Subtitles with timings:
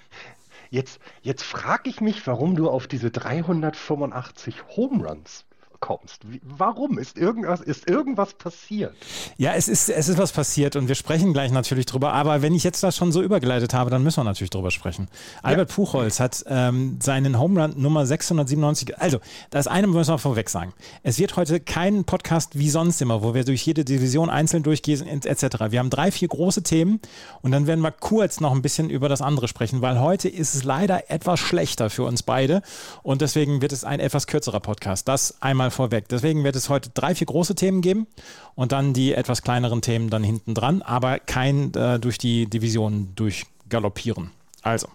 [0.72, 5.44] Jetzt, jetzt frage ich mich, warum du auf diese 385 Home Runs
[5.82, 6.30] kommst.
[6.30, 6.96] Wie, warum?
[6.96, 8.94] Ist irgendwas, ist irgendwas passiert?
[9.36, 12.14] Ja, es ist, es ist was passiert und wir sprechen gleich natürlich drüber.
[12.14, 15.08] Aber wenn ich jetzt das schon so übergeleitet habe, dann müssen wir natürlich drüber sprechen.
[15.10, 15.50] Ja.
[15.50, 18.98] Albert Puchholz hat ähm, seinen Home Run Nummer 697.
[18.98, 19.18] Also,
[19.50, 20.72] das eine müssen wir vorweg sagen.
[21.02, 25.06] Es wird heute kein Podcast wie sonst immer, wo wir durch jede Division einzeln durchgehen
[25.06, 25.42] etc.
[25.70, 27.00] Wir haben drei, vier große Themen
[27.42, 30.54] und dann werden wir kurz noch ein bisschen über das andere sprechen, weil heute ist
[30.54, 32.62] es leider etwas schlechter für uns beide
[33.02, 35.08] und deswegen wird es ein etwas kürzerer Podcast.
[35.08, 36.08] Das einmal vorweg.
[36.08, 38.06] Deswegen wird es heute drei, vier große Themen geben
[38.54, 43.12] und dann die etwas kleineren Themen dann hinten dran, aber kein äh, durch die Division
[43.14, 44.30] durchgaloppieren.
[44.62, 44.88] Also.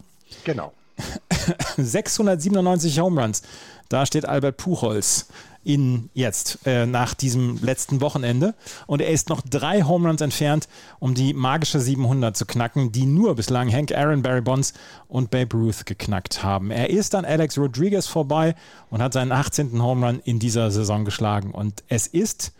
[0.43, 0.73] Genau.
[1.77, 3.43] 697 Home Runs.
[3.89, 5.27] Da steht Albert Puchholz
[5.67, 8.55] in jetzt äh, nach diesem letzten Wochenende.
[8.87, 10.69] Und er ist noch drei Home Runs entfernt,
[10.99, 14.73] um die magische 700 zu knacken, die nur bislang Hank Aaron, Barry Bonds
[15.09, 16.71] und Babe Ruth geknackt haben.
[16.71, 18.55] Er ist an Alex Rodriguez vorbei
[18.89, 19.81] und hat seinen 18.
[19.81, 21.51] Home Run in dieser Saison geschlagen.
[21.51, 22.53] Und es ist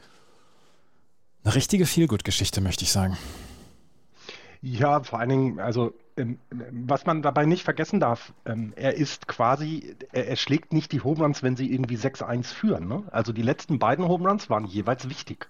[1.46, 3.18] eine richtige Feelgood-Geschichte, möchte ich sagen.
[4.62, 9.28] Ja, vor allen Dingen, also ähm, was man dabei nicht vergessen darf, ähm, er ist
[9.28, 12.88] quasi, er, schlägt nicht die Home Runs, wenn sie irgendwie 6-1 führen.
[12.88, 13.04] Ne?
[13.12, 15.48] Also die letzten beiden Home Runs waren jeweils wichtig,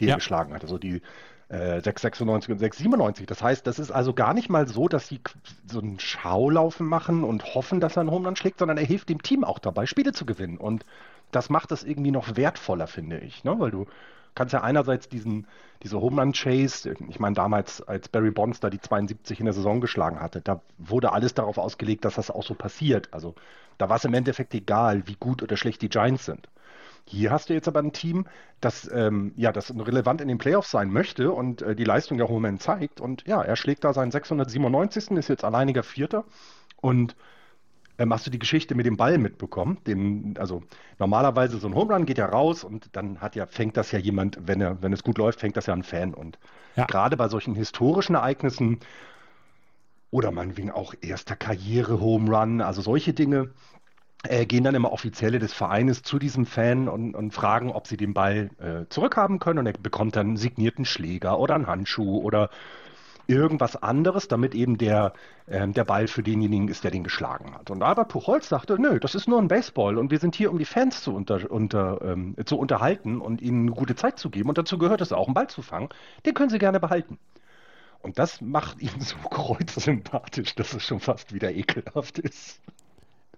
[0.00, 0.12] die ja.
[0.12, 0.62] er geschlagen hat.
[0.62, 1.02] Also die
[1.48, 3.26] äh, 696 und 697.
[3.26, 5.20] Das heißt, das ist also gar nicht mal so, dass sie
[5.66, 9.08] so einen Schaulaufen machen und hoffen, dass er einen Home Run schlägt, sondern er hilft
[9.08, 10.58] dem Team auch dabei, Spiele zu gewinnen.
[10.58, 10.84] Und
[11.32, 13.58] das macht das irgendwie noch wertvoller, finde ich, ne?
[13.58, 13.86] weil du
[14.34, 15.46] kannst ja einerseits diesen,
[15.82, 19.54] diese Home Run Chase, ich meine damals, als Barry Bonds da die 72 in der
[19.54, 23.08] Saison geschlagen hatte, da wurde alles darauf ausgelegt, dass das auch so passiert.
[23.12, 23.34] Also
[23.78, 26.48] da war es im Endeffekt egal, wie gut oder schlecht die Giants sind.
[27.04, 28.26] Hier hast du jetzt aber ein Team,
[28.60, 32.28] das ähm, ja das relevant in den Playoffs sein möchte und äh, die Leistung der
[32.28, 33.00] Homeman zeigt.
[33.00, 35.12] Und ja, er schlägt da seinen 697.
[35.12, 36.24] ist jetzt alleiniger Vierter
[36.82, 37.16] und
[37.98, 39.78] ähm, hast du die Geschichte mit dem Ball mitbekommen?
[39.86, 40.62] Dem, also
[40.98, 43.98] normalerweise so ein Home Run geht ja raus und dann hat ja, fängt das ja
[43.98, 46.14] jemand, wenn er, wenn es gut läuft, fängt das ja ein Fan.
[46.14, 46.38] Und
[46.76, 46.86] ja.
[46.86, 48.78] gerade bei solchen historischen Ereignissen
[50.10, 53.50] oder meinetwegen auch erster Karriere-Home Run, also solche Dinge,
[54.24, 57.96] äh, gehen dann immer Offizielle des Vereines zu diesem Fan und, und fragen, ob sie
[57.96, 62.18] den Ball äh, zurückhaben können und er bekommt dann einen signierten Schläger oder einen Handschuh
[62.18, 62.50] oder
[63.28, 65.12] irgendwas anderes, damit eben der,
[65.46, 67.70] äh, der Ball für denjenigen ist, der den geschlagen hat.
[67.70, 70.58] Und Albert Puchholz sagte, nö, das ist nur ein Baseball und wir sind hier, um
[70.58, 74.48] die Fans zu, unter, unter, ähm, zu unterhalten und ihnen eine gute Zeit zu geben.
[74.48, 75.90] Und dazu gehört es auch, einen Ball zu fangen.
[76.24, 77.18] Den können sie gerne behalten.
[78.00, 82.60] Und das macht ihn so kreuzsympathisch, dass es schon fast wieder ekelhaft ist.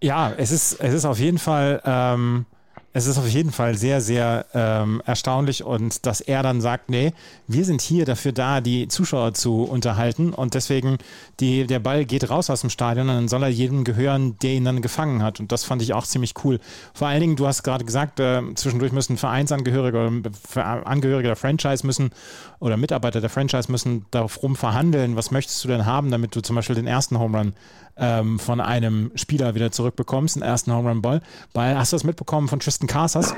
[0.02, 1.82] Ja, es ist, es ist auf jeden Fall.
[1.84, 2.46] Ähm
[2.92, 7.12] es ist auf jeden Fall sehr, sehr ähm, erstaunlich und dass er dann sagt, nee,
[7.46, 10.98] wir sind hier dafür da, die Zuschauer zu unterhalten und deswegen
[11.38, 14.54] die, der Ball geht raus aus dem Stadion und dann soll er jedem gehören, der
[14.54, 16.58] ihn dann gefangen hat und das fand ich auch ziemlich cool.
[16.92, 21.86] Vor allen Dingen, du hast gerade gesagt, äh, zwischendurch müssen Vereinsangehörige oder Angehörige der Franchise
[21.86, 22.10] müssen
[22.58, 26.56] oder Mitarbeiter der Franchise müssen darum verhandeln, was möchtest du denn haben, damit du zum
[26.56, 27.52] Beispiel den ersten Home Run
[27.96, 31.20] ähm, von einem Spieler wieder zurückbekommst, den ersten Home Run Ball.
[31.54, 33.34] Hast du das mitbekommen von Casas?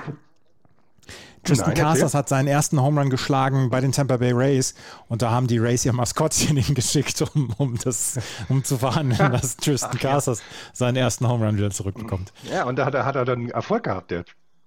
[1.44, 4.74] Tristan Casas hat seinen ersten Home Run geschlagen bei den Tampa Bay Rays
[5.08, 9.56] und da haben die Rays ihr Maskottchen hingeschickt, um, um, das, um zu verhandeln, dass
[9.56, 10.42] Tristan Casas
[10.72, 12.32] seinen ersten Home Run wieder zurückbekommt.
[12.50, 14.24] Ja, und da hat er, hat er dann Erfolg gehabt, der.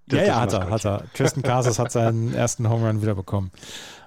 [0.08, 1.04] der ja, ja, hat er, hat er.
[1.14, 3.52] Tristan Casas hat seinen ersten Home Run wieder bekommen.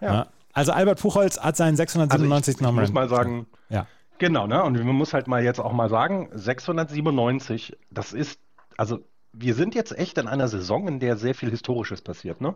[0.00, 0.12] Ja.
[0.12, 0.26] ja.
[0.52, 2.56] Also Albert Puchholz hat seinen 697.
[2.56, 2.84] Also ich, Home Run.
[2.84, 3.86] Ich muss mal sagen, ja.
[4.18, 4.62] Genau, ne?
[4.62, 8.40] Und man muss halt mal jetzt auch mal sagen, 697, das ist,
[8.76, 8.98] also
[9.32, 12.54] wir sind jetzt echt in einer Saison, in der sehr viel Historisches passiert, ne?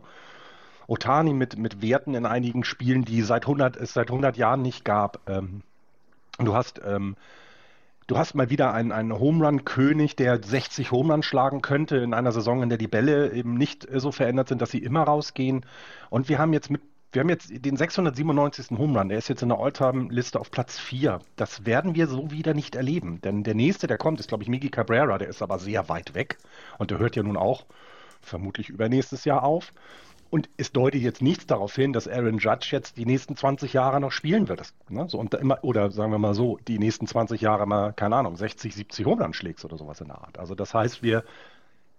[0.88, 4.84] Otani mit, mit Werten in einigen Spielen, die seit 100, es seit 100 Jahren nicht
[4.84, 5.20] gab.
[5.28, 5.62] Ähm,
[6.38, 7.16] du hast, ähm,
[8.08, 11.98] du hast mal wieder einen, einen Home Run König, der 60 Home Run schlagen könnte
[11.98, 15.04] in einer Saison, in der die Bälle eben nicht so verändert sind, dass sie immer
[15.04, 15.64] rausgehen.
[16.10, 18.78] Und wir haben jetzt mit wir haben jetzt den 697.
[18.78, 21.20] Home Run, der ist jetzt in der All-Time-Liste auf Platz 4.
[21.36, 23.20] Das werden wir so wieder nicht erleben.
[23.20, 26.14] Denn der nächste, der kommt, ist, glaube ich, Miggy Cabrera, der ist aber sehr weit
[26.14, 26.38] weg.
[26.78, 27.66] Und der hört ja nun auch
[28.22, 29.74] vermutlich übernächstes Jahr auf.
[30.30, 34.00] Und es deutet jetzt nichts darauf hin, dass Aaron Judge jetzt die nächsten 20 Jahre
[34.00, 34.60] noch spielen wird.
[34.60, 37.92] Das, ne, so, und immer, oder sagen wir mal so, die nächsten 20 Jahre mal,
[37.92, 40.38] keine Ahnung, 60, 70 Home Run schlägt oder sowas in der Art.
[40.38, 41.24] Also das heißt, wir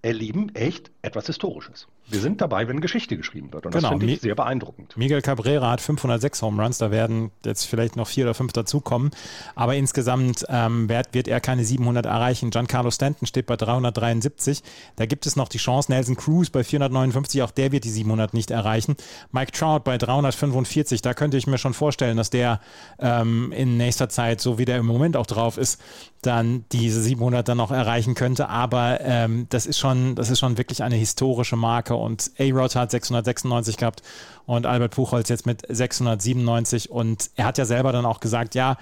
[0.01, 1.87] erleben echt etwas Historisches.
[2.07, 3.65] Wir sind dabei, wenn Geschichte geschrieben wird.
[3.65, 3.89] Und genau.
[3.89, 4.97] das finde ich sehr beeindruckend.
[4.97, 9.11] Miguel Cabrera hat 506 Home Runs, da werden jetzt vielleicht noch vier oder fünf dazukommen.
[9.55, 12.49] Aber insgesamt ähm, wird, wird, er keine 700 erreichen.
[12.49, 14.61] Giancarlo Stanton steht bei 373.
[14.97, 15.91] Da gibt es noch die Chance.
[15.91, 18.95] Nelson Cruz bei 459, auch der wird die 700 nicht erreichen.
[19.31, 22.59] Mike Trout bei 345, da könnte ich mir schon vorstellen, dass der
[22.99, 25.79] ähm, in nächster Zeit, so wie der im Moment auch drauf ist,
[26.21, 28.49] dann diese 700 dann noch erreichen könnte.
[28.49, 32.91] Aber ähm, das ist schon, das ist schon wirklich eine historische Marke und A-Rod hat
[32.91, 34.01] 696 gehabt
[34.45, 38.77] und Albert Puchholz jetzt mit 697 und er hat ja selber dann auch gesagt, ja,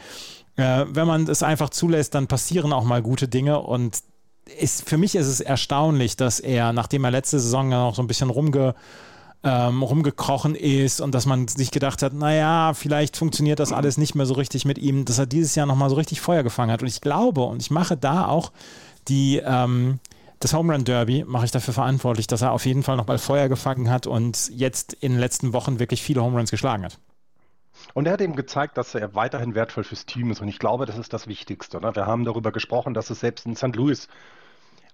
[0.56, 4.00] äh, wenn man es einfach zulässt, dann passieren auch mal gute Dinge und
[4.60, 8.02] ist, für mich ist es erstaunlich, dass er, nachdem er letzte Saison ja noch so
[8.02, 8.76] ein bisschen rumge
[9.44, 14.14] ähm, rumgekrochen ist und dass man sich gedacht hat, naja, vielleicht funktioniert das alles nicht
[14.14, 16.82] mehr so richtig mit ihm, dass er dieses Jahr nochmal so richtig Feuer gefangen hat.
[16.82, 18.52] Und ich glaube, und ich mache da auch
[19.08, 20.00] die, ähm,
[20.44, 23.48] das Home Run Derby mache ich dafür verantwortlich, dass er auf jeden Fall nochmal Feuer
[23.48, 27.00] gefangen hat und jetzt in den letzten Wochen wirklich viele Home Runs geschlagen hat.
[27.94, 30.42] Und er hat eben gezeigt, dass er weiterhin wertvoll fürs Team ist.
[30.42, 31.80] Und ich glaube, das ist das Wichtigste.
[31.80, 31.96] Ne?
[31.96, 33.76] Wir haben darüber gesprochen, dass es selbst in St.
[33.76, 34.08] Louis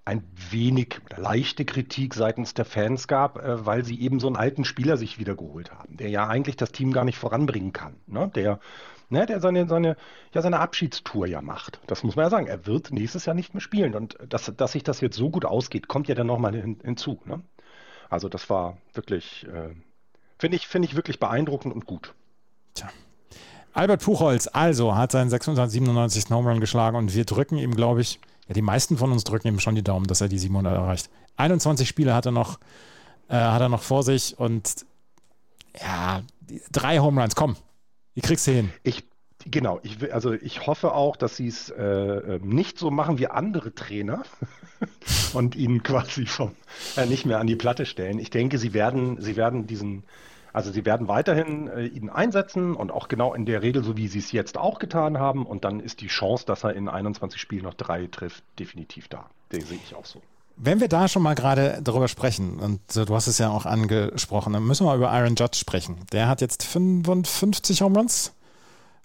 [0.06, 4.64] ein wenig leichte Kritik seitens der Fans gab, äh, weil sie eben so einen alten
[4.64, 7.98] Spieler sich wiedergeholt haben, der ja eigentlich das Team gar nicht voranbringen kann.
[8.08, 8.32] Ne?
[8.34, 8.60] Der,
[9.10, 9.96] ne, der seine, seine,
[10.34, 11.80] ja, seine Abschiedstour ja macht.
[11.88, 12.48] Das muss man ja sagen.
[12.48, 13.96] Er wird nächstes Jahr nicht mehr spielen.
[13.96, 17.20] Und dass, dass sich das jetzt so gut ausgeht, kommt ja dann nochmal hin, hinzu.
[17.26, 17.42] Ne?
[18.10, 19.70] Also das war wirklich, äh,
[20.38, 22.14] finde ich, finde ich wirklich beeindruckend und gut.
[22.74, 22.90] Tja.
[23.74, 26.32] Albert Puchholz also hat seinen 697.
[26.32, 29.50] Home Run geschlagen und wir drücken ihm, glaube ich, ja, die meisten von uns drücken
[29.50, 31.10] ihm schon die Daumen, dass er die 700 erreicht.
[31.36, 32.60] 21 Spiele hat er noch,
[33.30, 34.86] äh, hat er noch vor sich und
[35.80, 36.22] ja,
[36.72, 37.56] drei Home Runs, komm,
[38.18, 38.74] die kriegst du hin.
[38.82, 39.04] Ich,
[39.46, 43.28] genau, ich, also ich hoffe auch, dass sie es äh, ähm, nicht so machen wie
[43.28, 44.24] andere Trainer
[45.34, 46.54] und ihn quasi vom,
[46.96, 48.18] äh, nicht mehr an die Platte stellen.
[48.18, 50.04] Ich denke, sie werden, sie werden diesen
[50.52, 54.08] also sie werden weiterhin äh, ihn einsetzen und auch genau in der Regel, so wie
[54.08, 55.46] sie es jetzt auch getan haben.
[55.46, 59.30] Und dann ist die Chance, dass er in 21 Spielen noch drei trifft, definitiv da.
[59.52, 60.20] Den sehe ich auch so.
[60.58, 64.54] Wenn wir da schon mal gerade darüber sprechen, und du hast es ja auch angesprochen,
[64.54, 65.98] dann müssen wir über Aaron Judge sprechen.
[66.12, 68.34] Der hat jetzt 55 Home Runs.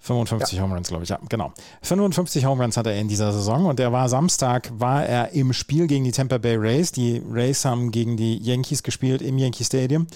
[0.01, 0.65] 55 ja.
[0.65, 1.53] Home Runs, glaube ich, ja, genau.
[1.83, 5.53] 55 Home Runs hat er in dieser Saison und der war Samstag, war er im
[5.53, 6.91] Spiel gegen die Tampa Bay Rays.
[6.91, 10.09] Die Rays haben gegen die Yankees gespielt im Yankee Stadium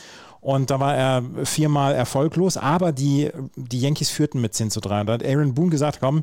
[0.46, 5.00] und da war er viermal erfolglos, aber die, die Yankees führten mit 10 zu 3.
[5.00, 6.22] Und da hat Aaron Boone gesagt, komm,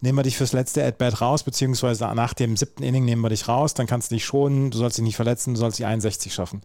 [0.00, 3.48] nehmen wir dich fürs letzte At-Bat raus, beziehungsweise nach dem siebten Inning nehmen wir dich
[3.48, 6.32] raus, dann kannst du dich schonen, du sollst dich nicht verletzen, du sollst die 61
[6.32, 6.62] schaffen.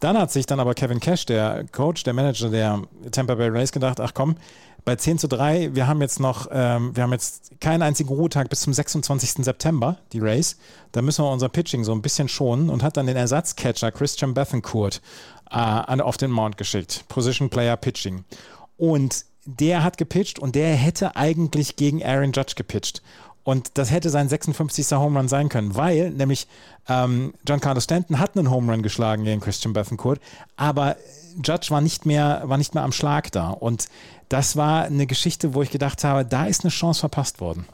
[0.00, 2.82] Dann hat sich dann aber Kevin Cash, der Coach, der Manager der
[3.12, 4.36] Tampa Bay Rays, gedacht, ach komm,
[4.84, 8.50] bei 10 zu 3, wir haben jetzt noch, ähm, wir haben jetzt keinen einzigen Ruhetag
[8.50, 9.44] bis zum 26.
[9.44, 10.58] September, die Rays.
[10.90, 14.34] Da müssen wir unser Pitching so ein bisschen schonen und hat dann den Ersatzcatcher Christian
[14.34, 15.00] Bethencourt
[15.52, 17.04] äh, auf den Mount geschickt.
[17.08, 18.24] Position Player Pitching.
[18.76, 23.02] Und der hat gepitcht und der hätte eigentlich gegen Aaron Judge gepitcht.
[23.44, 24.92] Und das hätte sein 56.
[24.92, 26.46] Home Run sein können, weil nämlich
[26.88, 30.20] ähm, Giancarlo Stanton hat einen Home Run geschlagen gegen Christian Bethencourt,
[30.56, 30.96] aber
[31.42, 33.50] Judge war nicht mehr, war nicht mehr am Schlag da.
[33.50, 33.88] Und
[34.28, 37.66] das war eine Geschichte, wo ich gedacht habe, da ist eine Chance verpasst worden.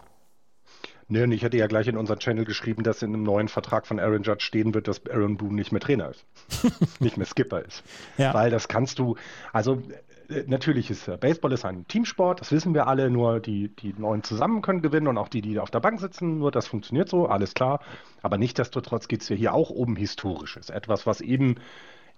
[1.10, 3.86] Nee, und ich hatte ja gleich in unseren Channel geschrieben, dass in einem neuen Vertrag
[3.86, 6.26] von Aaron Judge stehen wird, dass Aaron Boone nicht mehr Trainer ist.
[7.00, 7.82] nicht mehr Skipper ist.
[8.18, 8.34] Ja.
[8.34, 9.16] Weil das kannst du,
[9.52, 9.82] also
[10.28, 13.94] äh, natürlich ist äh, Baseball ist ein Teamsport, das wissen wir alle, nur die, die
[13.96, 17.08] Neuen zusammen können gewinnen und auch die, die auf der Bank sitzen, nur das funktioniert
[17.08, 17.80] so, alles klar.
[18.20, 20.68] Aber nichtsdestotrotz geht es ja hier auch um Historisches.
[20.68, 21.56] Etwas, was eben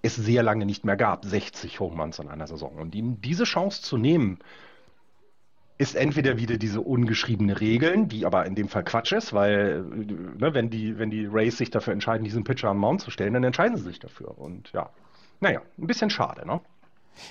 [0.02, 2.76] es sehr lange nicht mehr gab, 60 Home Runs in einer Saison.
[2.76, 4.38] Und ihm diese Chance zu nehmen,
[5.80, 10.52] ist entweder wieder diese ungeschriebene Regeln, die aber in dem Fall Quatsch ist, weil ne,
[10.52, 13.44] wenn, die, wenn die Rays sich dafür entscheiden, diesen Pitcher am Mount zu stellen, dann
[13.44, 14.36] entscheiden sie sich dafür.
[14.36, 14.90] Und ja,
[15.40, 16.60] naja, ein bisschen schade, ne?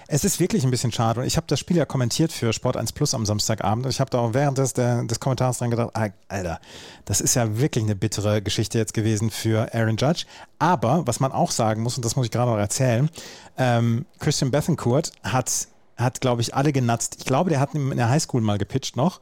[0.07, 1.19] Es ist wirklich ein bisschen schade.
[1.19, 3.85] Und ich habe das Spiel ja kommentiert für Sport 1 Plus am Samstagabend.
[3.85, 6.59] Und ich habe da auch während des, der, des Kommentars dran gedacht, ah, Alter,
[7.05, 10.25] das ist ja wirklich eine bittere Geschichte jetzt gewesen für Aaron Judge.
[10.57, 13.09] Aber was man auch sagen muss, und das muss ich gerade noch erzählen,
[13.57, 15.67] ähm, Christian Bethencourt hat
[15.99, 17.17] hat, glaube ich, alle genatzt.
[17.19, 19.21] Ich glaube, der hat in der Highschool mal gepitcht noch,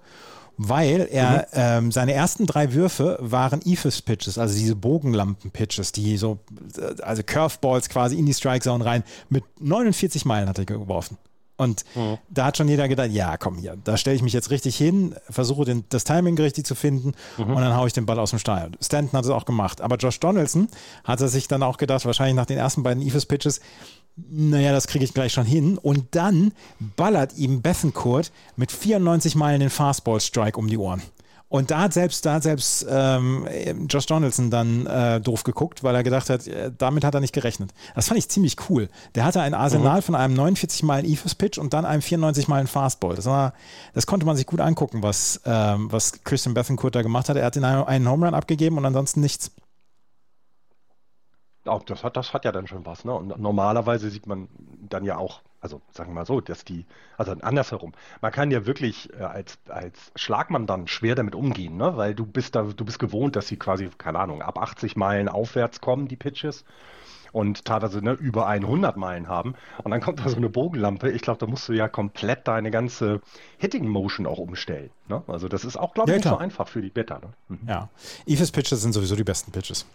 [0.57, 1.43] weil er mhm.
[1.53, 6.39] ähm, seine ersten drei Würfe waren EFIS-Pitches, also diese Bogenlampen-Pitches, die so,
[6.77, 9.03] äh, also Curveballs quasi in die Strike-Zone rein.
[9.29, 11.17] Mit 49 Meilen hat er geworfen.
[11.57, 12.19] Und mhm.
[12.29, 15.15] da hat schon jeder gedacht, ja, komm hier, da stelle ich mich jetzt richtig hin,
[15.27, 17.55] versuche den, das Timing richtig zu finden mhm.
[17.55, 18.71] und dann haue ich den Ball aus dem Stall.
[18.79, 19.81] Stanton hat es auch gemacht.
[19.81, 20.67] Aber Josh Donaldson
[21.03, 23.59] hat er sich dann auch gedacht, wahrscheinlich nach den ersten beiden EFIS-Pitches,
[24.29, 25.77] naja, das kriege ich gleich schon hin.
[25.77, 26.51] Und dann
[26.95, 31.01] ballert ihm Bethencourt mit 94 Meilen den Fastball-Strike um die Ohren.
[31.49, 33.47] Und da hat selbst, da hat selbst ähm,
[33.87, 37.33] Josh Donaldson dann äh, doof geguckt, weil er gedacht hat, äh, damit hat er nicht
[37.33, 37.73] gerechnet.
[37.95, 38.89] Das fand ich ziemlich cool.
[39.15, 40.01] Der hatte ein Arsenal mhm.
[40.01, 43.15] von einem 49 Meilen Ethos-Pitch und dann einem 94 Meilen Fastball.
[43.15, 43.53] Das, war,
[43.93, 47.37] das konnte man sich gut angucken, was, ähm, was Christian Bethencourt da gemacht hat.
[47.37, 49.51] Er hat einem, einen Home Run abgegeben und ansonsten nichts.
[51.67, 53.13] Auch das hat, das hat ja dann schon was, ne?
[53.13, 54.47] Und normalerweise sieht man
[54.89, 56.85] dann ja auch, also sagen wir mal so, dass die,
[57.17, 61.97] also andersherum, man kann ja wirklich äh, als, als Schlagmann dann schwer damit umgehen, ne?
[61.97, 65.29] Weil du bist da, du bist gewohnt, dass sie quasi, keine Ahnung, ab 80 Meilen
[65.29, 66.63] aufwärts kommen, die Pitches.
[67.33, 69.53] Und teilweise ne, über 100 Meilen haben.
[69.83, 71.11] Und dann kommt da so eine Bogenlampe.
[71.11, 73.21] Ich glaube, da musst du ja komplett deine ganze
[73.57, 74.89] Hitting Motion auch umstellen.
[75.07, 75.21] Ne?
[75.27, 77.19] Also, das ist auch, glaube ich, ja, nicht so einfach für die Better.
[77.19, 77.33] Ne?
[77.49, 77.67] Mhm.
[77.67, 77.89] Ja.
[78.25, 79.85] Evis Pitches sind sowieso die besten Pitches.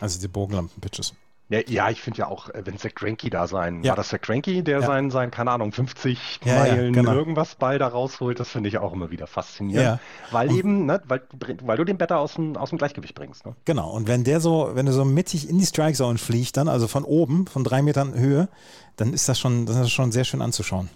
[0.00, 1.14] Also die Bogenlampen-Pitches.
[1.48, 3.90] Ja, ja, ich finde ja auch, äh, wenn Zach Greinke da sein, ja.
[3.90, 4.86] war das Zach Greinke, der ja.
[4.86, 7.12] sein, sein, keine Ahnung, 50 ja, Meilen genau.
[7.12, 10.00] irgendwas Ball da rausholt, das finde ich auch immer wieder faszinierend.
[10.32, 11.22] Weil und, eben, ne, weil,
[11.62, 13.46] weil du den Better aus dem, aus dem Gleichgewicht bringst.
[13.46, 13.54] Ne?
[13.64, 16.66] Genau, und wenn der so, wenn du so mittig in die Strike Zone fliegt, dann,
[16.66, 18.48] also von oben, von drei Metern Höhe,
[18.96, 20.90] dann ist das schon, das ist schon sehr schön anzuschauen.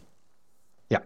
[0.89, 1.01] Ja,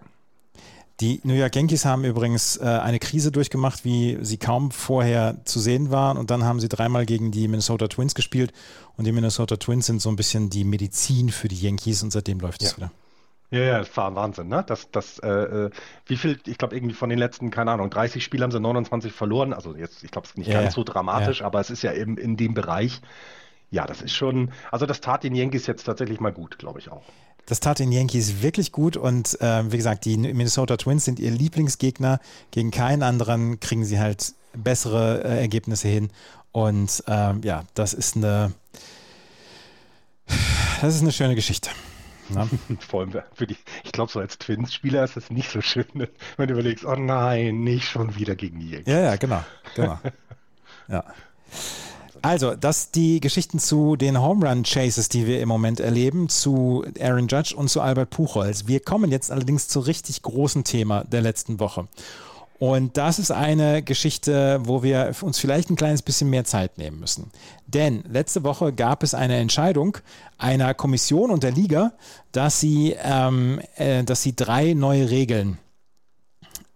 [1.00, 5.58] die New York Yankees haben übrigens äh, eine Krise durchgemacht, wie sie kaum vorher zu
[5.58, 6.16] sehen waren.
[6.16, 8.52] Und dann haben sie dreimal gegen die Minnesota Twins gespielt.
[8.96, 12.38] Und die Minnesota Twins sind so ein bisschen die Medizin für die Yankees und seitdem
[12.38, 12.76] läuft es ja.
[12.76, 12.92] wieder.
[13.50, 14.64] Ja, ja, das war Wahnsinn, ne?
[14.66, 15.70] Das, das, äh, äh
[16.06, 19.12] wie viel, ich glaube, irgendwie von den letzten, keine Ahnung, 30 Spielen haben sie 29
[19.12, 19.52] verloren.
[19.52, 21.46] Also jetzt, ich glaube, es ist nicht ja, ganz so dramatisch, ja.
[21.46, 23.00] aber es ist ja eben in dem Bereich.
[23.70, 26.90] Ja, das ist schon, also das tat den Yankees jetzt tatsächlich mal gut, glaube ich
[26.90, 27.02] auch.
[27.46, 31.30] Das tat den Yankees wirklich gut und äh, wie gesagt, die Minnesota Twins sind ihr
[31.30, 32.20] Lieblingsgegner.
[32.50, 36.10] Gegen keinen anderen kriegen sie halt bessere äh, Ergebnisse hin.
[36.52, 38.52] Und ähm, ja, das ist eine,
[40.80, 41.70] das ist eine schöne Geschichte.
[42.30, 42.48] Ne?
[42.80, 46.48] Vor allem für die, ich glaube, so als Twins-Spieler ist das nicht so schön, wenn
[46.48, 48.92] du überlegst, oh nein, nicht schon wieder gegen die Yankees.
[48.92, 49.98] Ja, ja, genau, genau.
[50.88, 51.04] ja.
[52.25, 56.83] Also, das die Geschichten zu den Home Run Chases, die wir im Moment erleben, zu
[56.99, 58.66] Aaron Judge und zu Albert Puchholz.
[58.66, 61.87] Wir kommen jetzt allerdings zu richtig großen Thema der letzten Woche.
[62.59, 66.99] Und das ist eine Geschichte, wo wir uns vielleicht ein kleines bisschen mehr Zeit nehmen
[66.99, 67.31] müssen.
[67.66, 69.99] Denn letzte Woche gab es eine Entscheidung
[70.38, 71.93] einer Kommission und der Liga,
[72.33, 75.59] dass sie, ähm, äh, dass sie drei neue Regeln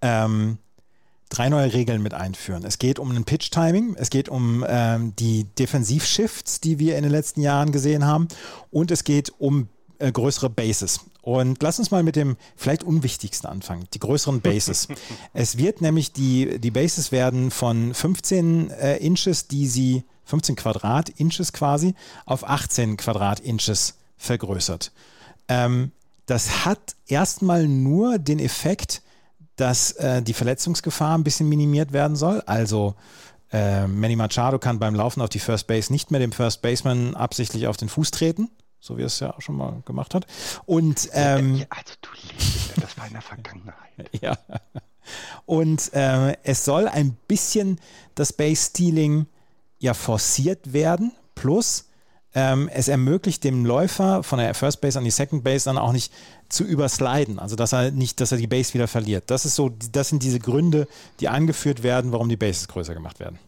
[0.03, 0.59] ähm,
[1.29, 2.65] drei neue Regeln mit einführen.
[2.65, 7.13] Es geht um ein Pitch-Timing, es geht um ähm, die Defensiv-Shifts, die wir in den
[7.13, 8.29] letzten Jahren gesehen haben
[8.71, 9.69] und es geht um
[9.99, 11.01] äh, größere Bases.
[11.23, 14.89] Und lass uns mal mit dem vielleicht unwichtigsten anfangen, die größeren Bases.
[15.35, 21.53] es wird nämlich die, die Bases werden von 15 äh, Inches, die sie, 15 Quadrat-Inches
[21.53, 21.95] quasi,
[22.27, 24.93] auf 18 Quadrat-Inches vergrößert.
[25.49, 25.93] Ähm,
[26.27, 29.03] das hat erstmal nur den Effekt,
[29.59, 32.43] dass äh, die Verletzungsgefahr ein bisschen minimiert werden soll.
[32.47, 32.95] Also
[33.53, 37.15] äh, Manny Machado kann beim Laufen auf die First Base nicht mehr dem First Baseman
[37.15, 40.27] absichtlich auf den Fuß treten, so wie er es ja auch schon mal gemacht hat.
[40.65, 44.11] Und ähm, ja, also du lebst, das war in der Vergangenheit.
[44.21, 44.39] ja.
[45.45, 47.81] Und äh, es soll ein bisschen
[48.15, 49.27] das Base Stealing
[49.79, 51.13] ja forciert werden.
[51.35, 51.89] Plus
[52.35, 55.93] ähm, es ermöglicht dem Läufer von der First Base an die Second Base dann auch
[55.93, 56.13] nicht
[56.49, 59.31] zu übersliden, also dass er nicht, dass er die Base wieder verliert.
[59.31, 60.89] Das ist so, das sind diese Gründe,
[61.21, 63.39] die angeführt werden, warum die Bases größer gemacht werden.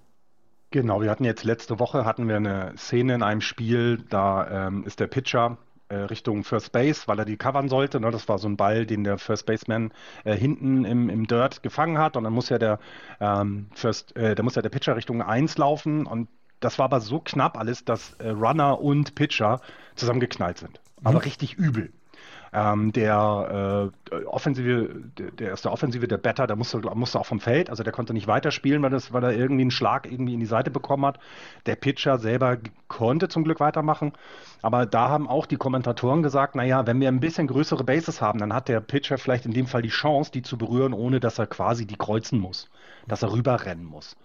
[0.70, 4.84] Genau, wir hatten jetzt letzte Woche hatten wir eine Szene in einem Spiel, da ähm,
[4.84, 7.98] ist der Pitcher äh, Richtung First Base, weil er die covern sollte.
[7.98, 8.12] Ne?
[8.12, 9.92] Das war so ein Ball, den der First Baseman
[10.22, 12.78] äh, hinten im, im Dirt gefangen hat und dann muss ja der
[13.18, 16.28] ähm, First, äh, da muss ja der Pitcher Richtung 1 laufen und
[16.60, 19.60] das war aber so knapp alles, dass äh, Runner und Pitcher
[19.96, 20.80] zusammengeknallt sind.
[21.02, 21.24] Aber mhm.
[21.24, 21.92] richtig übel.
[22.52, 27.26] Ähm, der äh, Offensive, der, der ist der Offensive, der Better, der musste, musste auch
[27.26, 30.34] vom Feld, also der konnte nicht weiterspielen, weil, das, weil er irgendwie einen Schlag irgendwie
[30.34, 31.20] in die Seite bekommen hat.
[31.66, 34.12] Der Pitcher selber konnte zum Glück weitermachen,
[34.62, 38.40] aber da haben auch die Kommentatoren gesagt, naja, wenn wir ein bisschen größere Bases haben,
[38.40, 41.38] dann hat der Pitcher vielleicht in dem Fall die Chance, die zu berühren, ohne dass
[41.38, 42.68] er quasi die kreuzen muss,
[43.06, 44.16] dass er rüberrennen muss.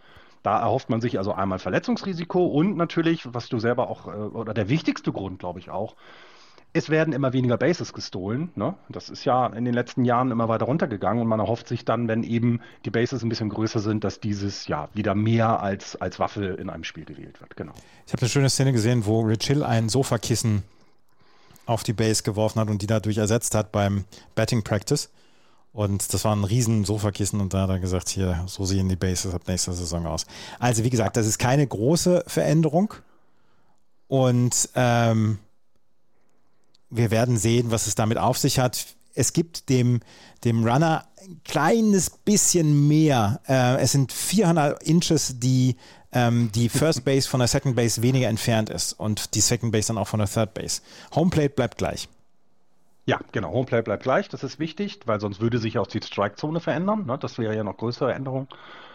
[0.46, 4.54] Da erhofft man sich also einmal Verletzungsrisiko und natürlich, was du selber auch, äh, oder
[4.54, 5.96] der wichtigste Grund, glaube ich auch,
[6.76, 8.50] es werden immer weniger Bases gestohlen.
[8.56, 8.76] Ne?
[8.90, 12.10] Das ist ja in den letzten Jahren immer weiter runtergegangen und man erhofft sich dann,
[12.10, 16.20] wenn eben die Bases ein bisschen größer sind, dass dieses ja wieder mehr als, als
[16.20, 17.56] Waffe in einem Spiel gewählt wird.
[17.56, 17.72] Genau.
[18.06, 20.64] Ich habe eine schöne Szene gesehen, wo Rich Hill ein Sofakissen
[21.66, 24.04] auf die Base geworfen hat und die dadurch ersetzt hat beim
[24.36, 25.10] Batting Practice.
[25.72, 28.98] Und das war ein riesen Sofakissen und da hat er gesagt, hier, so sehen die
[28.98, 30.26] Bases ab nächster Saison aus.
[30.60, 32.94] Also wie gesagt, das ist keine große Veränderung.
[34.08, 35.40] Und ähm,
[36.90, 38.86] wir werden sehen, was es damit auf sich hat.
[39.14, 40.02] Es gibt dem,
[40.44, 43.42] dem Runner ein kleines bisschen mehr.
[43.48, 45.78] Äh, es sind 400 Inches, die
[46.12, 49.88] ähm, die First Base von der Second Base weniger entfernt ist und die Second Base
[49.88, 50.82] dann auch von der Third Base.
[51.14, 52.08] Homeplate bleibt gleich.
[53.06, 53.52] Ja, genau.
[53.52, 54.30] Homeplate bleibt gleich.
[54.30, 57.06] Das ist wichtig, weil sonst würde sich auch die Strike-Zone verändern.
[57.06, 57.18] Ne?
[57.20, 58.48] Das wäre ja noch größere Änderung.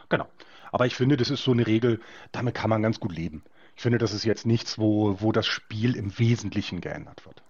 [0.09, 0.27] Genau.
[0.73, 2.01] Aber ich finde, das ist so eine Regel,
[2.33, 3.43] damit kann man ganz gut leben.
[3.81, 7.43] Ich finde, das ist jetzt nichts, wo, wo das Spiel im Wesentlichen geändert wird.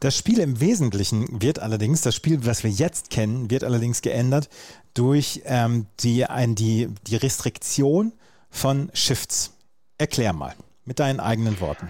[0.00, 4.48] Das Spiel im Wesentlichen wird allerdings, das Spiel, was wir jetzt kennen, wird allerdings geändert
[4.94, 8.12] durch ähm, die, ein, die, die Restriktion
[8.50, 9.52] von Shifts.
[9.98, 11.88] Erklär mal mit deinen eigenen Worten.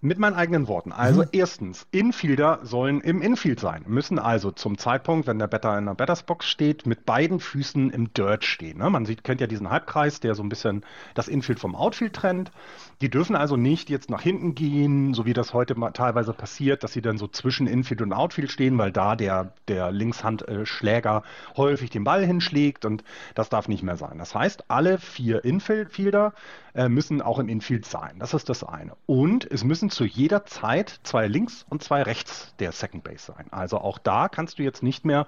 [0.00, 0.92] Mit meinen eigenen Worten.
[0.92, 1.28] Also mhm.
[1.32, 5.94] erstens, Infielder sollen im Infield sein, müssen also zum Zeitpunkt, wenn der Better in der
[5.94, 8.78] Battersbox steht, mit beiden Füßen im Dirt stehen.
[8.78, 8.88] Ne?
[8.90, 12.52] Man sieht, kennt ja diesen Halbkreis, der so ein bisschen das Infield vom Outfield trennt.
[13.00, 16.92] Die dürfen also nicht jetzt nach hinten gehen, so wie das heute teilweise passiert, dass
[16.92, 21.22] sie dann so zwischen Infield und Outfield stehen, weil da der, der Linkshandschläger
[21.56, 23.04] häufig den Ball hinschlägt und
[23.36, 24.18] das darf nicht mehr sein.
[24.18, 26.32] Das heißt, alle vier Infielder
[26.74, 28.16] äh, müssen auch im Infield sein.
[28.18, 28.96] Das ist das eine.
[29.06, 33.46] Und es müssen zu jeder Zeit zwei links und zwei rechts der Second Base sein.
[33.52, 35.26] Also auch da kannst du jetzt nicht mehr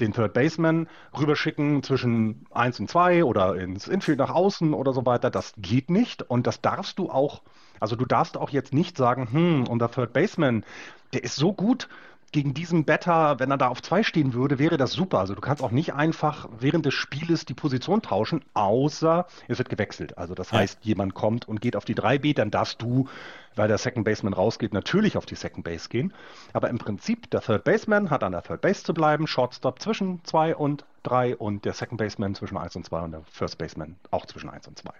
[0.00, 5.06] den Third Baseman rüberschicken zwischen 1 und 2 oder ins Infield nach außen oder so
[5.06, 5.30] weiter.
[5.30, 7.42] Das geht nicht und das darfst du auch,
[7.80, 10.64] also du darfst auch jetzt nicht sagen, hm, unser Third Baseman,
[11.12, 11.88] der ist so gut,
[12.34, 15.20] gegen diesen Better, wenn er da auf zwei stehen würde, wäre das super.
[15.20, 19.68] Also du kannst auch nicht einfach während des Spieles die Position tauschen, außer es wird
[19.68, 20.18] gewechselt.
[20.18, 20.58] Also das ja.
[20.58, 23.08] heißt, jemand kommt und geht auf die 3B, dann darfst du,
[23.54, 26.12] weil der Second Baseman rausgeht, natürlich auf die Second Base gehen.
[26.52, 30.24] Aber im Prinzip, der Third Baseman hat an der Third Base zu bleiben, Shortstop zwischen
[30.24, 33.94] 2 und 3 und der Second Baseman zwischen 1 und 2 und der First Baseman
[34.10, 34.90] auch zwischen 1 und 2.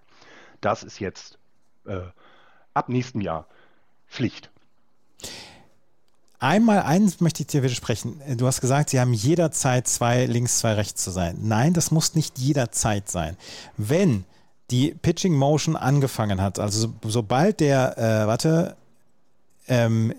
[0.61, 1.41] Das ist jetzt
[1.85, 1.99] äh,
[2.75, 3.49] ab nächstem Jahr
[4.07, 4.53] Pflicht.
[6.45, 8.21] Einmal eins möchte ich dir widersprechen.
[8.37, 11.39] Du hast gesagt, sie haben jederzeit zwei links, zwei rechts zu sein.
[11.41, 13.39] Nein, das muss nicht jederzeit sein.
[13.79, 14.27] Wenn
[14.71, 18.77] die Pitching Motion angefangen hat, also sobald der, äh, warte,
[19.69, 20.13] ähm,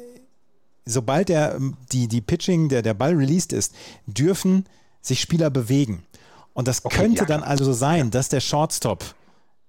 [0.84, 1.60] sobald der,
[1.92, 3.76] die, die Pitching, der, der Ball released ist,
[4.08, 4.66] dürfen
[5.04, 6.08] sich Spieler bewegen.
[6.56, 7.26] Und das okay, könnte ja.
[7.26, 9.14] dann also sein, dass der Shortstop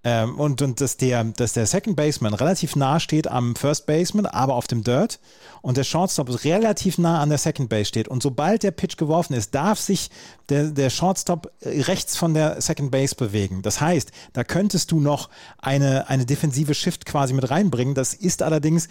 [0.06, 4.24] ähm, und, und dass, der, dass der Second Baseman relativ nah steht am First Baseman,
[4.24, 5.18] aber auf dem Dirt
[5.62, 8.06] und der Shortstop relativ nah an der Second Base steht.
[8.06, 10.10] Und sobald der Pitch geworfen ist, darf sich
[10.48, 13.62] der, der Shortstop rechts von der Second Base bewegen.
[13.62, 17.96] Das heißt, da könntest du noch eine, eine defensive Shift quasi mit reinbringen.
[17.96, 18.86] Das ist allerdings,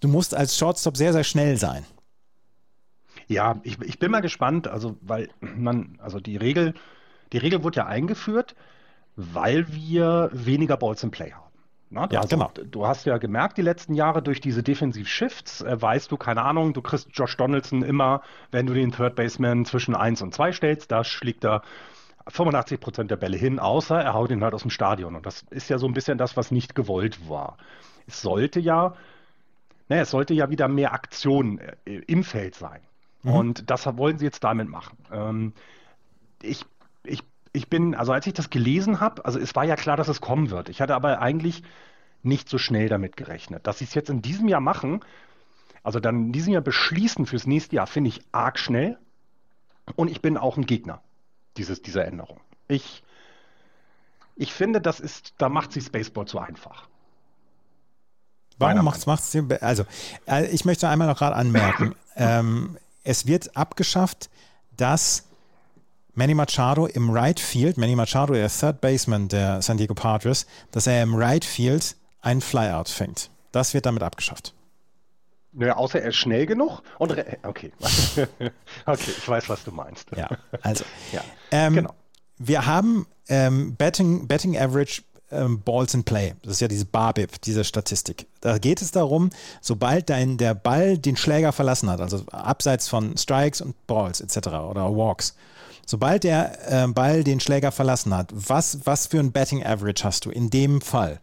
[0.00, 1.84] du musst als Shortstop sehr, sehr schnell sein.
[3.28, 6.74] Ja, ich, ich bin mal gespannt, also weil man, also die Regel,
[7.32, 8.56] die Regel wurde ja eingeführt
[9.16, 11.46] weil wir weniger Balls in Play haben.
[11.88, 12.50] Na, ja, also, genau.
[12.70, 16.72] Du hast ja gemerkt, die letzten Jahre durch diese Defensiv-Shifts, äh, weißt du, keine Ahnung,
[16.72, 20.90] du kriegst Josh Donaldson immer, wenn du den Third Baseman zwischen 1 und 2 stellst,
[20.90, 21.62] da schlägt er
[22.28, 25.14] 85 Prozent der Bälle hin, außer er haut ihn halt aus dem Stadion.
[25.14, 27.56] Und das ist ja so ein bisschen das, was nicht gewollt war.
[28.08, 28.94] Es sollte ja,
[29.88, 32.80] naja, es sollte ja wieder mehr Aktion äh, im Feld sein.
[33.22, 33.32] Mhm.
[33.32, 34.98] Und das wollen sie jetzt damit machen.
[35.12, 35.52] Ähm,
[36.42, 36.64] ich,
[37.56, 40.20] ich bin, also als ich das gelesen habe, also es war ja klar, dass es
[40.20, 40.68] kommen wird.
[40.68, 41.62] Ich hatte aber eigentlich
[42.22, 43.66] nicht so schnell damit gerechnet.
[43.66, 45.00] Dass sie es jetzt in diesem Jahr machen,
[45.82, 48.98] also dann in diesem Jahr beschließen fürs nächste Jahr, finde ich arg schnell.
[49.94, 51.00] Und ich bin auch ein Gegner
[51.56, 52.40] dieses, dieser Änderung.
[52.68, 53.02] Ich,
[54.34, 56.88] ich finde, das ist, da macht sich Spaceball zu einfach.
[58.58, 59.86] Warum macht es also
[60.26, 64.28] äh, ich möchte einmal noch gerade anmerken, ähm, es wird abgeschafft,
[64.76, 65.26] dass
[66.16, 70.86] Manny Machado im Right Field, Manny Machado, der Third Baseman der San Diego Padres, dass
[70.86, 73.30] er im Right Field einen Flyout fängt.
[73.52, 74.54] Das wird damit abgeschafft.
[75.52, 77.70] Naja, außer er ist schnell genug und okay.
[78.86, 80.08] okay, ich weiß, was du meinst.
[80.16, 80.28] Ja,
[80.62, 80.84] also.
[81.12, 81.94] ja, ähm, genau.
[82.38, 86.34] Wir haben ähm, Betting, Betting Average ähm, Balls in Play.
[86.42, 88.26] Das ist ja diese BABIP, diese Statistik.
[88.40, 93.16] Da geht es darum, sobald dein, der Ball den Schläger verlassen hat, also abseits von
[93.18, 94.48] Strikes und Balls etc.
[94.48, 95.34] oder Walks,
[95.86, 100.26] sobald der äh, Ball den Schläger verlassen hat, was, was für ein Betting Average hast
[100.26, 101.20] du in dem Fall?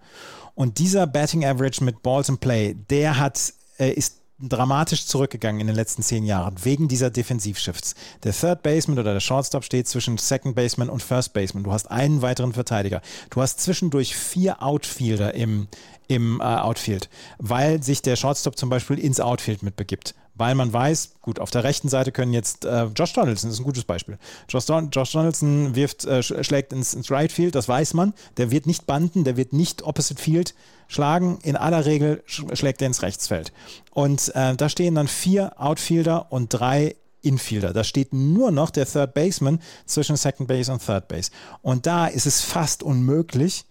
[0.56, 5.68] Und dieser Betting Average mit Balls in Play, der hat, äh, ist dramatisch zurückgegangen in
[5.68, 7.96] den letzten zehn Jahren wegen dieser Defensivshifts.
[8.24, 11.64] Der Third Baseman oder der Shortstop steht zwischen Second Baseman und First Baseman.
[11.64, 13.02] Du hast einen weiteren Verteidiger.
[13.30, 15.68] Du hast zwischendurch vier Outfielder im,
[16.08, 21.16] im äh, Outfield, weil sich der Shortstop zum Beispiel ins Outfield mitbegibt weil man weiß,
[21.22, 24.18] gut, auf der rechten Seite können jetzt äh, Josh Donaldson, ist ein gutes Beispiel.
[24.50, 28.14] Josh, Don Josh Donaldson wirft, äh, schlägt ins, ins Right Field, das weiß man.
[28.38, 30.56] Der wird nicht banden, der wird nicht Opposite Field
[30.88, 31.40] schlagen.
[31.44, 33.54] In aller Regel sch schlägt er ins Rechtsfeld.
[33.92, 37.72] Und äh, da stehen dann vier Outfielder und drei Infielder.
[37.72, 41.32] Da steht nur noch der Third Baseman zwischen Second Base und Third Base.
[41.62, 43.66] Und da ist es fast unmöglich,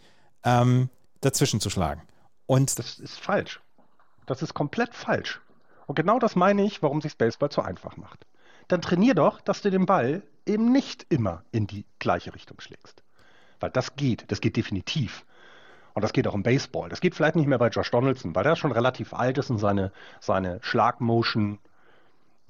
[0.45, 0.89] ähm,
[1.21, 2.03] dazwischen zu schlagen.
[2.47, 3.61] Und das ist falsch.
[4.27, 5.41] Das ist komplett falsch.
[5.87, 8.27] Und genau das meine ich, warum sich Baseball zu einfach macht.
[8.69, 13.03] Dann trainier doch, dass du den Ball eben nicht immer in die gleiche Richtung schlägst.
[13.61, 15.25] Weil das geht, das geht definitiv.
[15.95, 16.89] Und das geht auch im Baseball.
[16.89, 19.59] Das geht vielleicht nicht mehr bei Josh Donaldson, weil der schon relativ alt ist und
[19.59, 21.59] seine, seine Schlagmotion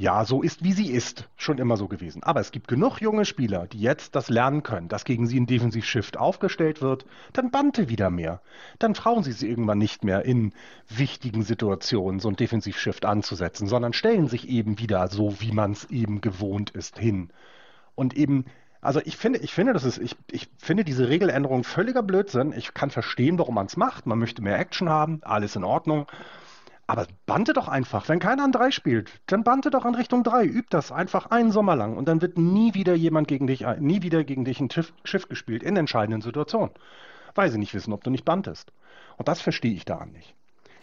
[0.02, 2.24] ja, so ist, wie sie ist, schon immer so gewesen.
[2.24, 5.46] Aber es gibt genug junge Spieler, die jetzt das lernen können, dass gegen sie ein
[5.46, 8.40] Defensiv-Shift aufgestellt wird, dann bannte wieder mehr.
[8.80, 10.54] Dann trauen sie sie irgendwann nicht mehr in
[10.88, 15.84] wichtigen Situationen so ein Defensiv-Shift anzusetzen, sondern stellen sich eben wieder so, wie man es
[15.84, 17.30] eben gewohnt ist, hin.
[17.94, 18.46] Und eben
[18.80, 22.52] also ich finde, ich finde, das ist, ich, ich finde diese Regeländerung völliger Blödsinn.
[22.52, 24.06] Ich kann verstehen, warum man es macht.
[24.06, 26.08] Man möchte mehr Action haben, alles in Ordnung.
[26.86, 28.08] Aber bante doch einfach.
[28.08, 30.44] Wenn keiner an drei spielt, dann bante doch an Richtung drei.
[30.44, 34.02] Üb das einfach einen Sommer lang und dann wird nie wieder jemand gegen dich, nie
[34.02, 36.74] wieder gegen dich ein Schiff, Schiff gespielt in entscheidenden Situationen.
[37.34, 38.72] Weil sie nicht wissen, ob du nicht bantest.
[39.16, 40.34] Und das verstehe ich daran nicht.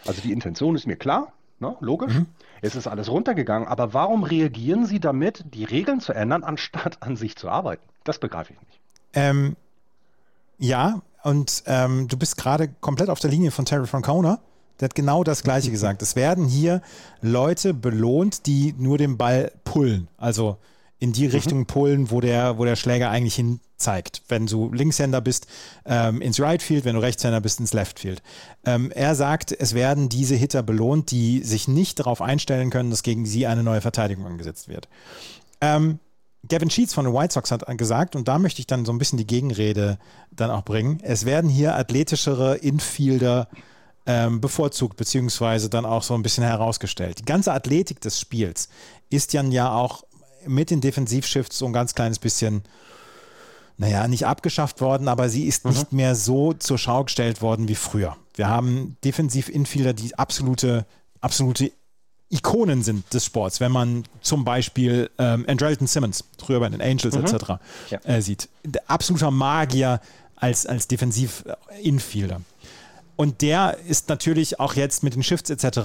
[0.05, 1.75] Also die Intention ist mir klar, ne?
[1.81, 2.13] logisch.
[2.13, 2.27] Mhm.
[2.61, 3.67] Es ist alles runtergegangen.
[3.67, 7.83] Aber warum reagieren sie damit, die Regeln zu ändern, anstatt an sich zu arbeiten?
[8.03, 8.79] Das begreife ich nicht.
[9.13, 9.55] Ähm,
[10.57, 14.39] ja, und ähm, du bist gerade komplett auf der Linie von Terry Francona.
[14.79, 16.01] Der hat genau das Gleiche gesagt.
[16.01, 16.81] Es werden hier
[17.21, 20.07] Leute belohnt, die nur den Ball pullen.
[20.17, 20.57] Also
[20.99, 21.31] in die mhm.
[21.31, 24.23] Richtung pullen, wo der, wo der Schläger eigentlich hin zeigt.
[24.27, 25.47] Wenn du Linkshänder bist,
[25.85, 28.21] ähm, ins Right Field, wenn du Rechtshänder bist, ins Left Field.
[28.65, 33.03] Ähm, er sagt, es werden diese Hitter belohnt, die sich nicht darauf einstellen können, dass
[33.03, 34.89] gegen sie eine neue Verteidigung angesetzt wird.
[35.61, 35.99] Ähm,
[36.47, 38.97] Gavin Sheets von den White Sox hat gesagt, und da möchte ich dann so ein
[38.97, 39.97] bisschen die Gegenrede
[40.31, 43.47] dann auch bringen, es werden hier athletischere Infielder
[44.09, 47.19] ähm, bevorzugt, beziehungsweise dann auch so ein bisschen herausgestellt.
[47.19, 48.67] Die ganze Athletik des Spiels
[49.11, 50.03] ist dann ja auch
[50.47, 52.63] mit den Defensivshifts so ein ganz kleines bisschen,
[53.77, 55.71] naja, nicht abgeschafft worden, aber sie ist mhm.
[55.71, 58.17] nicht mehr so zur Schau gestellt worden wie früher.
[58.33, 60.87] Wir haben Defensiv-Infielder, die absolute,
[61.21, 61.71] absolute
[62.29, 67.15] Ikonen sind des Sports, wenn man zum Beispiel ähm, Andrelton Simmons, früher bei den Angels
[67.15, 67.25] mhm.
[67.25, 67.43] etc.,
[67.91, 67.99] ja.
[68.05, 68.49] äh, sieht.
[68.63, 70.01] Der absoluter Magier
[70.35, 72.41] als, als Defensiv-Infielder.
[73.19, 75.65] Und der ist natürlich auch jetzt mit den Shifts etc.
[75.65, 75.81] Äh,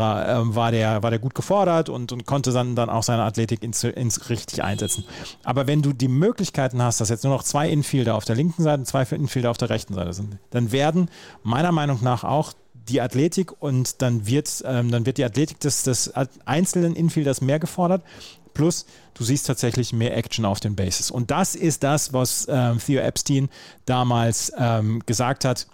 [0.54, 3.82] war, der, war der gut gefordert und, und konnte dann, dann auch seine Athletik ins,
[3.82, 5.04] ins richtig einsetzen.
[5.42, 8.62] Aber wenn du die Möglichkeiten hast, dass jetzt nur noch zwei Infielder auf der linken
[8.62, 11.10] Seite und zwei Infielder auf der rechten Seite sind, dann werden
[11.42, 15.82] meiner Meinung nach auch die Athletik und dann wird, ähm, dann wird die Athletik des,
[15.82, 16.12] des
[16.44, 18.04] einzelnen Infielders mehr gefordert.
[18.52, 21.10] Plus, du siehst tatsächlich mehr Action auf den Bases.
[21.10, 23.48] Und das ist das, was ähm, Theo Epstein
[23.86, 25.66] damals ähm, gesagt hat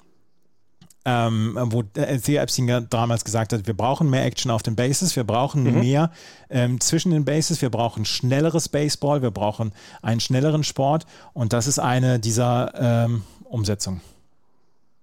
[1.05, 5.17] ähm, wo äh, Theo Epstein damals gesagt hat, wir brauchen mehr Action auf den Bases,
[5.17, 5.81] wir brauchen mhm.
[5.81, 6.11] mehr
[6.51, 11.67] ähm, zwischen den Bases, wir brauchen schnelleres Baseball, wir brauchen einen schnelleren Sport und das
[11.67, 14.03] ist eine dieser ähm, Umsetzungen.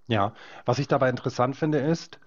[0.07, 0.33] Ja,
[0.65, 2.19] was ich dabei interessant finde ist,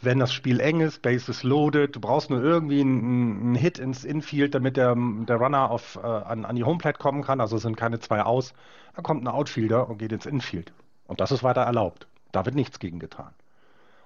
[0.00, 4.04] wenn das Spiel eng ist, Bases loaded, du brauchst nur irgendwie einen, einen Hit ins
[4.04, 7.76] Infield, damit der, der Runner auf, äh, an, an die Homeplate kommen kann, also sind
[7.76, 8.54] keine zwei aus,
[8.94, 10.72] dann kommt ein Outfielder und geht ins Infield.
[11.06, 12.06] Und das ist weiter erlaubt.
[12.32, 13.32] Da wird nichts gegen getan.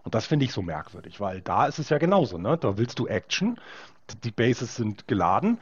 [0.05, 2.39] Und das finde ich so merkwürdig, weil da ist es ja genauso.
[2.39, 2.59] Ne?
[2.59, 3.59] Da willst du Action,
[4.25, 5.59] die Bases sind geladen,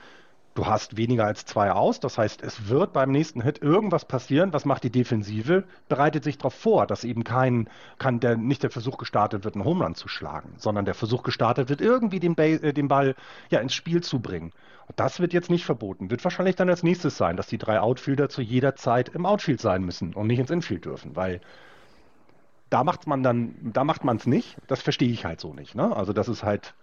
[0.55, 4.53] du hast weniger als zwei aus, das heißt, es wird beim nächsten Hit irgendwas passieren.
[4.53, 5.65] Was macht die Defensive?
[5.89, 7.69] Bereitet sich darauf vor, dass eben kein,
[7.99, 11.69] kann der, nicht der Versuch gestartet wird, einen Home zu schlagen, sondern der Versuch gestartet
[11.69, 13.15] wird, irgendwie den, ba äh, den Ball
[13.51, 14.53] ja, ins Spiel zu bringen.
[14.87, 16.11] Und das wird jetzt nicht verboten.
[16.11, 19.61] Wird wahrscheinlich dann als nächstes sein, dass die drei Outfielder zu jeder Zeit im Outfield
[19.61, 21.41] sein müssen und nicht ins Infield dürfen, weil
[22.71, 24.57] da macht man dann, da macht man es nicht.
[24.69, 25.75] Das verstehe ich halt so nicht.
[25.75, 25.95] Ne?
[25.95, 26.75] Also das ist halt,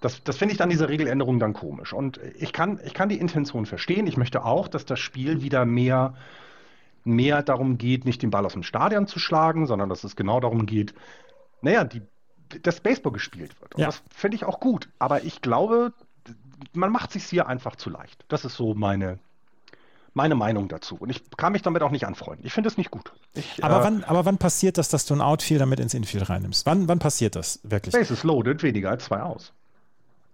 [0.00, 1.92] das, das finde ich dann diese Regeländerung dann komisch.
[1.92, 4.06] Und ich kann, ich kann die Intention verstehen.
[4.06, 6.14] Ich möchte auch, dass das Spiel wieder mehr,
[7.04, 10.40] mehr darum geht, nicht den Ball aus dem Stadion zu schlagen, sondern dass es genau
[10.40, 10.94] darum geht,
[11.60, 12.02] naja, die,
[12.62, 13.74] das Baseball gespielt wird.
[13.74, 13.86] Und Ja.
[13.86, 14.88] das finde ich auch gut.
[14.98, 15.92] Aber ich glaube,
[16.72, 18.24] man macht sich hier einfach zu leicht.
[18.28, 19.18] Das ist so meine,
[20.14, 20.96] meine Meinung dazu.
[20.96, 22.46] Und ich kann mich damit auch nicht anfreunden.
[22.46, 23.12] Ich finde es nicht gut.
[23.34, 26.28] Ich, Aber, äh, wann, aber wann passiert das, dass du ein Outfielder mit ins Infield
[26.28, 26.66] reinnimmst?
[26.66, 27.94] Wann, wann passiert das wirklich?
[27.94, 29.52] Bases loaded, weniger als zwei aus.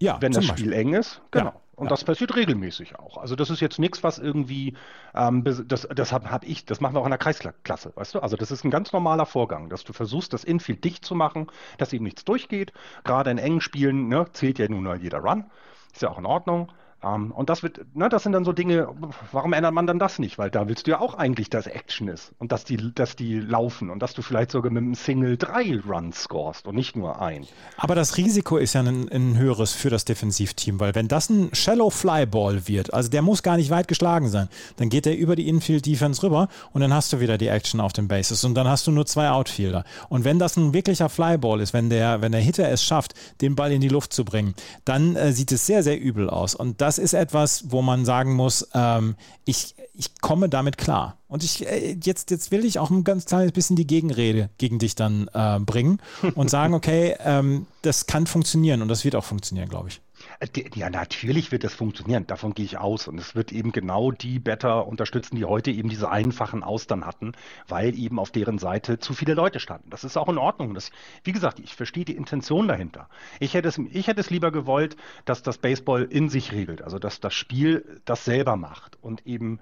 [0.00, 0.66] Ja, wenn das Beispiel.
[0.66, 1.20] Spiel eng ist.
[1.30, 1.46] Genau.
[1.46, 1.90] Ja, Und ja.
[1.90, 3.16] das passiert regelmäßig auch.
[3.16, 4.74] Also das ist jetzt nichts, was irgendwie,
[5.14, 8.20] ähm, das, das habe hab ich, das machen wir auch in der Kreisklasse, weißt du?
[8.20, 11.46] Also das ist ein ganz normaler Vorgang, dass du versuchst, das Infield dicht zu machen,
[11.78, 12.72] dass eben nichts durchgeht.
[13.04, 15.44] Gerade in engen Spielen ne, zählt ja nun mal jeder Run.
[15.92, 16.70] Ist ja auch in Ordnung.
[17.04, 18.88] Ähm, und das wird, ne, das sind dann so Dinge,
[19.32, 20.38] warum ändert man dann das nicht?
[20.38, 23.40] Weil da willst du ja auch eigentlich, dass Action ist und dass die, dass die
[23.40, 27.20] laufen und dass du vielleicht sogar mit einem Single drei Runs scorest und nicht nur
[27.20, 27.46] ein.
[27.76, 31.50] Aber das Risiko ist ja ein, ein höheres für das Defensivteam, weil wenn das ein
[31.54, 35.16] Shallow Fly Ball wird, also der muss gar nicht weit geschlagen sein, dann geht der
[35.16, 38.44] über die Infield Defense rüber und dann hast du wieder die Action auf den Bases
[38.44, 39.84] und dann hast du nur zwei Outfielder.
[40.08, 43.14] Und wenn das ein wirklicher Fly Ball ist, wenn der, wenn der Hitter es schafft,
[43.40, 46.54] den Ball in die Luft zu bringen, dann äh, sieht es sehr, sehr übel aus.
[46.54, 51.18] Und das ist etwas, wo man sagen muss, ähm, ich, ich komme damit klar.
[51.28, 54.78] Und ich, äh, jetzt, jetzt will ich auch ein ganz kleines bisschen die Gegenrede gegen
[54.78, 56.00] dich dann äh, bringen
[56.34, 60.00] und sagen, okay, ähm, das kann funktionieren und das wird auch funktionieren, glaube ich.
[60.40, 62.26] Äh, Ja, natürlich wird das funktionieren.
[62.26, 63.08] Davon gehe ich aus.
[63.08, 67.32] Und es wird eben genau die Better unterstützen, die heute eben diese einfachen Austern hatten,
[67.68, 69.90] weil eben auf deren Seite zu viele Leute standen.
[69.90, 70.74] Das ist auch in Ordnung.
[70.74, 70.90] Das,
[71.22, 73.08] wie gesagt, ich verstehe die Intention dahinter.
[73.40, 76.82] Ich hätte, es, ich hätte es lieber gewollt, dass das Baseball in sich regelt.
[76.82, 79.60] Also, dass das Spiel das selber macht und eben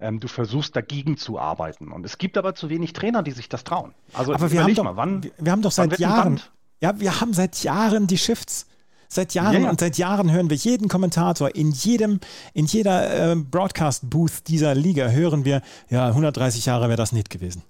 [0.00, 1.92] ähm, du versuchst dagegen zu arbeiten.
[1.92, 3.94] Und es gibt aber zu wenig Trainer, die sich das trauen.
[4.12, 6.40] Also, Aber wir haben, doch, mal, wann, wir, wir haben doch seit Jahren,
[6.80, 8.66] ja, wir haben seit Jahren die Shifts.
[9.14, 9.70] Seit Jahren Ja, ja.
[9.70, 12.18] und seit Jahren hören wir jeden Kommentator in jedem,
[12.52, 17.62] in jeder äh, Broadcast-Booth dieser Liga hören wir, ja, 130 Jahre wäre das nicht gewesen.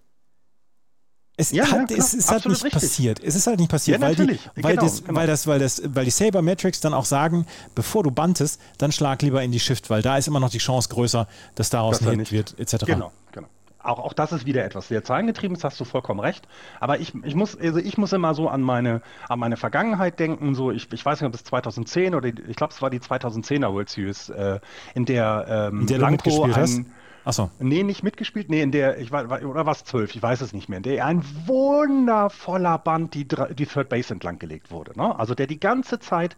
[1.37, 2.81] Es, Ja, ja, hat, klar, es ist halt absolut nicht richtig.
[2.91, 3.21] passiert.
[3.23, 5.19] Es ist halt nicht passiert, Ja, weil, die, weil, Genau, das, genau.
[5.19, 9.21] weil, das, weil, das, weil die Sabermetrics dann auch sagen, bevor du bantest, dann schlag
[9.21, 11.27] lieber in die Shift, weil da ist immer noch die Chance größer,
[11.57, 12.87] dass daraus Dass er ein Hit wird, etc.
[12.87, 13.49] Genau, genau.
[13.85, 16.47] Auch, auch das ist wieder etwas sehr zahlengetriebenes, hast du vollkommen recht.
[16.81, 20.55] Aber ich, ich, muss, also ich muss immer so an meine, an meine Vergangenheit denken.
[20.55, 23.73] So, ich, ich weiß nicht, ob es 2010 oder ich glaube, es war die 2010er
[23.73, 24.61] World Series, äh,
[24.95, 26.87] in der, ähm, In der Blanco ein,
[27.25, 27.51] Achso.
[27.59, 28.51] Nee, nicht mitgespielt.
[28.51, 30.15] Nee, in der, ich war, oder war es zwölf?
[30.15, 30.77] Ich weiß es nicht mehr.
[30.77, 34.93] In der ein wundervoller Band die, die Third Base entlang gelegt wurde.
[34.97, 35.19] Ne?
[35.19, 36.37] Also der die ganze Zeit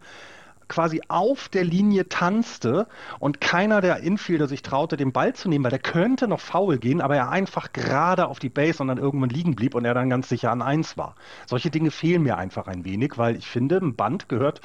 [0.67, 2.87] quasi auf der Linie tanzte
[3.19, 6.77] und keiner der Infielder sich traute, den Ball zu nehmen, weil der könnte noch faul
[6.77, 9.93] gehen, aber er einfach gerade auf die Base und dann irgendwann liegen blieb und er
[9.93, 11.15] dann ganz sicher an eins war.
[11.45, 14.61] Solche Dinge fehlen mir einfach ein wenig, weil ich finde, ein Band gehört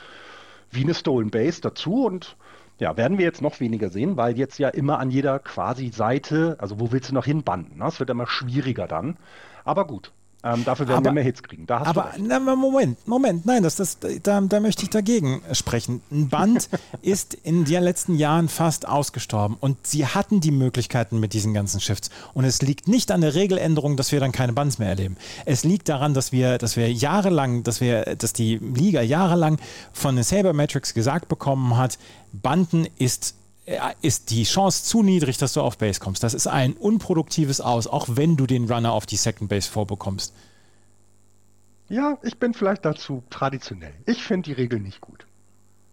[0.71, 2.37] wie eine Stolen Base dazu und
[2.79, 6.57] ja, werden wir jetzt noch weniger sehen, weil jetzt ja immer an jeder quasi Seite,
[6.59, 7.79] also wo willst du noch hinbanden?
[7.79, 7.87] Ne?
[7.87, 9.17] Es wird immer schwieriger dann.
[9.65, 10.11] Aber gut,
[10.45, 11.67] ähm, dafür werden Aber- wir mehr Hits kriegen.
[11.69, 16.01] Aber na, Moment, Moment, nein, das, das, da, da möchte ich dagegen sprechen.
[16.11, 16.69] Ein Band
[17.03, 21.81] ist in den letzten Jahren fast ausgestorben und sie hatten die Möglichkeiten mit diesen ganzen
[21.81, 22.11] Shifts.
[22.35, 25.17] Und es liegt nicht an der Regeländerung, dass wir dann keine Bands mehr erleben.
[25.45, 29.59] Es liegt daran, dass wir, dass wir jahrelang, dass wir, dass die Liga jahrelang
[29.93, 31.99] von den Sabermetrics gesagt bekommen hat,
[32.33, 33.35] Banden ist
[34.01, 36.23] ist die Chance zu niedrig, dass du auf Base kommst.
[36.23, 40.35] Das ist ein unproduktives Aus, auch wenn du den Runner auf die Second Base vorbekommst.
[41.89, 43.95] Ja, ich bin vielleicht dazu traditionell.
[44.07, 45.27] Ich finde die Regel nicht gut.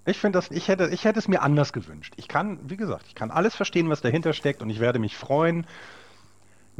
[0.05, 2.13] Ich finde das, ich hätte, ich hätte es mir anders gewünscht.
[2.17, 5.15] Ich kann, wie gesagt, ich kann alles verstehen, was dahinter steckt und ich werde mich
[5.15, 5.67] freuen,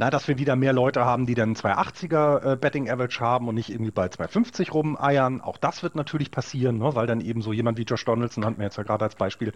[0.00, 3.54] na, dass wir wieder mehr Leute haben, die dann 280er äh, Betting Average haben und
[3.54, 5.42] nicht irgendwie bei 250 rumeiern.
[5.42, 8.56] Auch das wird natürlich passieren, ne, weil dann eben so jemand wie Josh Donaldson, hatten
[8.56, 9.52] wir jetzt ja gerade als Beispiel,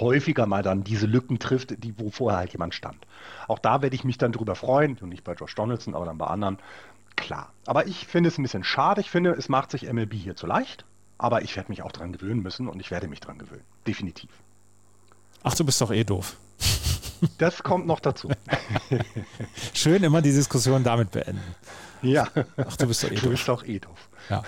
[0.00, 2.96] häufiger mal dann diese Lücken trifft, die, wo vorher halt jemand stand.
[3.48, 6.16] Auch da werde ich mich dann drüber freuen, und nicht bei Josh Donaldson, aber dann
[6.16, 6.56] bei anderen.
[7.14, 7.52] Klar.
[7.66, 9.02] Aber ich finde es ein bisschen schade.
[9.02, 10.86] Ich finde, es macht sich MLB hier zu leicht.
[11.18, 13.64] Aber ich werde mich auch dran gewöhnen müssen und ich werde mich dran gewöhnen.
[13.86, 14.30] Definitiv.
[15.42, 16.38] Ach, du bist doch eh doof.
[17.38, 18.28] Das kommt noch dazu.
[19.74, 21.40] Schön immer die Diskussion damit beenden.
[22.02, 22.26] ja.
[22.56, 23.30] Ach, du bist doch eh Du doof.
[23.30, 24.08] bist doch eh doof.
[24.30, 24.42] Ja.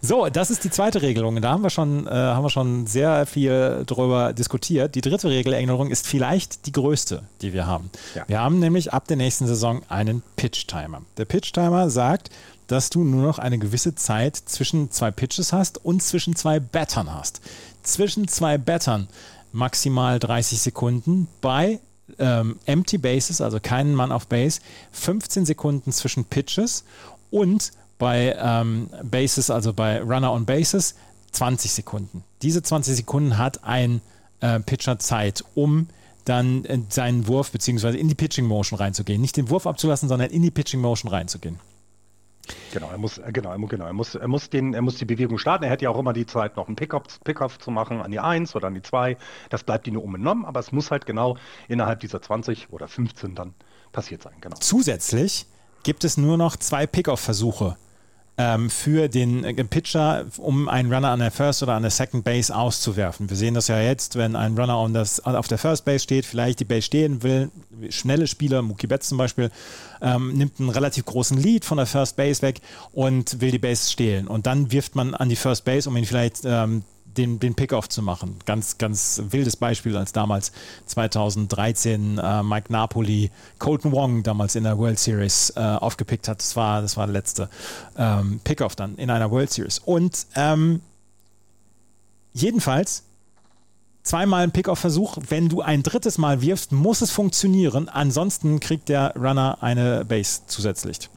[0.00, 1.40] So, das ist die zweite Regelung.
[1.42, 4.94] Da haben wir schon, äh, haben wir schon sehr viel drüber diskutiert.
[4.94, 7.90] Die dritte Regeländerung ist vielleicht die größte, die wir haben.
[8.14, 8.24] Ja.
[8.26, 11.02] Wir haben nämlich ab der nächsten Saison einen Pitch-Timer.
[11.18, 12.30] Der Pitch-Timer sagt,
[12.68, 17.12] dass du nur noch eine gewisse Zeit zwischen zwei Pitches hast und zwischen zwei Battern
[17.12, 17.42] hast.
[17.82, 19.08] Zwischen zwei Battern
[19.52, 21.80] maximal 30 Sekunden bei
[22.18, 24.60] ähm, Empty Bases, also keinen Mann auf Base,
[24.92, 26.84] 15 Sekunden zwischen Pitches
[27.30, 30.94] und bei ähm, Bases, also bei Runner on Bases,
[31.32, 32.24] 20 Sekunden.
[32.42, 34.00] Diese 20 Sekunden hat ein
[34.40, 35.88] äh, Pitcher Zeit, um
[36.24, 37.96] dann in seinen Wurf bzw.
[37.96, 39.20] in die Pitching Motion reinzugehen.
[39.20, 41.58] Nicht den Wurf abzulassen, sondern in die Pitching Motion reinzugehen.
[42.72, 45.38] Genau, er muss, äh, genau, genau, er muss, er muss den, er muss die Bewegung
[45.38, 45.64] starten.
[45.64, 48.20] Er hätte ja auch immer die Zeit, noch einen Pickoff, Pickoff zu machen an die
[48.20, 49.16] 1 oder an die 2.
[49.50, 51.36] Das bleibt ihm nur unbenommen, aber es muss halt genau
[51.68, 53.54] innerhalb dieser 20 oder 15 dann
[53.92, 54.34] passiert sein.
[54.40, 54.56] Genau.
[54.58, 55.46] Zusätzlich
[55.82, 57.76] gibt es nur noch zwei Pickoff-Versuche
[58.42, 62.24] ähm, für den äh, Pitcher, um einen Runner an der First oder an der Second
[62.24, 63.30] Base auszuwerfen.
[63.30, 66.26] Wir sehen das ja jetzt, wenn ein Runner on das, auf der First Base steht,
[66.26, 67.50] vielleicht die Base stehen will,
[67.90, 69.50] schnelle Spieler, Mookie Betts zum Beispiel,
[70.00, 72.60] ähm, nimmt einen relativ großen Lead von der First Base weg
[72.92, 74.26] und will die Base stehlen.
[74.26, 76.82] Und dann wirft man an die First Base, um ihn vielleicht ähm,
[77.16, 78.36] den, den Pickoff zu machen.
[78.44, 80.52] Ganz, ganz wildes Beispiel, als damals
[80.86, 86.40] 2013 äh, Mike Napoli Colton Wong damals in der World Series äh, aufgepickt hat.
[86.40, 87.48] Das war, das war der letzte
[87.96, 89.78] ähm, Pickoff dann in einer World Series.
[89.78, 90.80] Und ähm,
[92.32, 93.04] jedenfalls
[94.02, 95.18] zweimal ein Pickoff-Versuch.
[95.28, 97.88] Wenn du ein drittes Mal wirfst, muss es funktionieren.
[97.88, 101.08] Ansonsten kriegt der Runner eine Base zusätzlich.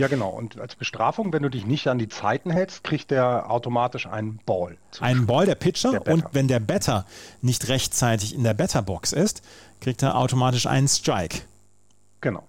[0.00, 0.30] Ja, genau.
[0.30, 4.40] Und als Bestrafung, wenn du dich nicht an die Zeiten hältst, kriegt der automatisch einen
[4.46, 4.78] Ball.
[4.98, 5.90] Einen Ball, der Pitcher.
[5.90, 7.04] Der und wenn der Batter
[7.42, 9.42] nicht rechtzeitig in der Betterbox ist,
[9.78, 11.40] kriegt er automatisch einen Strike.
[12.22, 12.44] Genau.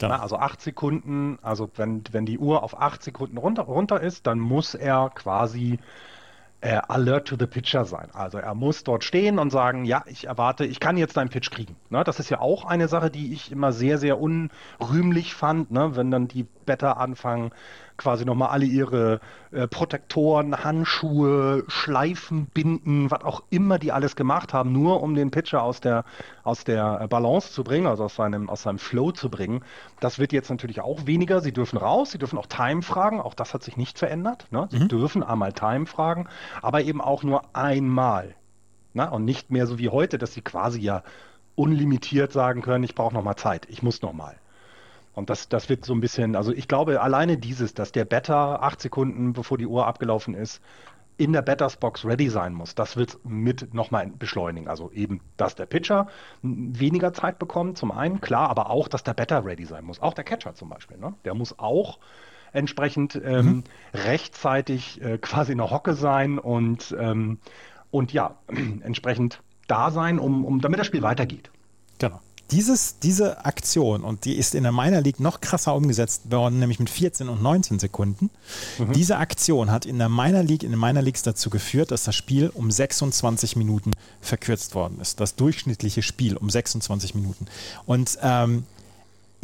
[0.00, 0.14] genau.
[0.14, 4.26] Na, also acht Sekunden, also wenn, wenn die Uhr auf acht Sekunden runter, runter ist,
[4.26, 5.78] dann muss er quasi
[6.60, 8.08] äh, alert to the pitcher sein.
[8.12, 11.50] Also er muss dort stehen und sagen, ja, ich erwarte, ich kann jetzt deinen Pitch
[11.50, 11.76] kriegen.
[11.90, 15.96] Ne, das ist ja auch eine Sache, die ich immer sehr, sehr unrühmlich fand, ne,
[15.96, 17.52] wenn dann die Better anfangen,
[17.96, 19.20] quasi nochmal alle ihre
[19.52, 25.30] äh, Protektoren, Handschuhe, Schleifen, Binden, was auch immer die alles gemacht haben, nur um den
[25.30, 26.04] Pitcher aus der,
[26.42, 29.62] aus der äh, Balance zu bringen, also aus seinem, aus seinem Flow zu bringen.
[30.00, 31.40] Das wird jetzt natürlich auch weniger.
[31.40, 34.46] Sie dürfen raus, sie dürfen auch Time fragen, auch das hat sich nicht verändert.
[34.50, 34.68] Ne?
[34.70, 34.88] Sie mhm.
[34.88, 36.28] dürfen einmal Time fragen,
[36.62, 38.34] aber eben auch nur einmal.
[38.94, 39.10] Ne?
[39.10, 41.02] Und nicht mehr so wie heute, dass sie quasi ja
[41.54, 44.36] unlimitiert sagen können, ich brauche nochmal Zeit, ich muss nochmal.
[45.14, 48.62] Und das, das wird so ein bisschen, also ich glaube, alleine dieses, dass der Better
[48.62, 50.60] acht Sekunden bevor die Uhr abgelaufen ist,
[51.18, 54.68] in der Batters Box ready sein muss, das wird mit nochmal beschleunigen.
[54.68, 56.08] Also eben, dass der Pitcher
[56.42, 60.00] weniger Zeit bekommt, zum einen, klar, aber auch, dass der Better ready sein muss.
[60.00, 61.14] Auch der Catcher zum Beispiel, ne?
[61.24, 61.98] Der muss auch
[62.52, 63.64] entsprechend ähm, mhm.
[63.94, 67.38] rechtzeitig äh, quasi in der Hocke sein und, ähm,
[67.90, 68.36] und ja,
[68.82, 71.50] entsprechend da sein, um, um, damit das Spiel weitergeht.
[71.98, 76.58] Genau dieses, diese Aktion, und die ist in der Minor League noch krasser umgesetzt worden,
[76.58, 78.30] nämlich mit 14 und 19 Sekunden.
[78.78, 78.92] Mhm.
[78.92, 82.14] Diese Aktion hat in der Minor League, in den Minor Leagues dazu geführt, dass das
[82.14, 85.20] Spiel um 26 Minuten verkürzt worden ist.
[85.20, 87.46] Das durchschnittliche Spiel um 26 Minuten.
[87.84, 88.64] Und ähm,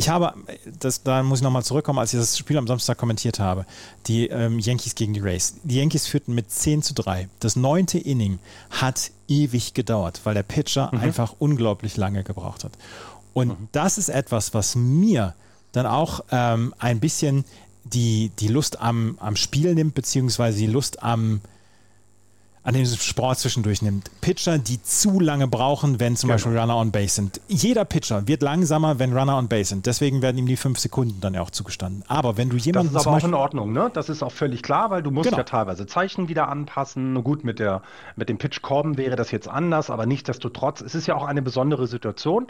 [0.03, 0.35] ich habe,
[0.81, 3.67] das, da muss ich nochmal zurückkommen, als ich das Spiel am Samstag kommentiert habe,
[4.07, 5.55] die ähm, Yankees gegen die Rays.
[5.63, 7.29] Die Yankees führten mit 10 zu 3.
[7.39, 11.01] Das neunte Inning hat ewig gedauert, weil der Pitcher mhm.
[11.01, 12.73] einfach unglaublich lange gebraucht hat.
[13.33, 13.69] Und mhm.
[13.71, 15.35] das ist etwas, was mir
[15.71, 17.45] dann auch ähm, ein bisschen
[17.85, 21.41] die, die Lust am, am Spiel nimmt, beziehungsweise die Lust am,
[22.65, 24.11] an dem Sport zwischendurch nimmt.
[24.21, 26.35] Pitcher, die zu lange brauchen, wenn zum genau.
[26.37, 27.41] Beispiel Runner on Base sind.
[27.49, 29.87] Jeder Pitcher wird langsamer, wenn Runner on Base sind.
[29.87, 32.05] Deswegen werden ihm die fünf Sekunden dann ja auch zugestanden.
[32.07, 32.93] Aber wenn du jemanden.
[32.93, 33.91] Das ist aber auch in Ordnung, ne?
[33.93, 35.39] Das ist auch völlig klar, weil du musst genau.
[35.39, 37.23] ja teilweise Zeichen wieder anpassen.
[37.25, 37.83] Gut, mit, der,
[38.15, 41.43] mit dem Pitch kommen wäre das jetzt anders, aber nichtsdestotrotz, es ist ja auch eine
[41.43, 42.47] besondere Situation,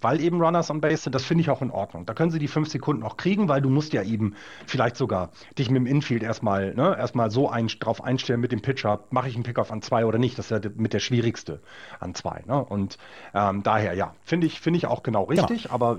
[0.00, 1.14] weil eben Runners on Base sind.
[1.14, 2.06] Das finde ich auch in Ordnung.
[2.06, 4.34] Da können sie die fünf Sekunden auch kriegen, weil du musst ja eben
[4.66, 8.62] vielleicht sogar dich mit dem Infield erstmal, ne, erstmal so ein, drauf einstellen mit dem
[8.62, 10.38] Pitcher, mache ich einen Pickoff an zwei oder nicht.
[10.38, 11.60] Das ist ja mit der schwierigste
[12.00, 12.42] an zwei.
[12.46, 12.64] Ne?
[12.64, 12.98] Und
[13.34, 15.74] ähm, daher, ja, finde ich, finde ich auch genau richtig, genau.
[15.74, 15.98] aber.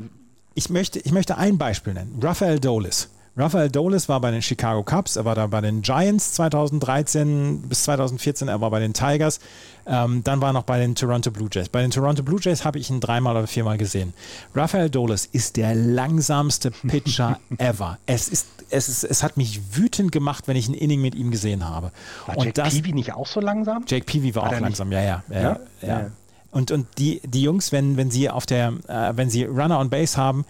[0.54, 2.20] Ich möchte, ich möchte ein Beispiel nennen.
[2.22, 3.10] Raphael Dolis.
[3.38, 7.84] Raphael Dolis war bei den Chicago Cubs, er war da bei den Giants 2013 bis
[7.84, 9.40] 2014, er war bei den Tigers,
[9.86, 11.68] ähm, dann war er noch bei den Toronto Blue Jays.
[11.68, 14.14] Bei den Toronto Blue Jays habe ich ihn dreimal oder viermal gesehen.
[14.54, 17.98] Raphael Dolis ist der langsamste Pitcher ever.
[18.06, 21.30] Es ist, es ist, es hat mich wütend gemacht, wenn ich ein Inning mit ihm
[21.30, 21.92] gesehen habe.
[22.28, 23.84] War Und Jake das, Peavy nicht auch so langsam?
[23.86, 25.60] Jake Peavy war, war auch langsam, ja, ja, ja, ja.
[25.82, 26.12] ja.
[26.52, 29.90] Und, und die, die Jungs, wenn, wenn sie auf der, äh, wenn sie Runner on
[29.90, 30.46] Base haben,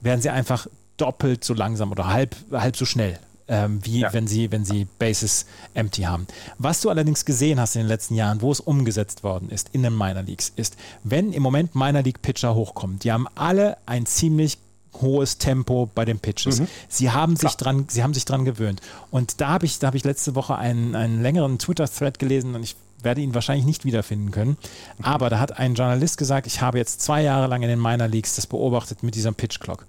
[0.00, 0.66] werden sie einfach
[0.96, 3.18] doppelt so langsam oder halb, halb so schnell.
[3.46, 4.12] Ähm, wie ja.
[4.14, 6.26] wenn sie, wenn sie Bases empty haben.
[6.56, 9.82] Was du allerdings gesehen hast in den letzten Jahren, wo es umgesetzt worden ist in
[9.82, 14.06] den Minor Leagues, ist, wenn im Moment Minor League Pitcher hochkommen, die haben alle ein
[14.06, 14.56] ziemlich
[15.02, 16.60] hohes Tempo bei den Pitches.
[16.60, 16.68] Mhm.
[16.88, 18.80] Sie haben sich dran, sie haben sich dran gewöhnt.
[19.10, 22.62] Und da habe ich, da habe ich letzte Woche einen, einen längeren Twitter-Thread gelesen und
[22.62, 24.56] ich werde ihn wahrscheinlich nicht wiederfinden können.
[25.02, 28.08] Aber da hat ein Journalist gesagt, ich habe jetzt zwei Jahre lang in den Minor
[28.08, 29.84] Leagues das beobachtet mit dieser Pitch Clock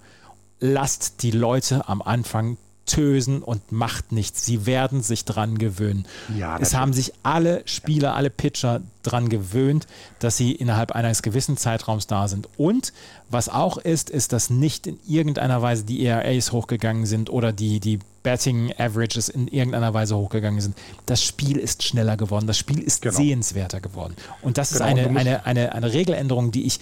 [0.60, 4.46] lasst die Leute am Anfang tösen und macht nichts.
[4.46, 6.06] Sie werden sich dran gewöhnen.
[6.38, 9.88] Ja, es haben sich alle Spieler, alle Pitcher dran gewöhnt,
[10.20, 12.48] dass sie innerhalb eines gewissen Zeitraums da sind.
[12.58, 12.94] Und
[13.30, 17.80] was auch ist, ist, dass nicht in irgendeiner Weise die ERAs hochgegangen sind oder die,
[17.80, 20.76] die Betting Averages in irgendeiner Weise hochgegangen sind.
[21.06, 23.16] Das Spiel ist schneller geworden, das Spiel ist genau.
[23.16, 24.16] sehenswerter geworden.
[24.42, 26.80] Und das genau, ist eine, eine, eine, eine Regeländerung, die ich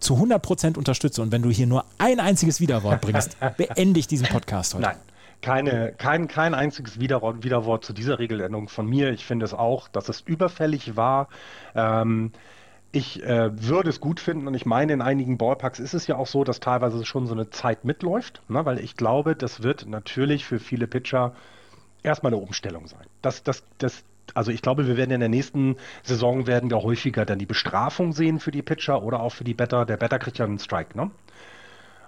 [0.00, 1.22] zu 100% unterstütze.
[1.22, 4.84] Und wenn du hier nur ein einziges Widerwort bringst, beende ich diesen Podcast heute.
[4.84, 4.96] Nein.
[5.42, 9.10] Keine, kein, kein einziges Widerwort, Widerwort zu dieser Regeländerung von mir.
[9.10, 11.28] Ich finde es auch, dass es überfällig war.
[11.74, 12.32] Ähm,
[12.90, 16.16] ich äh, würde es gut finden und ich meine, in einigen Ballparks ist es ja
[16.16, 18.64] auch so, dass teilweise schon so eine Zeit mitläuft, ne?
[18.64, 21.34] weil ich glaube, das wird natürlich für viele Pitcher
[22.02, 23.04] erstmal eine Umstellung sein.
[23.20, 24.02] Das, das, das,
[24.34, 28.12] also ich glaube, wir werden in der nächsten Saison werden wir häufiger dann die Bestrafung
[28.12, 29.86] sehen für die Pitcher oder auch für die Better.
[29.86, 31.10] Der Better kriegt ja einen Strike, ne?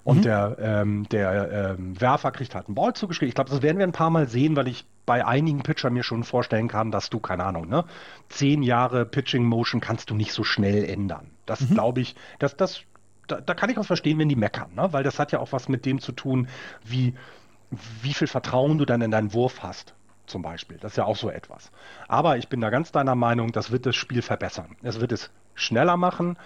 [0.04, 0.22] Und mhm.
[0.22, 3.28] der, ähm, der ähm, Werfer kriegt halt einen Ball zugeschrieben.
[3.28, 6.02] Ich glaube, das werden wir ein paar Mal sehen, weil ich bei einigen Pitchern mir
[6.02, 7.84] schon vorstellen kann, dass du, keine Ahnung, ne,
[8.28, 11.30] zehn Jahre Pitching Motion kannst du nicht so schnell ändern.
[11.46, 11.74] Das mhm.
[11.74, 12.82] glaube ich, dass das,
[13.26, 14.92] da, da, kann ich auch verstehen, wenn die meckern, ne?
[14.92, 16.48] weil das hat ja auch was mit dem zu tun,
[16.84, 17.14] wie,
[18.02, 19.94] wie viel Vertrauen du dann in deinen Wurf hast
[20.28, 20.78] zum Beispiel.
[20.80, 21.70] Das ist ja auch so etwas.
[22.06, 24.76] Aber ich bin da ganz deiner Meinung, das wird das Spiel verbessern.
[24.82, 26.36] Es wird es schneller machen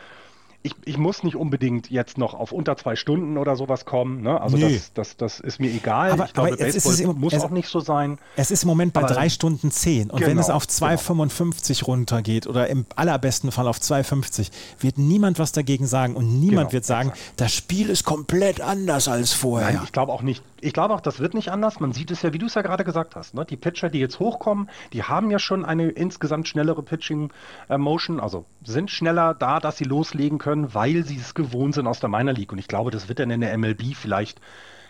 [0.64, 4.22] ich, ich muss nicht unbedingt jetzt noch auf unter zwei Stunden oder sowas kommen.
[4.22, 4.40] Ne?
[4.40, 4.74] Also nee.
[4.74, 6.12] das, das, das ist mir egal.
[6.12, 8.18] Aber, ich glaube, aber Baseball im, muss es, auch nicht so sein.
[8.36, 10.10] Es ist im Moment bei aber, drei Stunden zehn.
[10.10, 11.86] Und genau, wenn es auf 2,55 genau.
[11.86, 16.14] runtergeht oder im allerbesten Fall auf 2,50, wird niemand was dagegen sagen.
[16.14, 17.40] Und niemand genau, wird sagen, exakt.
[17.40, 19.72] das Spiel ist komplett anders als vorher.
[19.72, 20.44] Nein, ich glaube auch nicht.
[20.64, 21.80] Ich glaube auch, das wird nicht anders.
[21.80, 23.34] Man sieht es ja, wie du es ja gerade gesagt hast.
[23.34, 23.44] Ne?
[23.44, 28.44] Die Pitcher, die jetzt hochkommen, die haben ja schon eine insgesamt schnellere Pitching-Motion, äh, also
[28.62, 32.32] sind schneller da, dass sie loslegen können, weil sie es gewohnt sind aus der Minor
[32.32, 32.52] League.
[32.52, 34.40] Und ich glaube, das wird dann in der MLB vielleicht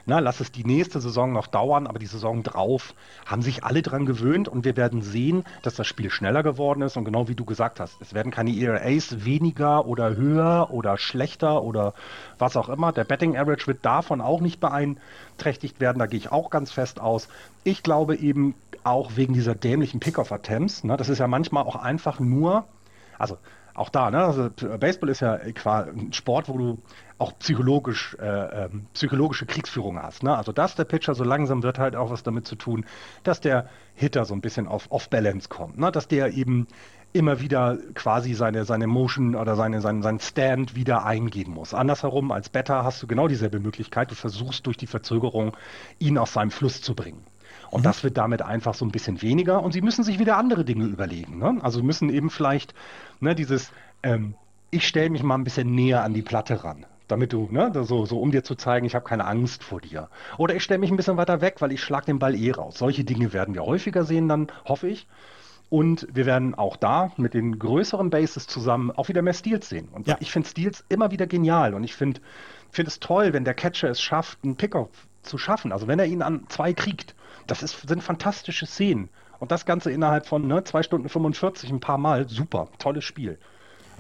[0.07, 2.95] na, lass es die nächste Saison noch dauern, aber die Saison drauf
[3.27, 6.97] haben sich alle dran gewöhnt und wir werden sehen, dass das Spiel schneller geworden ist
[6.97, 11.63] und genau wie du gesagt hast, es werden keine ERAs weniger oder höher oder schlechter
[11.63, 11.95] oder
[12.39, 12.93] was auch immer.
[12.93, 17.01] Der Betting Average wird davon auch nicht beeinträchtigt werden, da gehe ich auch ganz fest
[17.01, 17.29] aus.
[17.65, 22.19] Ich glaube eben auch wegen dieser dämlichen Pick-off-Attempts, ne, das ist ja manchmal auch einfach
[22.19, 22.65] nur,
[23.19, 23.39] also
[23.75, 24.25] auch da, ne?
[24.25, 26.79] Also Baseball ist ja ein Sport, wo du
[27.23, 30.25] auch psychologisch, äh, äh, psychologische Kriegsführung hast.
[30.25, 30.37] Ne?
[30.37, 32.85] Also dass der Pitcher so langsam wird halt auch was damit zu tun,
[33.23, 35.93] dass der Hitter so ein bisschen auf Off-Balance kommt, ne?
[35.93, 36.67] dass der eben
[37.13, 41.75] immer wieder quasi seine, seine Motion oder seine, seinen, seinen Stand wieder eingehen muss.
[41.75, 44.11] Andersherum, als Better hast du genau dieselbe Möglichkeit.
[44.11, 45.57] Du versuchst durch die Verzögerung,
[45.99, 47.23] ihn aus seinem Fluss zu bringen.
[47.71, 47.85] Und mhm.
[47.85, 49.63] das wird damit einfach so ein bisschen weniger.
[49.63, 51.39] Und sie müssen sich wieder andere Dinge überlegen.
[51.39, 51.59] Ne?
[51.63, 52.75] Also müssen eben vielleicht
[53.21, 53.71] ne, dieses,
[54.03, 54.35] ähm,
[54.71, 58.07] ich stelle mich mal ein bisschen näher an die Platte ran damit du, ne, so,
[58.07, 60.09] so um dir zu zeigen, ich habe keine Angst vor dir.
[60.39, 62.79] Oder ich stelle mich ein bisschen weiter weg, weil ich schlag den Ball eh raus.
[62.79, 65.07] Solche Dinge werden wir häufiger sehen, dann hoffe ich.
[65.69, 69.89] Und wir werden auch da mit den größeren Bases zusammen auch wieder mehr Steals sehen.
[69.91, 70.17] Und ja.
[70.21, 71.75] ich finde Steals immer wieder genial.
[71.75, 72.21] Und ich finde
[72.71, 74.91] find es toll, wenn der Catcher es schafft, einen Pickup
[75.23, 75.73] zu schaffen.
[75.73, 77.15] Also wenn er ihn an zwei kriegt
[77.47, 79.09] das ist, sind fantastische Szenen.
[79.39, 82.29] Und das Ganze innerhalb von ne, 2 Stunden 45 ein paar Mal.
[82.29, 83.39] Super, tolles Spiel.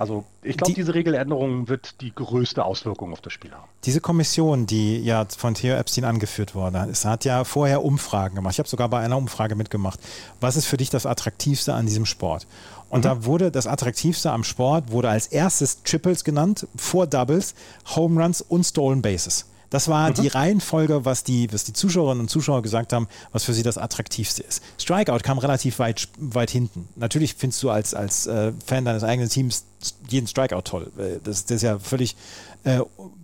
[0.03, 3.69] Also ich glaube, die, diese Regeländerung wird die größte Auswirkung auf das Spiel haben.
[3.85, 8.55] Diese Kommission, die ja von Theo Epstein angeführt wurde, es hat ja vorher Umfragen gemacht.
[8.55, 10.01] Ich habe sogar bei einer Umfrage mitgemacht.
[10.41, 12.49] Was ist für dich das Attraktivste an diesem Sport?
[12.91, 13.03] Und mhm.
[13.03, 17.55] da wurde das Attraktivste am Sport wurde als erstes Triples genannt, vor Doubles,
[17.95, 19.47] Home Runs und Stolen Bases.
[19.73, 20.15] Das war mhm.
[20.15, 23.79] die Reihenfolge, was die, was die Zuschauerinnen und Zuschauer gesagt haben, was für sie das
[23.79, 24.63] Attraktivste ist.
[24.77, 26.89] Strikeout kam relativ weit, weit hinten.
[26.95, 29.65] Natürlich findest du als, als äh, Fan deines eigenen Teams
[30.09, 30.93] jeden Strikeout toll.
[30.99, 32.17] Äh, das, das ist ja völlig,
[32.65, 32.81] äh,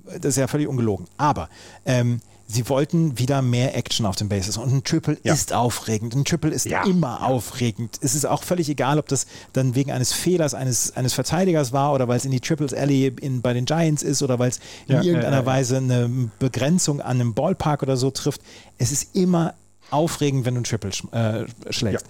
[0.06, 1.06] das ist ja völlig ungelogen.
[1.18, 1.50] Aber
[1.84, 4.56] ähm, sie wollten wieder mehr Action auf den Bases.
[4.56, 5.34] Und ein Triple ja.
[5.34, 6.14] ist aufregend.
[6.14, 6.84] Ein Triple ist ja.
[6.84, 7.98] immer aufregend.
[8.00, 11.92] Es ist auch völlig egal, ob das dann wegen eines Fehlers eines, eines Verteidigers war
[11.92, 14.60] oder weil es in die Triples Alley in, bei den Giants ist oder weil es
[14.86, 18.40] in ja, irgendeiner Weise eine Begrenzung an einem Ballpark oder so trifft.
[18.78, 19.54] Es ist immer
[19.90, 22.06] aufregend, wenn du ein Triple sch äh, schlägst.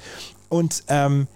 [0.48, 1.26] Und ähm,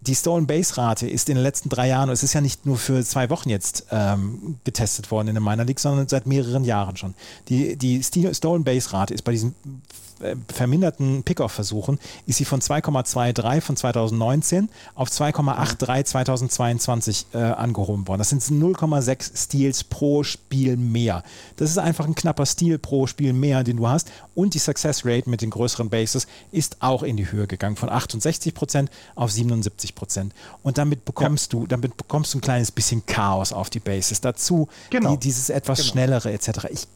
[0.00, 2.78] die Stolen Base Rate ist in den letzten drei Jahren, es ist ja nicht nur
[2.78, 6.96] für zwei Wochen jetzt ähm, getestet worden in der Minor League, sondern seit mehreren Jahren
[6.96, 7.14] schon.
[7.48, 9.54] Die, die Stolen Base Rate ist bei diesen
[10.20, 18.18] äh, verminderten Pickoff-Versuchen ist sie von 2,23 von 2019 auf 2,83 2022 äh, angehoben worden.
[18.18, 21.22] Das sind 0,6 Steals pro Spiel mehr.
[21.56, 24.10] Das ist einfach ein knapper Steal pro Spiel mehr, den du hast.
[24.34, 27.88] Und die Success Rate mit den größeren Bases ist auch in die Höhe gegangen, von
[27.88, 30.34] 68 Prozent auf 77 Prozent.
[30.62, 31.60] Und damit bekommst ja.
[31.60, 34.20] du, damit bekommst du ein kleines bisschen Chaos auf die Bases.
[34.20, 35.12] Dazu genau.
[35.12, 35.90] die, dieses etwas genau.
[35.90, 36.66] schnellere etc.
[36.70, 36.86] Ich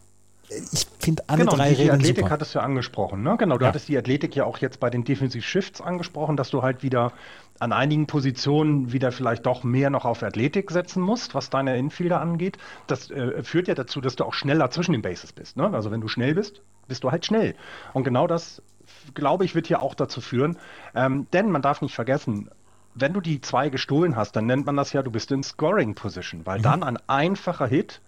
[0.72, 2.30] ich finde alle genau, drei die Regeln Athletik super.
[2.30, 3.22] hattest du ja angesprochen.
[3.22, 3.36] Ne?
[3.38, 3.68] Genau, du Ja.
[3.68, 7.12] hattest die Athletik ja auch jetzt bei den Defensive Shifts angesprochen, dass du halt wieder
[7.61, 12.20] an einigen Positionen wieder vielleicht doch mehr noch auf Athletik setzen musst, was deine Infielder
[12.20, 12.59] angeht.
[12.86, 15.57] Das äh, führt ja dazu, dass du auch schneller zwischen den Bases bist.
[15.57, 15.70] Ne?
[15.72, 17.55] Also wenn du schnell bist, bist du halt schnell.
[17.92, 18.61] Und genau das,
[19.14, 20.59] glaube ich, wird hier auch dazu führen.
[20.95, 22.51] Ähm, denn man darf nicht vergessen,
[22.95, 25.95] wenn du die zwei gestohlen hast, dann nennt man das ja, du bist in Scoring
[25.95, 28.01] Position, weil dann ein einfacher Hit,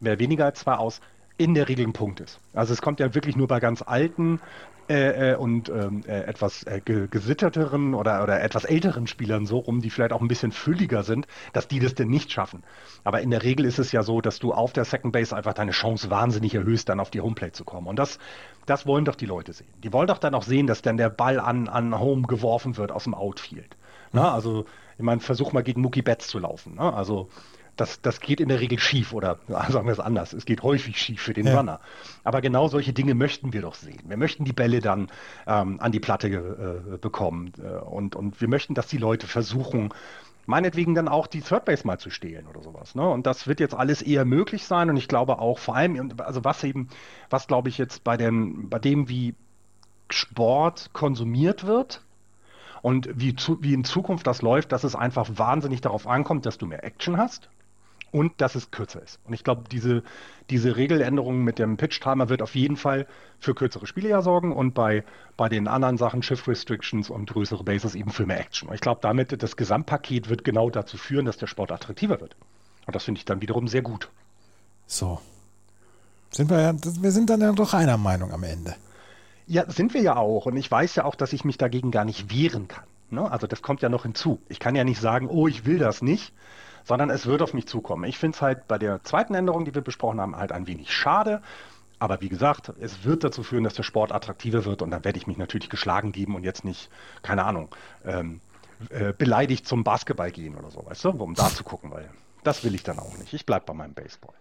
[0.00, 1.00] mehr weniger als zwei aus,
[1.38, 2.40] in der Regel ein Punkt ist.
[2.54, 4.40] Also es kommt ja wirklich nur bei ganz alten
[4.88, 9.58] äh, äh, und ähm, äh, etwas äh, ge gesitterteren oder, oder etwas älteren Spielern so
[9.58, 12.62] rum, die vielleicht auch ein bisschen fülliger sind, dass die das denn nicht schaffen.
[13.02, 15.54] Aber in der Regel ist es ja so, dass du auf der Second Base einfach
[15.54, 17.88] deine Chance wahnsinnig erhöhst, dann auf die Homeplate zu kommen.
[17.88, 18.20] Und das,
[18.64, 19.66] das wollen doch die Leute sehen.
[19.82, 22.92] Die wollen doch dann auch sehen, dass dann der Ball an, an Home geworfen wird
[22.92, 23.76] aus dem Outfield.
[24.12, 24.64] Na, also,
[24.96, 26.74] ich meine, versuch mal gegen Mookie Betts zu laufen.
[26.76, 26.92] Ne?
[26.92, 27.28] Also,
[27.76, 29.38] das, das geht in der Regel schief oder
[29.68, 31.58] sagen wir es anders, es geht häufig schief für den Ja.
[31.58, 31.80] Runner.
[32.24, 34.02] Aber genau solche Dinge möchten wir doch sehen.
[34.06, 35.08] Wir möchten die Bälle dann
[35.46, 39.92] ähm, an die Platte äh, bekommen äh, und, und wir möchten, dass die Leute versuchen,
[40.46, 42.94] meinetwegen dann auch die Third Base mal zu stehlen oder sowas.
[42.94, 43.06] Ne?
[43.06, 46.44] Und das wird jetzt alles eher möglich sein und ich glaube auch vor allem, also
[46.44, 46.88] was eben,
[47.30, 49.34] was glaube ich jetzt bei, den, bei dem, wie
[50.08, 52.02] Sport konsumiert wird,
[52.82, 56.58] und wie, zu, wie in Zukunft das läuft, dass es einfach wahnsinnig darauf ankommt, dass
[56.58, 57.48] du mehr Action hast
[58.12, 59.18] und dass es kürzer ist.
[59.24, 60.02] Und ich glaube, diese,
[60.48, 63.06] diese Regeländerung mit dem Pitch-Timer wird auf jeden Fall
[63.40, 65.04] für kürzere Spiele ja sorgen und bei,
[65.36, 68.68] bei den anderen Sachen, Shift Restrictions und größere Bases eben für mehr Action.
[68.68, 72.36] Und ich glaube, damit das Gesamtpaket wird genau dazu führen, dass der Sport attraktiver wird.
[72.86, 74.08] Und das finde ich dann wiederum sehr gut.
[74.86, 75.20] So.
[76.30, 78.76] Sind wir wir sind dann ja doch einer Meinung am Ende.
[79.46, 80.46] Ja, sind wir ja auch.
[80.46, 82.84] Und ich weiß ja auch, dass ich mich dagegen gar nicht wehren kann.
[83.10, 83.30] Ne?
[83.30, 84.40] Also das kommt ja noch hinzu.
[84.48, 86.32] Ich kann ja nicht sagen, oh, ich will das nicht,
[86.84, 88.04] sondern es wird auf mich zukommen.
[88.04, 90.92] Ich finde es halt bei der zweiten Änderung, die wir besprochen haben, halt ein wenig
[90.92, 91.42] schade.
[91.98, 95.18] Aber wie gesagt, es wird dazu führen, dass der Sport attraktiver wird und dann werde
[95.18, 96.90] ich mich natürlich geschlagen geben und jetzt nicht,
[97.22, 97.74] keine Ahnung,
[98.04, 98.40] ähm,
[98.90, 102.10] äh, beleidigt zum Basketball gehen oder so, weißt du, um da zu gucken, weil
[102.44, 103.32] das will ich dann auch nicht.
[103.32, 104.34] Ich bleibe bei meinem Baseball.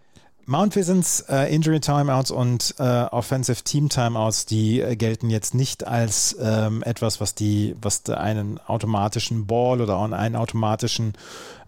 [0.47, 5.87] Mount Visons äh, Injury Timeouts und äh, Offensive Team Timeouts, die äh, gelten jetzt nicht
[5.87, 11.13] als ähm, etwas, was die, was einen automatischen Ball oder einen automatischen,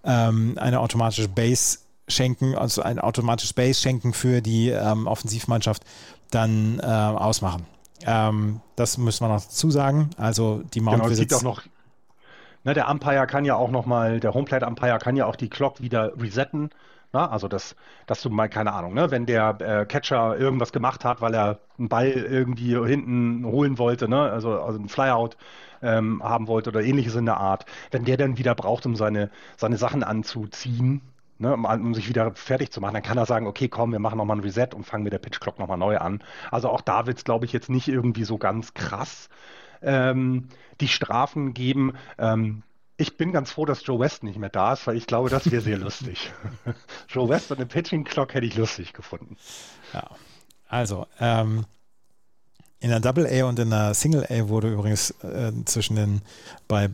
[0.04, 5.84] ähm, eine automatische Base schenken, also ein automatisches Base schenken für die ähm, Offensivmannschaft
[6.30, 7.66] dann äh, ausmachen.
[8.06, 10.12] Ähm, das müssen wir noch dazu sagen.
[10.18, 11.34] Also die Mount Genau, Visits.
[11.34, 11.64] auch noch,
[12.64, 15.50] ne, der Umpire kann ja auch noch mal, der Homeplate Umpire kann ja auch die
[15.50, 16.70] Clock wieder resetten.
[17.18, 21.04] Na, also das, dass du mal, keine Ahnung, ne, wenn der äh, Catcher irgendwas gemacht
[21.04, 25.36] hat, weil er einen Ball irgendwie hinten holen wollte, ne, also, also einen Flyout
[25.82, 29.32] ähm, haben wollte oder ähnliches in der Art, wenn der dann wieder braucht, um seine,
[29.56, 31.02] seine Sachen anzuziehen,
[31.40, 34.00] ne, um, um sich wieder fertig zu machen, dann kann er sagen, okay, komm, wir
[34.00, 36.22] machen nochmal ein Reset und fangen mit der Pitch Clock nochmal neu an.
[36.52, 39.30] Also auch da wird es, glaube ich, jetzt nicht irgendwie so ganz krass
[39.82, 40.50] ähm,
[40.82, 41.94] die Strafen geben.
[42.20, 42.62] Ähm,
[42.98, 45.50] ich bin ganz froh, dass Joe West nicht mehr da ist, weil ich glaube, das
[45.52, 46.32] wäre sehr lustig.
[47.08, 49.38] Joe West und eine Pitching Clock hätte ich lustig gefunden.
[49.94, 50.10] Ja.
[50.68, 51.66] Also, ähm,
[52.80, 56.22] in der Double A und in der Single A wurde übrigens äh, zwischen den
[56.68, 56.90] bei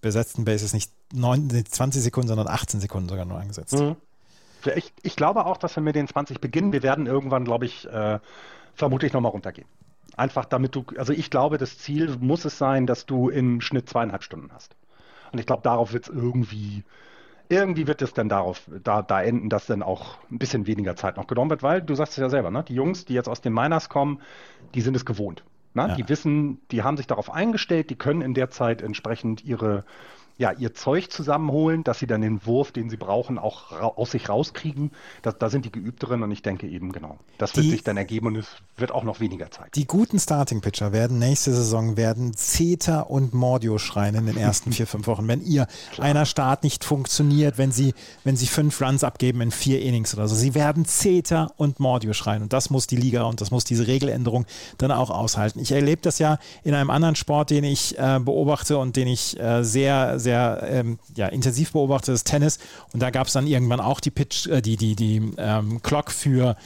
[0.00, 3.74] besetzten Bases nicht 9, nicht 20 Sekunden, sondern 18 Sekunden sogar nur angesetzt.
[3.74, 3.96] Mhm.
[4.74, 6.72] Ich, ich glaube auch, dass wir mit den 20 beginnen.
[6.72, 8.18] Wir werden irgendwann, glaube ich, äh,
[8.74, 9.68] vermutlich nochmal runtergehen.
[10.16, 13.88] Einfach damit du, also ich glaube, das Ziel muss es sein, dass du im Schnitt
[13.88, 14.76] zweieinhalb Stunden hast.
[15.32, 16.84] Und ich glaube, darauf wird es irgendwie,
[17.48, 21.16] irgendwie wird es dann darauf, da, da enden, dass dann auch ein bisschen weniger Zeit
[21.16, 22.64] noch genommen wird, weil du sagst es ja selber, ne?
[22.64, 24.20] Die Jungs, die jetzt aus den Miners kommen,
[24.74, 25.44] die sind es gewohnt.
[25.74, 25.88] Ne?
[25.88, 25.94] Ja.
[25.94, 29.84] Die wissen, die haben sich darauf eingestellt, die können in der Zeit entsprechend ihre,
[30.38, 34.28] ja, ihr Zeug zusammenholen, dass sie dann den Wurf, den sie brauchen, auch aus sich
[34.28, 34.92] rauskriegen.
[35.22, 37.82] Da, da sind die geübt drin und ich denke eben, genau, das wird Die- sich
[37.82, 39.74] dann ergeben und es wird auch noch weniger Zeit.
[39.74, 44.86] Die guten Starting-Pitcher werden nächste Saison werden Zeta und Mordio schreien in den ersten vier,
[44.86, 45.26] fünf Wochen.
[45.26, 45.66] Wenn ihr
[45.98, 50.28] einer Start nicht funktioniert, wenn sie, wenn sie fünf Runs abgeben in vier Innings oder
[50.28, 52.42] so, sie werden Zeta und Mordio schreien.
[52.42, 54.46] Und das muss die Liga und das muss diese Regeländerung
[54.78, 55.58] dann auch aushalten.
[55.58, 59.36] Ich erlebe das ja in einem anderen Sport, den ich äh, beobachte und den ich
[59.40, 62.58] äh, sehr, sehr ähm, ja, intensiv beobachte, das Tennis.
[62.92, 66.10] Und da gab es dann irgendwann auch die Pitch, äh, die, die, die ähm, Clock
[66.10, 66.56] für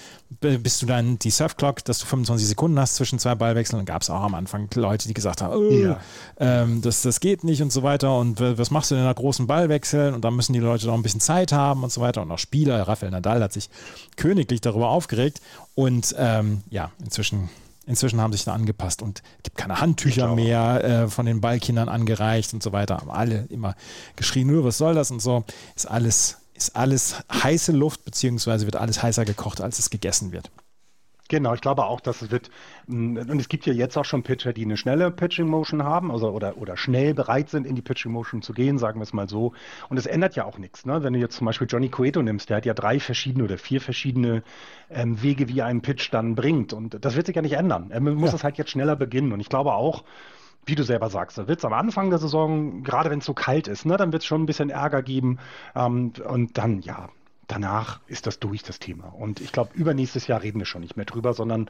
[0.40, 3.80] b- bis du dann die Surf Clock, dass du 25 Sekunden hast zwischen zwei Ballwechseln.
[3.80, 6.00] Und gab es auch am Anfang Leute, die gesagt haben, oh, Ja.
[6.38, 8.18] ähm, das, das geht nicht und so weiter.
[8.18, 10.14] Und was machst du denn in einer großen Ballwechseln?
[10.14, 12.22] Und dann müssen die Leute noch ein bisschen Zeit haben und so weiter.
[12.22, 13.68] Und auch Spieler, Rafael Nadal hat sich
[14.16, 15.40] königlich darüber aufgeregt.
[15.74, 17.48] Und ähm, ja, inzwischen
[17.86, 20.36] Inzwischen haben sich da angepasst und es gibt keine Handtücher auch.
[20.36, 22.98] mehr äh, von den Ballkindern angereicht und so weiter.
[22.98, 23.74] Haben alle immer
[24.14, 25.44] geschrien, nur was soll das und so.
[25.74, 30.50] Ist alles, ist alles heiße Luft, beziehungsweise wird alles heißer gekocht, als es gegessen wird.
[31.32, 32.50] Genau, ich glaube auch, dass es wird,
[32.88, 36.10] mm, und es gibt ja jetzt auch schon Pitcher, die eine schnelle Pitching Motion haben,
[36.10, 39.14] also oder, oder schnell bereit sind, in die Pitching Motion zu gehen, sagen wir es
[39.14, 39.54] mal so.
[39.88, 40.84] Und es ändert ja auch nichts.
[40.84, 41.02] Ne?
[41.02, 43.80] Wenn du jetzt zum Beispiel Johnny Cueto nimmst, der hat ja drei verschiedene oder vier
[43.80, 44.42] verschiedene
[44.90, 46.74] ähm, Wege, wie er einen Pitch dann bringt.
[46.74, 47.90] Und das wird sich ja nicht ändern.
[47.92, 49.32] Er muss es halt jetzt schneller beginnen.
[49.32, 50.04] Und ich glaube auch,
[50.66, 53.32] wie du selber sagst, da wird es am Anfang der Saison, gerade wenn es so
[53.32, 55.38] kalt ist, ne, dann wird es schon ein bisschen Ärger geben.
[55.74, 57.08] Ähm, und dann, ja,
[57.53, 59.09] danach ist das durch, das Thema.
[59.09, 61.68] Und ich glaube, übernächstes Jahr reden wir schon nicht mehr drüber, sondern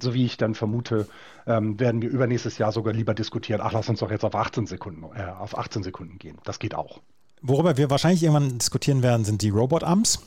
[0.00, 1.06] so wie ich dann vermute,
[1.46, 4.66] ähm, werden wir übernächstes Jahr sogar lieber diskutieren, ach, lass uns doch jetzt auf 18
[4.66, 6.38] Sekunden, äh, auf 18 Sekunden gehen.
[6.44, 7.00] Das geht auch.
[7.42, 10.22] Worüber wir wahrscheinlich irgendwann diskutieren werden, sind die Robot-Amps.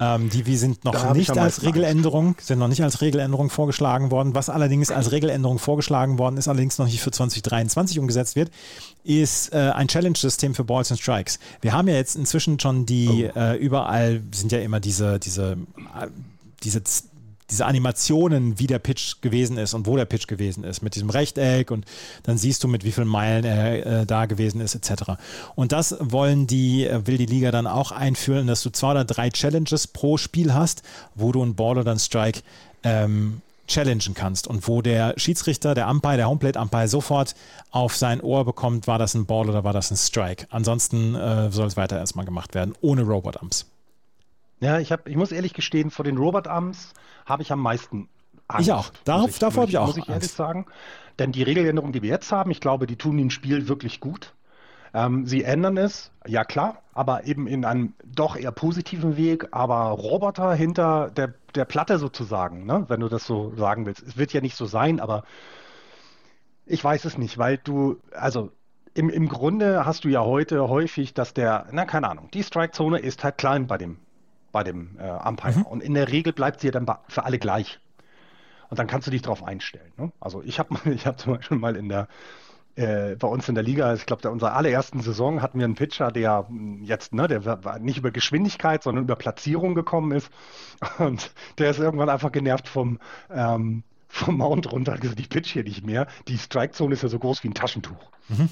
[0.00, 4.32] Ähm, die wir sind noch nicht als Regeländerung, sind noch nicht als Regeländerung vorgeschlagen worden.
[4.32, 8.52] Was allerdings als Regeländerung vorgeschlagen worden ist, allerdings noch nicht für 2023 umgesetzt wird,
[9.02, 11.40] ist äh, ein Challenge-System für Balls and Strikes.
[11.60, 13.38] Wir haben ja jetzt inzwischen schon die oh.
[13.38, 15.52] äh, überall sind ja immer diese diese
[16.00, 16.06] äh,
[16.62, 16.82] diese
[17.50, 21.10] diese Animationen, wie der Pitch gewesen ist und wo der Pitch gewesen ist, mit diesem
[21.10, 21.86] Rechteck und
[22.22, 25.12] dann siehst du, mit wie vielen Meilen er äh, da gewesen ist, etc.
[25.54, 29.04] Und das wollen die, äh, will die Liga dann auch einführen, dass du zwei oder
[29.04, 30.82] drei Challenges pro Spiel hast,
[31.14, 32.42] wo du einen Ball oder einen Strike
[32.82, 37.34] ähm, challengen kannst und wo der Schiedsrichter, der Umpire, der Homeplate-Umpire sofort
[37.70, 40.46] auf sein Ohr bekommt, war das ein Ball oder war das ein Strike.
[40.50, 43.66] Ansonsten äh, soll es weiter erstmal gemacht werden, ohne Robot-Umps.
[44.60, 46.92] Ja, ich, hab, ich muss ehrlich gestehen, vor den Robot-Arms
[47.26, 48.08] habe ich am meisten
[48.48, 48.68] Angst.
[48.68, 48.90] Ich auch.
[49.04, 49.86] Darauf, ich, davor habe ich auch.
[49.86, 50.36] Muss ich ehrlich Angst.
[50.36, 50.66] sagen.
[51.18, 54.34] Denn die Regeländerungen, die wir jetzt haben, ich glaube, die tun dem Spiel wirklich gut.
[54.94, 59.90] Ähm, sie ändern es, ja klar, aber eben in einem doch eher positiven Weg, aber
[59.90, 62.86] Roboter hinter der, der Platte sozusagen, ne?
[62.88, 64.02] wenn du das so sagen willst.
[64.02, 65.24] Es wird ja nicht so sein, aber
[66.64, 68.50] ich weiß es nicht, weil du, also
[68.94, 72.98] im, im Grunde hast du ja heute häufig, dass der, na keine Ahnung, die Strike-Zone
[72.98, 73.98] ist halt klein bei dem
[74.52, 75.58] bei dem äh, Umpire.
[75.58, 75.62] Mhm.
[75.62, 77.80] Und in der Regel bleibt sie ja dann für alle gleich.
[78.70, 79.92] Und dann kannst du dich darauf einstellen.
[79.96, 80.12] Ne?
[80.20, 82.08] Also ich habe ich hab zum Beispiel mal in der
[82.78, 86.12] äh, bei uns in der Liga, ich glaube, unserer allerersten Saison hatten wir einen Pitcher,
[86.12, 90.30] der hm, jetzt, ne, der war nicht über Geschwindigkeit, sondern über Platzierung gekommen ist.
[90.98, 95.64] Und der ist irgendwann einfach genervt vom, ähm, vom Mount runter gesagt, ich pitch hier
[95.64, 96.06] nicht mehr.
[96.28, 98.12] Die Strikezone ist ja so groß wie ein Taschentuch.
[98.28, 98.48] Mhm.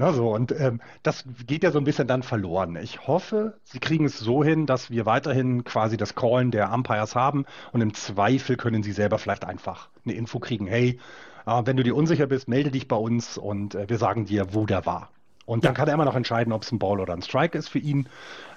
[0.00, 2.76] Na so, und ähm, das geht ja so ein bisschen dann verloren.
[2.76, 7.14] Ich hoffe, sie kriegen es so hin, dass wir weiterhin quasi das Callen der Umpires
[7.14, 10.98] haben und im Zweifel können sie selber vielleicht einfach eine Info kriegen, hey,
[11.44, 14.54] äh, wenn du dir unsicher bist, melde dich bei uns und äh, wir sagen dir,
[14.54, 15.10] wo der war.
[15.44, 15.76] Und dann ja.
[15.76, 18.08] kann er immer noch entscheiden, ob es ein Ball oder ein Strike ist für ihn.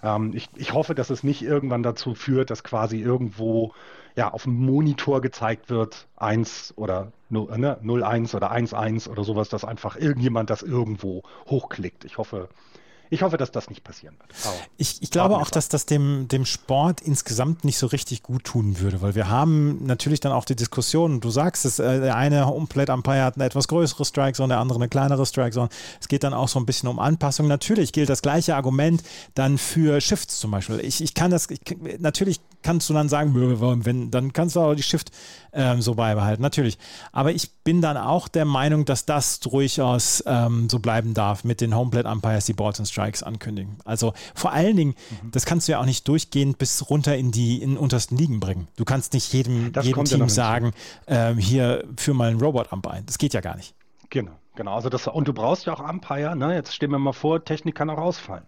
[0.01, 3.73] Ähm, ich, ich hoffe, dass es nicht irgendwann dazu führt, dass quasi irgendwo
[4.16, 9.66] ja, auf dem Monitor gezeigt wird, 1 oder ne, 01 oder 11 oder sowas, dass
[9.66, 12.05] einfach irgendjemand das irgendwo hochklickt.
[12.05, 12.49] Ich hoffe,
[13.14, 14.32] ich hoffe, dass das nicht passieren wird.
[14.43, 18.43] Aber ich, ich glaube auch, dass das dem, dem Sport insgesamt nicht so richtig gut
[18.43, 22.16] tun würde, weil wir haben natürlich dann auch die Diskussion, du sagst es, äh, der
[22.16, 25.70] eine Home Umpire hat eine etwas größere Strike Zone, der andere eine kleinere Strike Zone.
[26.01, 27.47] Es geht dann auch so ein bisschen um Anpassung.
[27.47, 29.03] Natürlich gilt das gleiche Argument
[29.36, 30.80] dann für Shifts zum Beispiel.
[30.80, 31.59] Ich, ich kann das, ich,
[31.99, 33.36] natürlich kannst du dann sagen,
[33.86, 35.11] wenn, dann kannst du auch die Shift
[35.51, 36.80] ähm, so beibehalten, natürlich.
[37.11, 41.61] Aber ich bin dann auch der Meinung, dass das durchaus ähm, so bleiben darf mit
[41.61, 43.78] den Homeplate Umpires, die Balls and Strikes ankündigen.
[43.86, 45.32] Also vor allen Dingen, mhm.
[45.32, 48.68] das kannst du ja auch nicht durchgehend bis runter in die in untersten Ligen bringen.
[48.76, 50.74] Du kannst nicht jedem, jedem Team ja sagen,
[51.08, 53.06] ähm, hier führ mal einen Robot-Ump ein.
[53.06, 53.76] Das geht ja gar nicht.
[54.10, 54.76] Genau, genau.
[54.76, 56.56] Also das, und du brauchst ja auch Umpire, ne?
[56.56, 58.45] Jetzt stehen wir mal vor, Technik kann auch ausfallen.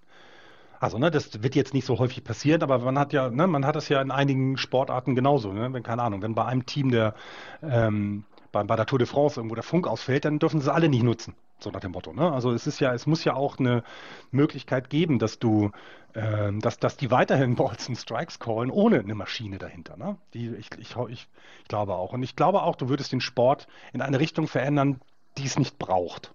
[0.79, 3.65] Also, ne, das wird jetzt nicht so häufig passieren, aber man hat ja, ne, man
[3.65, 5.73] hat das ja in einigen Sportarten genauso, ne?
[5.73, 7.15] Wenn, keine Ahnung, wenn bei einem Team der
[7.63, 10.89] ähm, bei, bei der Tour de France irgendwo der Funk ausfällt, dann dürfen sie alle
[10.89, 11.35] nicht nutzen.
[11.59, 12.13] So nach dem Motto.
[12.13, 12.31] Ne?
[12.31, 13.83] Also es ist ja, es muss ja auch eine
[14.31, 15.71] Möglichkeit geben, dass du,
[16.13, 19.97] äh, dass, dass die weiterhin Balls and Strikes callen, ohne eine Maschine dahinter.
[19.97, 20.17] Ne?
[20.33, 22.13] Die, ich, ich, ich, ich glaube auch.
[22.13, 24.99] Und ich glaube auch, du würdest den Sport in eine Richtung verändern,
[25.37, 26.34] die es nicht braucht.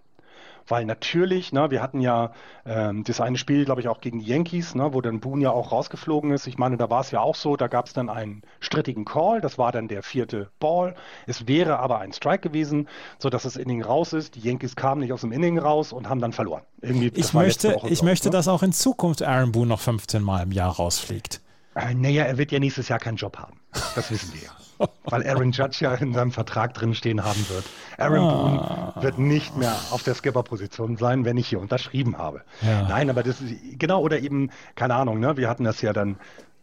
[0.66, 2.32] Weil natürlich, ne, wir hatten ja
[2.64, 5.50] ähm, das eine Spiel, glaube ich, auch gegen die Yankees, ne, wo dann Boone ja
[5.50, 6.46] auch rausgeflogen ist.
[6.46, 9.40] Ich meine, da war es ja auch so, da gab es dann einen strittigen Call,
[9.40, 10.94] das war dann der vierte Ball.
[11.26, 12.88] Es wäre aber ein Strike gewesen,
[13.18, 14.34] sodass das Inning raus ist.
[14.34, 16.62] Die Yankees kamen nicht aus dem Inning raus und haben dann verloren.
[16.80, 18.32] Irgendwie, ich möchte, ich möchte ne?
[18.32, 21.40] dass auch in Zukunft Aaron Boone noch 15 Mal im Jahr rausfliegt.
[21.74, 23.60] Äh, naja, er wird ja nächstes Jahr keinen Job haben.
[23.94, 24.59] Das wissen wir ja.
[25.04, 27.64] Weil Aaron Judge ja in seinem Vertrag drinstehen haben wird.
[27.98, 28.92] Aaron ah.
[28.92, 32.42] Boone wird nicht mehr auf der Skipper-Position sein, wenn ich hier unterschrieben habe.
[32.62, 32.88] Ja.
[32.88, 36.16] Nein, aber das ist, genau, oder eben, keine Ahnung, ne, wir hatten das ja dann,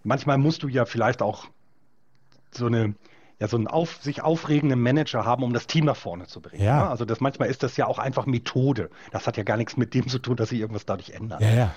[0.03, 1.45] manchmal musst du ja vielleicht auch
[2.51, 2.95] so eine,
[3.39, 6.63] ja, so einen auf, sich aufregenden Manager haben, um das Team nach vorne zu bringen.
[6.63, 6.84] Ja.
[6.84, 6.89] Ne?
[6.89, 8.89] Also das manchmal ist das ja auch einfach Methode.
[9.11, 11.41] Das hat ja gar nichts mit dem zu tun, dass sich irgendwas dadurch ändert.
[11.41, 11.76] Ja, ja.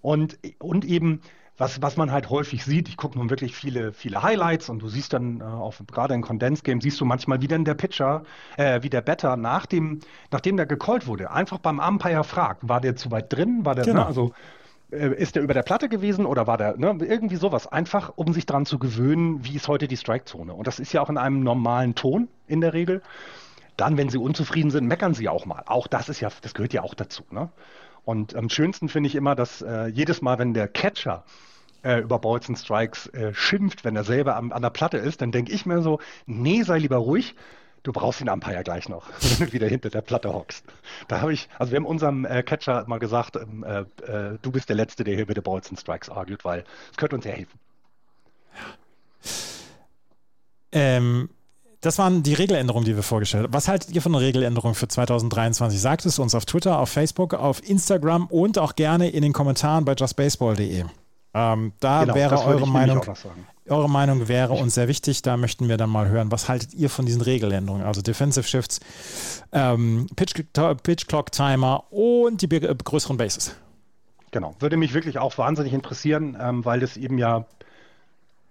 [0.00, 1.20] Und, und eben,
[1.58, 4.88] was, was man halt häufig sieht, ich gucke nun wirklich viele, viele Highlights und du
[4.88, 8.24] siehst dann äh, auf, gerade in Condensed Game, siehst du manchmal, wie denn der Pitcher,
[8.56, 10.00] äh, wie der Better nach dem,
[10.30, 13.84] nachdem der gecallt wurde, einfach beim Umpire fragt, war der zu weit drin, war der,
[13.84, 14.00] Genau.
[14.00, 14.32] ne, also
[14.90, 18.32] äh, ist der über der Platte gewesen oder war der, ne, irgendwie sowas, einfach um
[18.32, 20.52] sich daran zu gewöhnen, wie ist heute die Strike-Zone.
[20.52, 23.02] Und das ist ja auch in einem normalen Ton in der Regel.
[23.76, 25.62] Dann, wenn sie unzufrieden sind, meckern sie auch mal.
[25.66, 27.24] Auch das ist ja, das gehört ja auch dazu.
[27.30, 27.50] Ne?
[28.06, 31.24] Und am schönsten finde ich immer, dass äh, jedes Mal, wenn der Catcher
[31.82, 35.22] äh, über Balls and Strikes äh, schimpft, wenn er selber am, an der Platte ist,
[35.22, 37.34] dann denke ich mir so, nee, sei lieber ruhig.
[37.82, 40.64] Du brauchst den Umpire gleich noch, wenn du wieder hinter der Platte hockst.
[41.08, 44.52] Da habe ich, also wir haben unserem äh, Catcher mal gesagt, ähm, äh, äh, du
[44.52, 47.24] bist der Letzte, der hier über die Balls and Strikes argued, weil es könnte uns
[47.24, 47.58] sehr helfen.
[50.70, 51.28] Ähm,
[51.80, 53.52] das waren die Regeländerungen, die wir vorgestellt haben.
[53.54, 55.80] Was haltet ihr von der Regeländerung für 2023?
[55.80, 59.84] Sagt es uns auf Twitter, auf Facebook, auf Instagram und auch gerne in den Kommentaren
[59.84, 60.84] bei justbaseball.de.
[61.34, 63.02] Ähm, da Genau, wäre eure Meinung,
[63.68, 65.20] eure Meinung wäre uns sehr wichtig.
[65.20, 66.32] Da möchten wir dann mal hören.
[66.32, 67.84] Was haltet ihr von diesen Regeländerungen?
[67.84, 68.80] Also Defensive Shifts,
[69.52, 70.34] ähm, Pitch,
[70.82, 73.54] Pitch Clock Timer und die be- größeren Bases.
[74.30, 77.44] Genau, würde mich wirklich auch wahnsinnig interessieren, ähm, weil das eben ja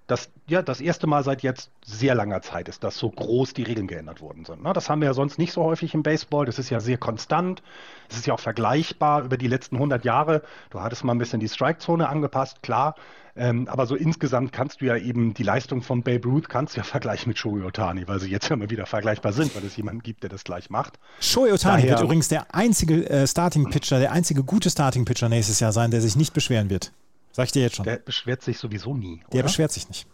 [0.07, 3.63] das, ja das erste Mal seit jetzt sehr langer Zeit ist, dass so groß die
[3.63, 4.63] Regeln geändert worden sind.
[4.63, 4.71] Ne?
[4.73, 6.45] Das haben wir ja sonst nicht so häufig im Baseball.
[6.45, 7.63] Das ist ja sehr konstant.
[8.09, 10.43] Es ist ja auch vergleichbar über die letzten 100 Jahre.
[10.69, 12.95] Du hattest mal ein bisschen die Strike-Zone angepasst, klar.
[13.37, 16.79] Ähm, aber so insgesamt kannst du ja eben die Leistung von Babe Ruth kannst du
[16.79, 19.75] ja vergleichen mit Shohei Otani, weil sie jetzt ja immer wieder vergleichbar sind, weil es
[19.75, 20.99] jemanden gibt, der das gleich macht.
[21.19, 25.29] Shohei Otani Daher- wird übrigens der einzige äh, Starting Pitcher, der einzige gute Starting Pitcher
[25.29, 26.91] nächstes Jahr sein, der sich nicht beschweren wird.
[27.35, 27.83] Sag ich dir jetzt schon.
[27.83, 29.19] Der beschwert sich sowieso nie.
[29.33, 29.43] Der oder?
[29.43, 30.07] beschwert sich nicht.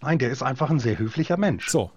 [0.00, 1.68] Nein, der ist einfach ein sehr höflicher Mensch.
[1.68, 1.90] So.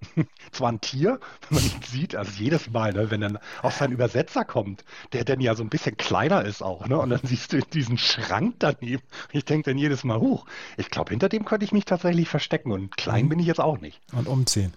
[0.50, 3.92] zwar ein Tier, wenn man ihn sieht, also jedes Mal, ne, wenn dann auch sein
[3.92, 6.98] Übersetzer kommt, der dann ja so ein bisschen kleiner ist auch, ne?
[6.98, 9.04] Und dann siehst du diesen Schrank daneben.
[9.30, 10.46] Ich denke dann jedes Mal, huch,
[10.76, 13.78] ich glaube, hinter dem könnte ich mich tatsächlich verstecken und klein bin ich jetzt auch
[13.78, 14.00] nicht.
[14.12, 14.74] Und umziehen.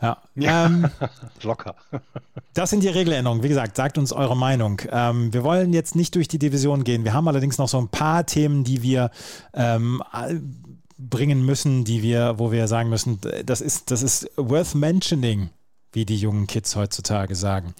[0.00, 0.18] Ja.
[0.36, 0.88] Ähm,
[1.42, 1.74] Locker.
[2.54, 3.42] das sind die Regeländerungen.
[3.42, 4.80] Wie gesagt, sagt uns eure Meinung.
[4.90, 7.04] Ähm, wir wollen jetzt nicht durch die Division gehen.
[7.04, 9.10] Wir haben allerdings noch so ein paar Themen, die wir
[9.54, 10.02] ähm,
[10.98, 15.50] bringen müssen, die wir, wo wir sagen müssen, das ist, das ist worth mentioning,
[15.92, 17.74] wie die jungen Kids heutzutage sagen.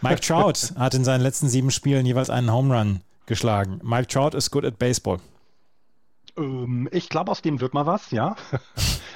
[0.00, 3.80] Mike Trout hat in seinen letzten sieben Spielen jeweils einen Home Run geschlagen.
[3.82, 5.20] Mike Trout ist good at baseball.
[6.36, 8.36] Ähm, ich glaube, aus dem wird mal was, ja.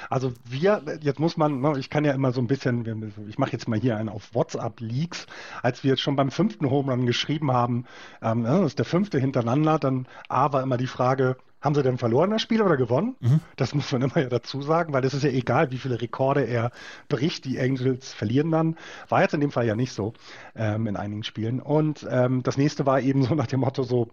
[0.09, 3.51] Also wir, jetzt muss man, ne, ich kann ja immer so ein bisschen, ich mache
[3.51, 5.25] jetzt mal hier einen auf WhatsApp-Leaks,
[5.61, 7.85] als wir jetzt schon beim fünften Home Run geschrieben haben,
[8.21, 11.83] ähm, ne, das ist der fünfte hintereinander, dann A war immer die Frage, haben sie
[11.83, 13.15] denn verloren das Spiel oder gewonnen?
[13.55, 16.43] Das muss man immer ja dazu sagen, weil es ist ja egal, wie viele Rekorde
[16.43, 16.71] er
[17.09, 18.77] bricht, die Angels verlieren dann.
[19.09, 20.13] War jetzt in dem Fall ja nicht so
[20.55, 21.59] ähm, in einigen Spielen.
[21.59, 24.07] Und ähm, das nächste war eben so nach dem Motto so,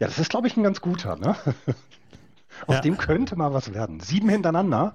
[0.00, 1.36] ja, das ist glaube ich ein ganz guter, ne?
[2.66, 2.80] Aus Ja.
[2.80, 4.00] dem könnte mal was werden.
[4.00, 4.94] Sieben hintereinander.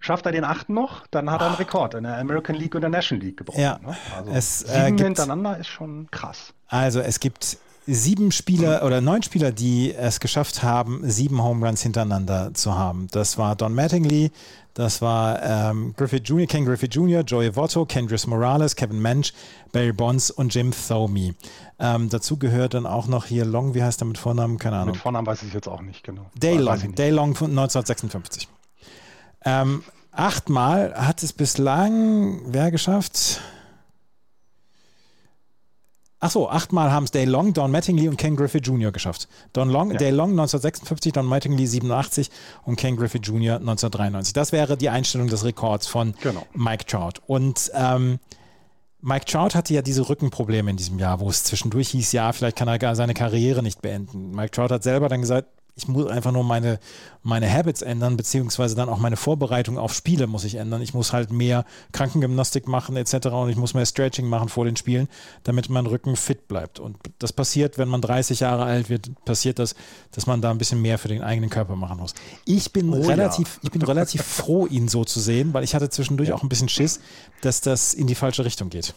[0.00, 2.82] Schafft er den achten noch, dann hat er einen Rekord in der American League und
[2.82, 3.60] der National League gebrochen.
[3.60, 3.96] Ja, ne?
[4.14, 6.52] also es, äh, sieben hintereinander ist schon krass.
[6.68, 7.56] Also es gibt
[7.86, 13.08] sieben Spieler oder neun Spieler, die es geschafft haben, sieben Home Runs hintereinander zu haben.
[13.10, 14.30] Das war Don Mattingly,
[14.74, 19.32] das war ähm, Griffith Jr., Ken Griffith Jr., Joey Votto, Kendris Morales, Kevin Mensch,
[19.70, 21.34] Barry Bonds und Jim Thome.
[21.78, 24.58] Ähm, dazu gehört dann auch noch hier Long, wie heißt er mit Vornamen?
[24.58, 24.92] Keine Ahnung.
[24.92, 26.26] Mit Vornamen weiß ich jetzt auch nicht genau.
[26.34, 26.98] Day Long, nicht.
[26.98, 28.48] Day Long von 1956.
[29.44, 33.40] Ähm, achtmal hat es bislang wer geschafft?
[36.24, 38.92] Achso, achtmal haben es Day Long, Don Mattingly und Ken Griffith Jr.
[38.92, 39.28] geschafft.
[39.52, 39.98] Don Long, Ja.
[39.98, 42.30] Day Long 1956, Don Mattingly 87
[42.64, 43.56] und Ken Griffith Jr.
[43.56, 44.32] 1993.
[44.32, 46.46] Das wäre die Einstellung des Rekords von Genau.
[46.54, 47.20] Mike Trout.
[47.26, 48.20] Und ähm,
[49.02, 52.56] Mike Trout hatte ja diese Rückenprobleme in diesem Jahr, wo es zwischendurch hieß, ja, vielleicht
[52.56, 54.30] kann er gar seine Karriere nicht beenden.
[54.30, 56.78] Mike Trout hat selber dann gesagt, ich muss einfach nur meine,
[57.22, 60.82] meine Habits ändern, beziehungsweise dann auch meine Vorbereitung auf Spiele muss ich ändern.
[60.82, 63.26] Ich muss halt mehr Krankengymnastik machen etc.
[63.28, 65.08] und ich muss mehr Stretching machen vor den Spielen,
[65.42, 66.78] damit mein Rücken fit bleibt.
[66.78, 69.74] Und das passiert, wenn man 30 Jahre alt wird, passiert das,
[70.12, 72.14] dass man da ein bisschen mehr für den eigenen Körper machen muss.
[72.44, 73.08] Ich bin Oh ja.
[73.08, 76.48] relativ, ich bin relativ froh, ihn so zu sehen, weil ich hatte zwischendurch auch ein
[76.48, 77.00] bisschen Schiss,
[77.40, 78.94] dass das in die falsche Richtung geht.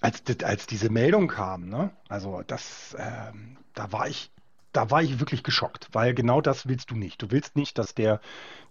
[0.00, 1.90] Als, als diese Meldung kam, ne?
[2.08, 4.30] Also das, ähm, da war ich,
[4.76, 7.22] da war ich wirklich geschockt, weil genau das willst du nicht.
[7.22, 8.20] Du willst nicht, dass der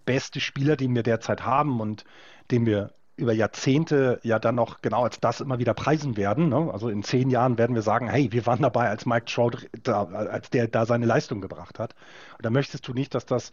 [0.04, 2.04] beste Spieler, den wir derzeit haben und
[2.50, 6.50] den wir über Jahrzehnte ja dann noch genau als das immer wieder preisen werden.
[6.50, 6.70] Ne?
[6.72, 10.04] Also in zehn Jahren werden wir sagen, hey, wir waren dabei, als Mike Trout, da,
[10.04, 11.94] als der da seine Leistung gebracht hat.
[12.36, 13.50] Und da möchtest du nicht, dass das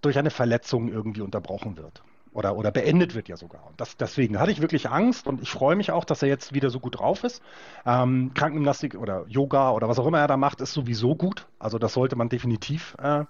[0.00, 2.02] durch eine Verletzung irgendwie unterbrochen wird.
[2.32, 3.66] Oder, oder beendet wird ja sogar.
[3.66, 6.52] Und das, deswegen hatte ich wirklich Angst und ich freue mich auch, dass er jetzt
[6.52, 7.42] wieder so gut drauf ist.
[7.86, 11.46] Ähm, Krankengymnastik oder Yoga oder was auch immer er da macht, ist sowieso gut.
[11.58, 13.24] Also das sollte man definitiv äh,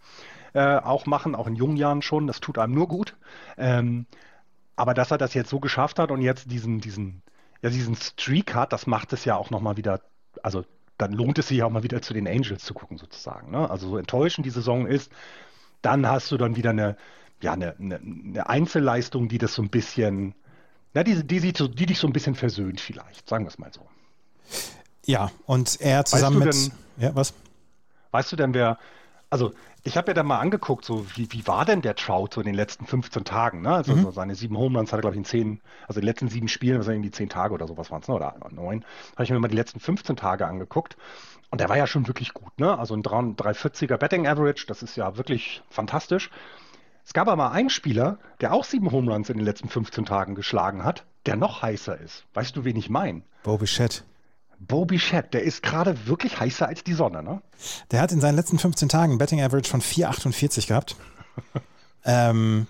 [0.55, 2.26] äh, auch machen, auch in jungen Jahren schon.
[2.26, 3.16] Das tut einem nur gut.
[3.57, 4.07] Ähm,
[4.74, 7.22] aber dass er das jetzt so geschafft hat und jetzt diesen, diesen,
[7.62, 10.01] ja, diesen Streak hat, das macht es ja auch nochmal wieder,
[10.42, 10.64] also
[10.99, 13.51] dann lohnt es sich auch mal wieder zu den Angels zu gucken, sozusagen.
[13.51, 13.70] Ne?
[13.70, 15.12] Also so enttäuschend die Saison ist,
[15.82, 16.97] dann hast du dann wieder eine,
[17.43, 20.34] ja, eine, eine, eine Einzelleistung, die das so ein bisschen,
[20.95, 23.72] na, die, die, die, die dich so ein bisschen versöhnt vielleicht, sagen wir es mal
[23.72, 23.87] so.
[25.05, 26.72] Ja, und er zusammen weißt mit.
[26.99, 27.34] Denn, ja, was?
[28.11, 28.78] Weißt du denn, wer.
[29.30, 32.41] Also, ich habe ja dann mal angeguckt, so wie, wie war denn der Trout so
[32.41, 33.62] in den letzten 15 Tagen?
[33.62, 33.70] Ne?
[33.70, 34.03] Also, mhm.
[34.03, 36.28] so seine sieben Home Runs hat er, glaube ich, in zehn, also in den letzten
[36.28, 38.14] sieben Spielen, was irgendwie zehn Tage oder sowas waren es, ne?
[38.14, 40.97] oder neun, habe ich mir mal die letzten 15 Tage angeguckt.
[41.51, 42.76] Und der war ja schon wirklich gut, ne?
[42.76, 46.30] Also ein 340er Betting Average, das ist ja wirklich fantastisch.
[47.07, 50.34] Es gab aber einen Spieler, der auch sieben Home Runs in den letzten 15 Tagen
[50.34, 52.24] geschlagen hat, der noch heißer ist.
[52.34, 53.22] Weißt du, wen ich meine?
[53.44, 54.02] Bo Bichette.
[54.59, 57.42] Bo Bichette, der ist gerade wirklich heißer als die Sonne, ne?
[57.92, 60.96] Der hat in seinen letzten 15 Tagen ein Betting Average von 4,48 gehabt.
[62.04, 62.66] ähm,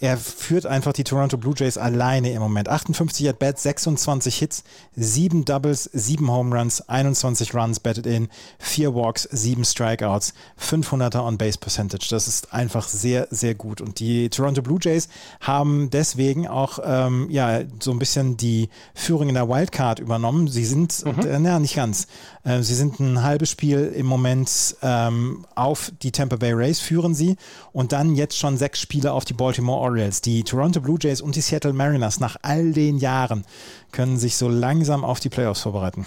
[0.00, 2.68] er führt einfach die Toronto Blue Jays alleine im Moment.
[2.68, 4.64] 58 at Bats, 26 Hits,
[4.96, 8.28] 7 Doubles, 7 Home Runs, 21 Runs batted in,
[8.58, 12.06] 4 Walks, 7 Strikeouts, 500er On-Base Percentage.
[12.10, 13.82] Das ist einfach sehr, sehr gut.
[13.82, 15.08] Und die Toronto Blue Jays
[15.40, 20.48] haben deswegen auch ähm, ja, so ein bisschen die Führung in der Wildcard übernommen.
[20.48, 21.26] Sie sind, mhm.
[21.26, 22.06] äh, na, nicht ganz.
[22.44, 27.14] Äh, sie sind ein halbes Spiel im Moment ähm, auf die Tampa Bay Rays, führen
[27.14, 27.36] sie.
[27.72, 30.20] Und dann jetzt schon sechs Spiele auf die Baltimore Orioles.
[30.20, 33.44] Die Toronto Blue Jays und die Seattle Mariners nach all den Jahren
[33.92, 36.06] können sich so langsam auf die Playoffs vorbereiten.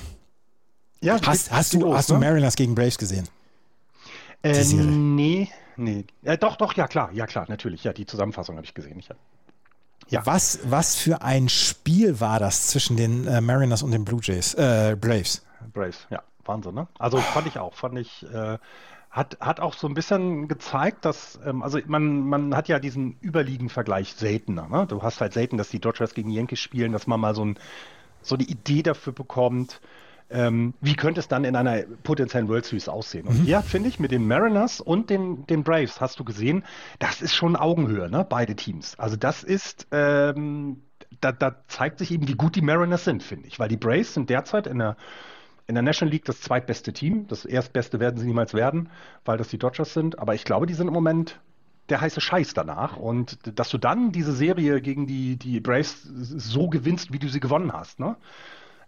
[1.02, 2.16] Ja, hast, hast, du, los, hast ne?
[2.16, 3.28] du Mariners gegen Braves gesehen?
[4.42, 6.06] Äh, nee, nee.
[6.24, 7.84] Äh, doch, doch, ja klar, ja klar, natürlich.
[7.84, 9.00] Ja, die Zusammenfassung habe ich gesehen.
[9.00, 9.10] Ich,
[10.10, 10.26] ja.
[10.26, 14.54] Was, was für ein Spiel war das zwischen den äh, Mariners und den Blue Jays,
[14.54, 15.46] äh, Braves?
[15.74, 16.88] Braves, ja, Wahnsinn, ne?
[17.00, 18.58] Also fand ich auch, fand ich, äh,
[19.14, 23.16] hat, hat auch so ein bisschen gezeigt, dass, ähm, also man, man hat ja diesen
[23.24, 24.68] Überliegen-Vergleich seltener.
[24.68, 24.88] Ne?
[24.88, 27.60] Du hast halt selten, dass die Dodgers gegen Yankees spielen, dass man mal so, ein,
[28.24, 29.82] so eine Idee dafür bekommt,
[30.32, 33.28] ähm, wie könnte es dann in einer potenziellen World Series aussehen.
[33.28, 33.44] Und mhm.
[33.44, 36.64] hier finde ich, mit den Mariners und den, den Braves hast du gesehen,
[36.98, 38.26] das ist schon Augenhöhe, ne?
[38.28, 38.98] beide Teams.
[38.98, 40.82] Also das ist, ähm,
[41.22, 44.16] da, da zeigt sich eben, wie gut die Mariners sind, finde ich, weil die Braves
[44.16, 44.98] sind derzeit in der
[45.68, 47.28] in der National League das zweitbeste Team.
[47.28, 48.90] Das erstbeste werden sie niemals werden,
[49.26, 50.20] weil das die Dodgers sind.
[50.20, 51.40] Aber ich glaube, die sind im Moment
[51.90, 52.98] der heiße Scheiß danach.
[52.98, 57.40] Und dass du dann diese Serie gegen die, die Braves so gewinnst, wie du sie
[57.40, 58.00] gewonnen hast.
[58.00, 58.16] Ne?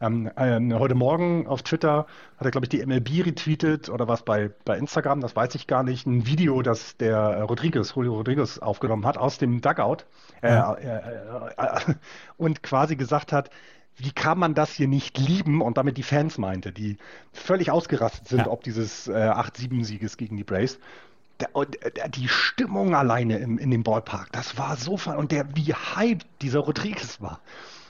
[0.02, 2.06] Ähm, äh, heute Morgen auf Twitter
[2.38, 5.68] hat er, glaube ich, die MLB retweetet oder was bei, bei Instagram, das weiß ich
[5.68, 10.04] gar nicht, ein Video, das der Rodriguez, Julio Rodriguez aufgenommen hat aus dem Dugout
[10.42, 10.74] äh, ja.
[10.74, 11.94] äh, äh
[12.38, 13.50] und quasi gesagt hat,
[13.98, 15.62] wie kann man das hier nicht lieben?
[15.62, 16.98] Und damit die Fans meinte, die
[17.32, 18.48] völlig ausgerastet sind, ja.
[18.48, 20.80] ob dieses äh, 8-7-Sieges gegen die Braves.
[21.40, 21.50] Der,
[21.92, 26.26] der, die Stimmung alleine im, in dem Ballpark, das war so und der, wie hyped
[26.42, 27.42] dieser Rodriguez war,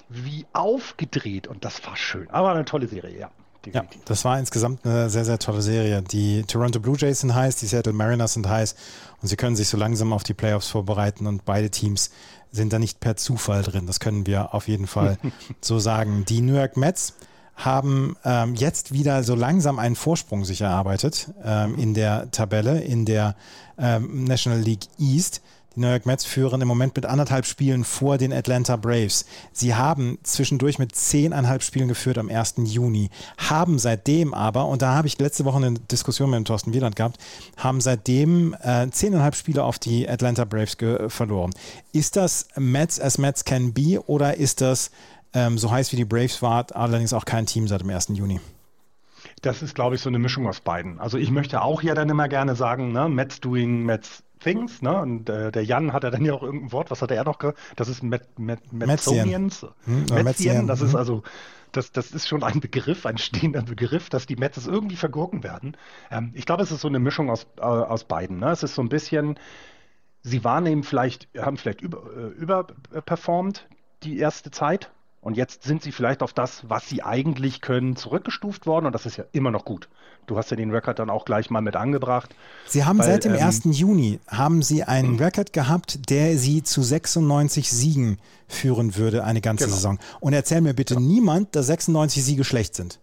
[0.10, 2.28] wie aufgedreht und das war schön.
[2.32, 3.32] Aber eine tolle Serie, ja.
[3.66, 4.02] Definitiv.
[4.02, 6.02] Ja, das war insgesamt eine sehr, sehr tolle Serie.
[6.02, 8.76] Die Toronto Blue Jays sind heiß, die Seattle Mariners sind heiß
[9.22, 12.12] und sie können sich so langsam auf die Playoffs vorbereiten und beide Teams
[12.52, 13.88] sind da nicht per Zufall drin.
[13.88, 15.18] Das können wir auf jeden Fall
[15.62, 16.26] so sagen.
[16.26, 17.14] Die New York Mets
[17.56, 23.06] haben ähm, jetzt wieder so langsam einen Vorsprung sich erarbeitet ähm, in der Tabelle, in
[23.06, 23.36] der
[23.78, 25.42] ähm, National League East.
[25.76, 29.26] Die New York Mets führen im Moment mit anderthalb Spielen vor den Atlanta Braves.
[29.52, 32.56] Sie haben zwischendurch mit zehneinhalb Spielen geführt am 1.
[32.64, 36.74] Juni, haben seitdem aber, und da habe ich letzte Woche eine Diskussion mit dem Thorsten
[36.74, 37.18] Wieland gehabt,
[37.58, 40.78] haben seitdem äh, zehneinhalb Spiele auf die Atlanta Braves
[41.10, 41.52] verloren.
[41.92, 44.92] Ist das Mets as Mets can be oder ist das
[45.34, 48.10] ähm, so heiß wie die Braves war, allerdings auch kein Team seit dem 1.
[48.14, 48.40] Juni?
[49.42, 51.00] Das ist, glaube ich, so eine Mischung aus beiden.
[51.00, 55.00] Also ich möchte auch ja dann immer gerne sagen, ne, Mets doing Mets Things, ne?
[55.00, 57.38] Und äh, der Jan hat ja dann ja auch irgendein Wort, was hat er noch?
[57.76, 59.66] Das ist Met, Met, Metzonians.
[59.86, 61.00] Hm, Metzien, das ist hm.
[61.00, 61.24] also,
[61.72, 65.76] das, das ist schon ein Begriff, ein stehender Begriff, dass die Metzes irgendwie vergurken werden.
[66.12, 68.40] Ähm, ich glaube, es ist so eine Mischung aus, äh, aus beiden.
[68.40, 68.50] Ne?
[68.52, 69.38] Es ist so ein bisschen,
[70.22, 73.68] sie wahrnehmen vielleicht, haben vielleicht über, äh, überperformt
[74.04, 74.92] die erste Zeit,
[75.26, 78.86] und jetzt sind sie vielleicht auf das, was sie eigentlich können, zurückgestuft worden.
[78.86, 79.90] Und das ist ja immer noch gut.
[80.28, 82.36] Du hast ja den Record dann auch gleich mal mit angebracht.
[82.66, 83.62] Sie haben weil, seit dem ähm, 1.
[83.66, 85.20] Juni haben sie einen mhm.
[85.20, 88.18] Record gehabt, der sie zu 96 Siegen
[88.48, 89.76] führen würde, eine ganze genau.
[89.76, 90.00] Saison.
[90.20, 91.00] Und erzähl mir bitte ja.
[91.00, 93.00] niemand, dass 96 Siege schlecht sind.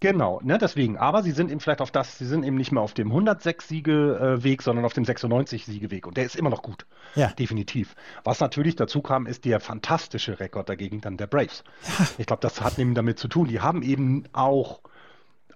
[0.00, 0.98] Genau, ne, deswegen.
[0.98, 4.60] Aber sie sind eben vielleicht auf das, sie sind eben nicht mehr auf dem 106-Siege-Weg,
[4.60, 6.06] sondern auf dem 96-Siege-Weg.
[6.06, 6.86] Und der ist immer noch gut.
[7.14, 7.28] Ja.
[7.28, 7.94] Definitiv.
[8.22, 11.64] Was natürlich dazu kam, ist der fantastische Rekord dagegen dann der Braves.
[11.98, 12.06] Ja.
[12.18, 13.48] Ich glaube, das hat eben damit zu tun.
[13.48, 14.80] Die haben eben auch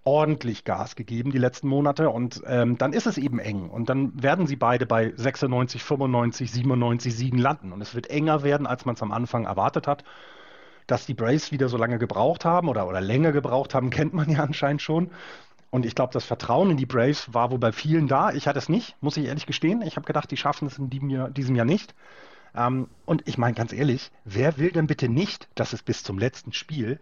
[0.04, 4.22] ordentlich Gas gegeben die letzten Monate und ähm, dann ist es eben eng und dann
[4.22, 8.86] werden sie beide bei 96, 95, 97 Siegen landen und es wird enger werden, als
[8.86, 10.04] man es am Anfang erwartet hat.
[10.86, 14.30] Dass die Braves wieder so lange gebraucht haben oder, oder länger gebraucht haben, kennt man
[14.30, 15.10] ja anscheinend schon.
[15.70, 18.32] Und ich glaube, das Vertrauen in die Braves war wohl bei vielen da.
[18.32, 19.82] Ich hatte es nicht, muss ich ehrlich gestehen.
[19.82, 21.94] Ich habe gedacht, die schaffen es in diesem Jahr, diesem Jahr nicht.
[22.56, 26.18] Ähm, und ich meine ganz ehrlich, wer will denn bitte nicht, dass es bis zum
[26.18, 26.98] letzten Spiel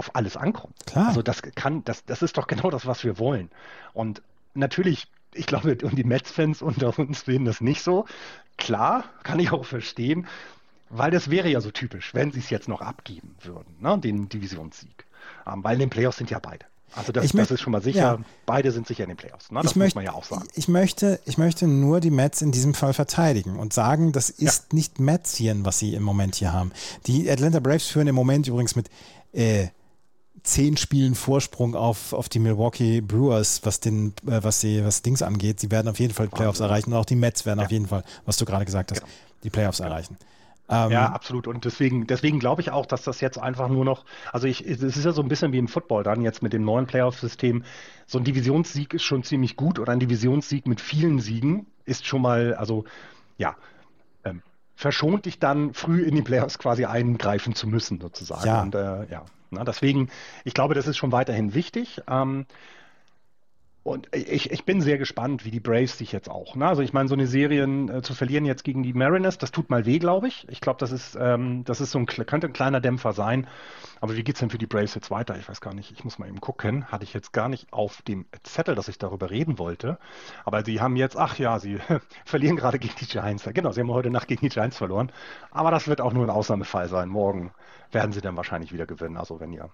[0.00, 0.74] auf alles ankommt?
[0.86, 1.08] Klar.
[1.08, 3.50] Also das kann, das, das ist doch genau das, was wir wollen.
[3.92, 4.22] Und
[4.54, 8.06] natürlich, ich glaube, und die Mets-Fans unter uns sehen das nicht so.
[8.56, 10.26] Klar, kann ich auch verstehen.
[10.88, 14.28] Weil das wäre ja so typisch, wenn sie es jetzt noch abgeben würden, ne, den
[14.28, 15.04] Divisionssieg.
[15.46, 16.64] Ähm, weil in den Playoffs sind ja beide.
[16.96, 18.00] Also das, das ist schon mal sicher.
[18.00, 18.18] Ja.
[18.46, 19.52] Beide sind sicher in den Playoffs.
[19.52, 19.60] Ne?
[19.62, 20.48] Das ich muss man ja auch sagen.
[20.54, 24.66] Ich möchte, ich möchte nur die Mets in diesem Fall verteidigen und sagen, das ist
[24.70, 24.76] ja.
[24.76, 26.72] nicht Metzien, was sie im Moment hier haben.
[27.06, 28.90] Die Atlanta Braves führen im Moment übrigens mit
[29.32, 29.68] äh,
[30.42, 35.22] zehn Spielen Vorsprung auf, auf die Milwaukee Brewers, was den, äh, was sie, was Dings
[35.22, 35.60] angeht.
[35.60, 37.66] Sie werden auf jeden Fall Playoffs erreichen und auch die Mets werden ja.
[37.66, 39.12] auf jeden Fall, was du gerade gesagt hast, genau.
[39.44, 40.16] die Playoffs erreichen.
[40.70, 41.48] Ähm, ja, absolut.
[41.48, 44.80] Und deswegen, deswegen glaube ich auch, dass das jetzt einfach nur noch, also ich, es
[44.82, 47.64] ist ja so ein bisschen wie im Football dann jetzt mit dem neuen Playoff-System.
[48.06, 52.22] So ein Divisionssieg ist schon ziemlich gut oder ein Divisionssieg mit vielen Siegen ist schon
[52.22, 52.84] mal, also
[53.36, 53.56] ja,
[54.24, 54.42] ähm,
[54.76, 58.46] verschont dich dann früh in die Playoffs quasi eingreifen zu müssen, sozusagen.
[58.46, 58.62] Ja.
[58.62, 60.10] Und äh, ja, na, deswegen,
[60.44, 62.00] ich glaube, das ist schon weiterhin wichtig.
[62.08, 62.46] Ähm,
[63.82, 66.54] und ich, ich bin sehr gespannt, wie die Braves sich jetzt auch.
[66.54, 66.66] Ne?
[66.66, 69.70] Also ich meine, so eine Serie äh, zu verlieren jetzt gegen die Mariners, das tut
[69.70, 70.46] mal weh, glaube ich.
[70.50, 73.46] Ich glaube, das ist, ähm, das ist so ein könnte ein kleiner Dämpfer sein.
[74.02, 75.36] Aber wie geht es denn für die Braves jetzt weiter?
[75.38, 75.92] Ich weiß gar nicht.
[75.92, 76.84] Ich muss mal eben gucken.
[76.92, 79.98] Hatte ich jetzt gar nicht auf dem Zettel, dass ich darüber reden wollte.
[80.44, 81.78] Aber sie haben jetzt, ach ja, sie
[82.26, 83.48] verlieren gerade gegen die Giants.
[83.54, 85.10] Genau, sie haben heute Nacht gegen die Giants verloren.
[85.50, 87.08] Aber das wird auch nur ein Ausnahmefall sein.
[87.08, 87.52] Morgen
[87.92, 89.16] werden sie dann wahrscheinlich wieder gewinnen.
[89.16, 89.70] Also wenn ihr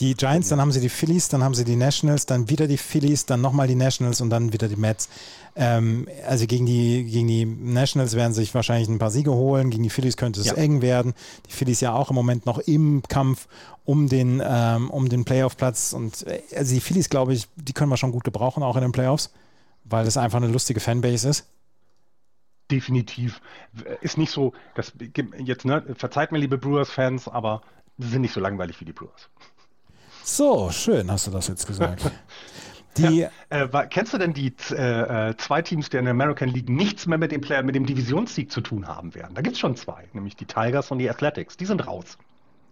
[0.00, 2.76] die Giants, dann haben sie die Phillies, dann haben sie die Nationals, dann wieder die
[2.76, 5.08] Phillies, dann nochmal die Nationals und dann wieder die Mets.
[5.56, 9.82] Ähm, also gegen die, gegen die Nationals werden sich wahrscheinlich ein paar Siege holen, gegen
[9.82, 10.54] die Phillies könnte es ja.
[10.54, 11.14] eng werden.
[11.48, 13.48] Die Phillies ja auch im Moment noch im Kampf
[13.84, 17.90] um den, ähm, um den Playoff-Platz und äh, also die Phillies, glaube ich, die können
[17.90, 19.30] wir schon gut gebrauchen, auch in den Playoffs,
[19.84, 21.46] weil das einfach eine lustige Fanbase ist.
[22.70, 23.40] Definitiv.
[24.00, 24.92] Ist nicht so, das
[25.44, 27.62] jetzt, ne, verzeiht mir, liebe Brewers-Fans, aber
[27.98, 29.28] sind nicht so langweilig wie die Brewers.
[30.22, 32.10] So, schön hast du das jetzt gesagt.
[32.96, 36.48] Die, ja, äh, kennst du denn die äh, äh, zwei Teams, die in der American
[36.48, 39.34] League nichts mehr mit dem, Player, mit dem Divisionssieg zu tun haben werden?
[39.34, 41.56] Da gibt es schon zwei, nämlich die Tigers und die Athletics.
[41.56, 42.18] Die sind raus.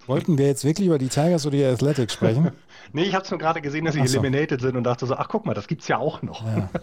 [0.07, 2.52] Wollten wir jetzt wirklich über die Tigers oder die Athletics sprechen?
[2.92, 4.18] nee, ich habe es nur gerade gesehen, dass sie so.
[4.18, 6.44] eliminated sind und dachte so, ach guck mal, das gibt es ja auch noch.
[6.44, 6.68] Ja.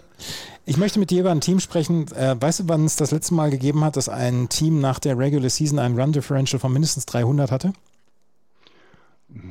[0.65, 2.09] Ich möchte mit dir über ein Team sprechen.
[2.13, 5.17] Äh, weißt du, wann es das letzte Mal gegeben hat, dass ein Team nach der
[5.17, 7.73] Regular Season ein Run Differential von mindestens 300 hatte?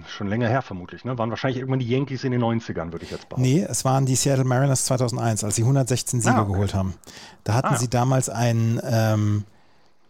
[0.07, 1.19] Schon länger her vermutlich, ne?
[1.19, 3.43] Waren wahrscheinlich irgendwann die Yankees in den 90ern, würde ich jetzt behaupten.
[3.43, 6.53] Nee, es waren die Seattle Mariners 2001, als sie 116 Siege ah, okay.
[6.53, 6.95] geholt haben.
[7.43, 9.45] Da hatten ah, sie damals ein, ähm,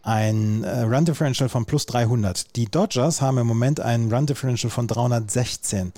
[0.03, 2.55] ein äh, Run Differential von plus 300.
[2.57, 5.93] Die Dodgers haben im Moment ein Run Differential von 316.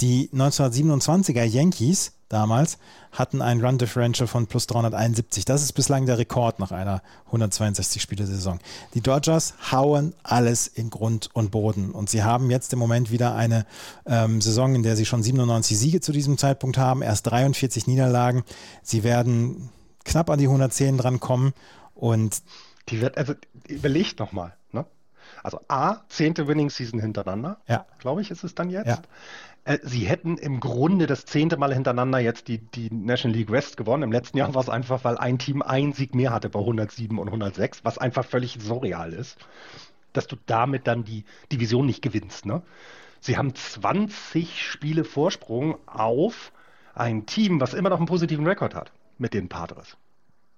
[0.00, 2.78] Die 1927er Yankees damals
[3.12, 5.44] hatten ein Run Differential von plus 371.
[5.44, 7.02] Das ist bislang der Rekord nach einer
[7.32, 8.60] 162-Spiele-Saison.
[8.94, 13.34] Die Dodgers hauen alles in Grund und Boden und sie haben jetzt im Moment wieder
[13.34, 13.66] eine
[14.06, 18.42] ähm, Saison, in der sie schon 97 Siege zu diesem Zeitpunkt haben, erst 43 Niederlagen.
[18.82, 19.68] Sie werden
[20.04, 21.52] knapp an die 110 dran kommen
[21.94, 22.42] und
[22.90, 23.34] die wird, also
[23.68, 24.84] überlegt nochmal, ne?
[25.42, 27.86] Also A, zehnte Winning Season hintereinander, ja.
[27.98, 28.88] glaube ich, ist es dann jetzt.
[28.88, 29.02] Ja.
[29.64, 33.76] Äh, sie hätten im Grunde das zehnte Mal hintereinander jetzt die, die National League West
[33.76, 34.02] gewonnen.
[34.02, 37.18] Im letzten Jahr war es einfach, weil ein Team einen Sieg mehr hatte bei 107
[37.18, 39.38] und 106, was einfach völlig surreal ist,
[40.12, 42.46] dass du damit dann die Division nicht gewinnst.
[42.46, 42.62] Ne?
[43.20, 46.52] Sie haben 20 Spiele Vorsprung auf
[46.94, 49.96] ein Team, was immer noch einen positiven Rekord hat mit den Padres.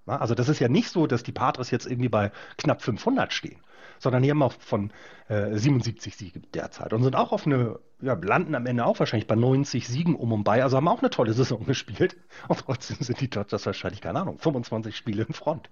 [0.05, 3.59] Also das ist ja nicht so, dass die Padres jetzt irgendwie bei knapp 500 stehen,
[3.99, 4.91] sondern die haben auch von
[5.29, 9.27] äh, 77 Siegen derzeit und sind auch auf eine, ja, landen am Ende auch wahrscheinlich
[9.27, 12.97] bei 90 Siegen um und bei, also haben auch eine tolle Saison gespielt und trotzdem
[12.99, 15.69] sind die Dodgers wahrscheinlich, keine Ahnung, 25 Spiele in Front.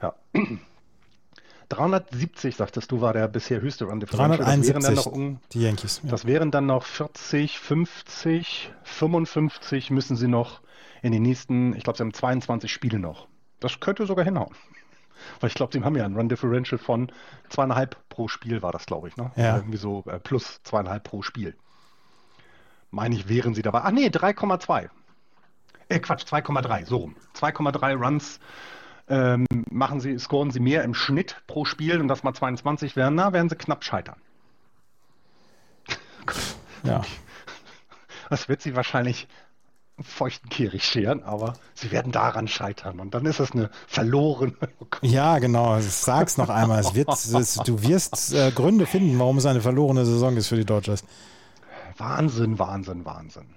[0.00, 0.14] Ja.
[1.70, 4.38] 370, sagtest du, war der bisher höchste Run Differential.
[4.38, 6.00] 371, um, die Yankees.
[6.02, 6.10] Ja.
[6.10, 10.62] Das wären dann noch 40, 50, 55 müssen sie noch
[11.00, 13.28] in den nächsten, ich glaube, sie haben 22 Spiele noch.
[13.60, 14.54] Das könnte sogar hinhauen.
[15.40, 17.12] Weil ich glaube, sie haben ja ein Run Differential von
[17.50, 19.16] zweieinhalb pro Spiel, war das, glaube ich.
[19.16, 19.30] Ne?
[19.36, 19.56] Ja.
[19.56, 21.54] Irgendwie so äh, plus zweieinhalb pro Spiel.
[22.90, 23.82] meine ich, wären sie dabei.
[23.84, 24.88] Ach nee, 3,2.
[25.88, 27.16] Äh, Quatsch, 2,3, so rum.
[27.34, 28.40] 2,3 Runs
[29.08, 33.16] ähm, machen sie, scoren sie mehr im Schnitt pro Spiel und das mal 22 wären,
[33.16, 34.20] na, werden sie knapp scheitern.
[36.84, 37.02] Ja.
[38.28, 39.26] Das wird sie wahrscheinlich
[40.02, 44.54] feuchten Kehricht scheren, aber sie werden daran scheitern und dann ist es eine verlorene.
[45.02, 45.78] Ja, genau.
[45.80, 46.80] Sag's noch einmal.
[46.80, 50.56] Es wird, es, du wirst äh, Gründe finden, warum es eine verlorene Saison ist für
[50.56, 51.04] die Dodgers.
[51.96, 53.54] Wahnsinn, Wahnsinn, Wahnsinn.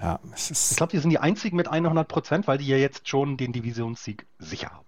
[0.00, 0.20] Ja.
[0.34, 3.52] Ich glaube, die sind die einzigen mit 100 Prozent, weil die ja jetzt schon den
[3.52, 4.86] Divisionssieg sicher haben.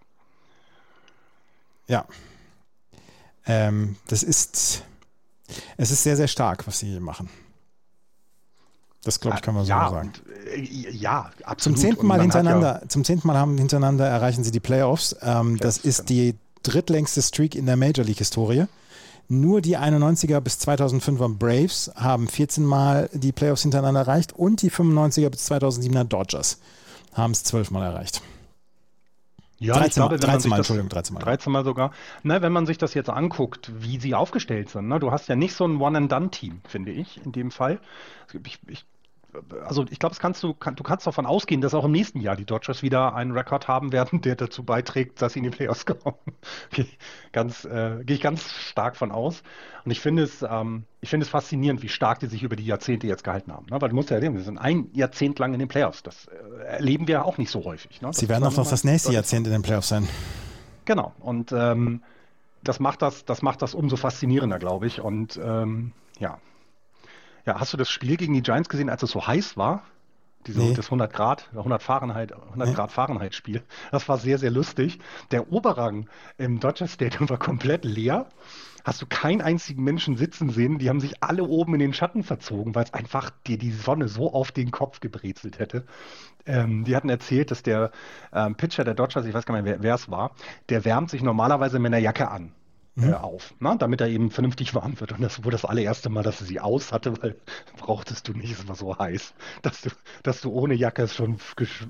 [1.87, 2.05] Ja.
[3.47, 4.85] Ähm, das ist.
[5.79, 7.31] Es ist sehr, sehr stark, was sie hier machen.
[9.09, 10.13] Das, glaube ich, kann man so ja, sagen.
[10.55, 11.79] Äh, ja, Zum absolut.
[11.79, 15.17] zehnten Und Mal hintereinander, zum zehnten Mal haben hintereinander erreichen sie die Playoffs.
[15.23, 18.67] Ähm, das Playoffs, ist die drittlängste Streak in der Major League Historie.
[19.29, 24.71] Nur die 91er bis 2005er Braves haben 14 Mal die Playoffs hintereinander erreicht und die
[24.71, 26.59] 95er bis 2007er Dodgers
[27.15, 28.21] haben es 12 Mal erreicht.
[29.59, 31.21] Ja, 13 ich glaube, Mal, wenn man 13 sich Mal, das, Entschuldigung, 13 Mal.
[31.21, 31.93] 13 Mal sogar.
[32.23, 35.01] Na, wenn man sich das jetzt anguckt, wie sie aufgestellt sind, ne?
[35.01, 37.81] du hast ja nicht so ein One-and-Done-Team, finde ich, in dem Fall.
[38.45, 38.85] Ich, ich,
[39.67, 42.37] also ich glaube, kannst du, kann, du kannst davon ausgehen, dass auch im nächsten Jahr
[42.37, 45.87] die Dodgers wieder einen Rekord haben werden, der dazu beiträgt, dass sie in die Playoffs
[45.87, 46.17] kommen.
[46.71, 46.99] Gehe ich
[47.33, 49.43] ganz, äh, gehe ich ganz stark von aus.
[49.85, 52.65] Und ich finde es, ähm, ich finde es faszinierend, wie stark die sich über die
[52.65, 53.67] Jahrzehnte jetzt gehalten haben.
[53.71, 53.81] Ne?
[53.81, 56.03] Weil du musst ja erleben, wir sind ein Jahrzehnt lang in den Playoffs.
[56.03, 58.01] Das äh, erleben wir auch nicht so häufig.
[58.03, 58.11] Ne?
[58.13, 60.09] Sie werden auch noch das nächste Jahrzehnt in den Playoffs sein.
[60.85, 61.13] Genau.
[61.21, 62.03] Und ähm,
[62.63, 65.01] das macht das, das macht das umso faszinierender, glaube ich.
[65.01, 66.39] Und ähm, ja.
[67.49, 69.83] Ja, hast du das Spiel gegen die Giants gesehen, als es so heiß war?
[70.47, 70.75] Diese, Nee.
[70.75, 72.75] Das 100 Grad, 100 Fahrenheit, 100 Nee.
[72.75, 73.63] Grad Fahrenheit Spiel.
[73.91, 74.99] Das war sehr, sehr lustig.
[75.31, 78.27] Der Oberrang im Dodger Stadium war komplett leer.
[78.85, 80.79] Hast du keinen einzigen Menschen sitzen sehen.
[80.79, 84.09] Die haben sich alle oben in den Schatten verzogen, weil es einfach dir die Sonne
[84.09, 85.87] so auf den Kopf gebrezelt hätte.
[86.45, 87.93] Ähm, die hatten erzählt, dass der
[88.31, 90.33] ähm, Pitcher der Dodgers, ich weiß gar nicht mehr, wer wer es war,
[90.69, 92.53] der wärmt sich normalerweise mit einer Jacke an.
[93.01, 93.77] Äh, auf, ne?
[93.79, 95.13] damit er eben vernünftig warm wird.
[95.13, 97.37] Und das wurde das allererste Mal, dass er sie aus hatte, weil
[97.77, 99.91] brauchtest du nicht, es war so heiß, dass du,
[100.25, 101.39] dass du ohne Jacke schon,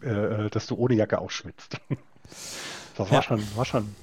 [0.02, 0.06] äh,
[0.46, 1.80] äh, dass du ohne Jacke ausschwitzt.
[2.94, 3.22] Das war Ja.
[3.22, 3.96] schon, war schon,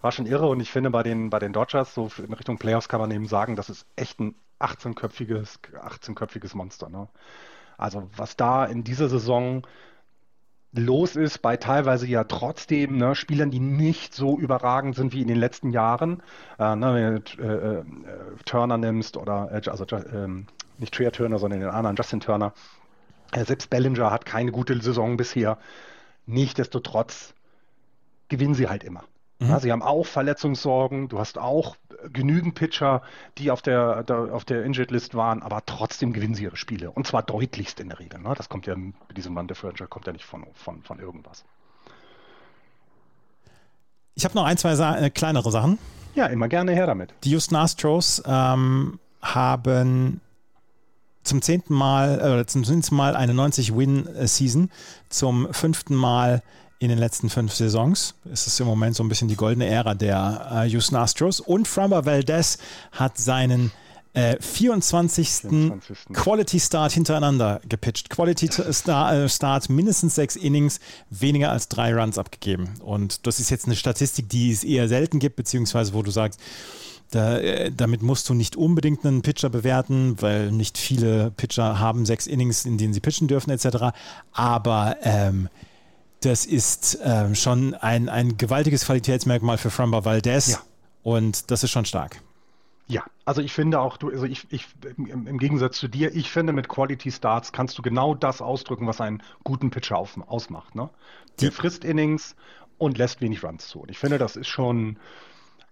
[0.00, 0.48] war schon irre.
[0.48, 3.26] Und ich finde, bei den, bei den Dodgers, so in Richtung Playoffs kann man eben
[3.26, 6.88] sagen, das ist echt ein 18-köpfiges, 18-köpfiges Monster.
[6.88, 7.08] Ne?
[7.78, 9.66] Also was da in dieser Saison
[10.74, 15.28] los ist, bei teilweise ja trotzdem ne, Spielern, die nicht so überragend sind wie in
[15.28, 16.22] den letzten Jahren.
[16.58, 17.84] Äh, ne, wenn du äh, äh,
[18.44, 20.46] Turner nimmst oder äh, also ähm,
[20.78, 22.52] nicht Trea Turner, sondern den anderen Justin Turner.
[23.32, 25.58] Äh, selbst Bellinger hat keine gute Saison bisher.
[26.26, 27.34] Nichtsdestotrotz
[28.28, 29.04] gewinnen sie halt immer.
[29.40, 31.76] Ja, sie haben auch Verletzungssorgen, du hast auch
[32.12, 33.02] genügend Pitcher,
[33.38, 36.90] die auf der, da, auf der Injured List waren, aber trotzdem gewinnen sie ihre Spiele.
[36.90, 38.20] Und zwar deutlichst in der Regel.
[38.20, 38.32] Ne?
[38.36, 41.44] Das kommt ja mit diesem Run Differential kommt ja nicht von, von, von irgendwas.
[44.14, 45.78] Ich habe noch ein, zwei Sa äh, kleinere Sachen.
[46.14, 47.12] Ja, immer gerne her damit.
[47.24, 50.20] Die Houston Astros ähm, haben
[51.24, 54.70] zum zehnten Mal, äh, zum zehnten Mal eine 90-Win-Season,
[55.08, 56.42] zum fünften Mal
[56.84, 58.14] in den letzten fünf Saisons.
[58.30, 61.40] Es ist im Moment so ein bisschen die goldene Ära der äh, Houston Astros.
[61.40, 62.58] Und Framber Valdez
[62.92, 63.72] hat seinen
[64.12, 65.28] äh, 24.
[65.28, 65.98] 24..
[66.12, 68.10] Quality Start hintereinander gepitcht.
[68.10, 70.78] Quality Star, äh, Start mindestens sechs Innings,
[71.10, 72.74] weniger als drei Runs abgegeben.
[72.80, 76.38] Und das ist jetzt eine Statistik, die es eher selten gibt, beziehungsweise wo du sagst,
[77.10, 82.06] da, äh, damit musst du nicht unbedingt einen Pitcher bewerten, weil nicht viele Pitcher haben
[82.06, 83.96] sechs Innings, in denen sie pitchen dürfen, etc.
[84.32, 85.48] Aber ähm,
[86.24, 90.52] das ist ähm, schon ein, ein gewaltiges Qualitätsmerkmal für Framber Valdez.
[90.52, 90.58] Ja.
[91.02, 92.20] Und das ist schon stark.
[92.86, 96.30] Ja, also ich finde auch, du, also ich, ich im, im Gegensatz zu dir, ich
[96.30, 100.74] finde mit Quality Starts kannst du genau das ausdrücken, was einen guten Pitcher auf, ausmacht.
[100.74, 100.90] Ne?
[101.40, 102.36] Der frisst Innings
[102.76, 103.80] und lässt wenig Runs zu.
[103.80, 104.98] Und ich finde, das ist schon,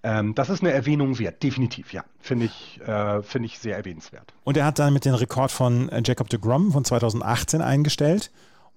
[0.03, 2.05] ähm, das ist eine Erwähnung wert, definitiv, ja.
[2.19, 4.33] Finde ich, äh, finde ich sehr erwähnenswert.
[4.45, 8.31] Und er hat damit den Rekord von äh, Jacob de Grom von 2018 eingestellt.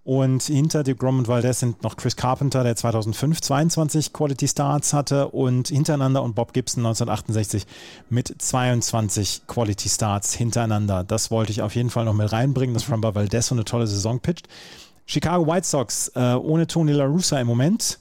[0.06, 4.94] Und hinter de Grom und Valdez sind noch Chris Carpenter, der 2005 22 Quality Starts
[4.94, 7.66] hatte und hintereinander und Bob Gibson 1968
[8.12, 11.04] mit 22 Quality Starts hintereinander.
[11.04, 13.88] Das wollte ich auf jeden Fall noch mit reinbringen, dass Framber Valdez so eine tolle
[13.88, 14.48] Saison pitcht.
[15.08, 17.98] Chicago White Sox äh, ohne Tony La Russa im Moment.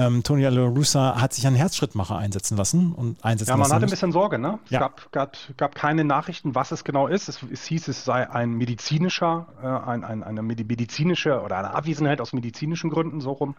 [0.00, 3.74] Ähm, Tony La Russa hat sich einen Herzschrittmacher einsetzen lassen und einsetzen Ja, man lassen.
[3.74, 4.58] hatte ein bisschen Sorge, ne?
[4.64, 4.80] Es Ja.
[4.80, 7.28] gab, gab, gab keine Nachrichten, was es genau ist.
[7.28, 11.74] Es, es hieß, es sei ein medizinischer, äh, ein, ein, eine medi- medizinische oder eine
[11.74, 13.56] Abwesenheit aus medizinischen Gründen, so rum.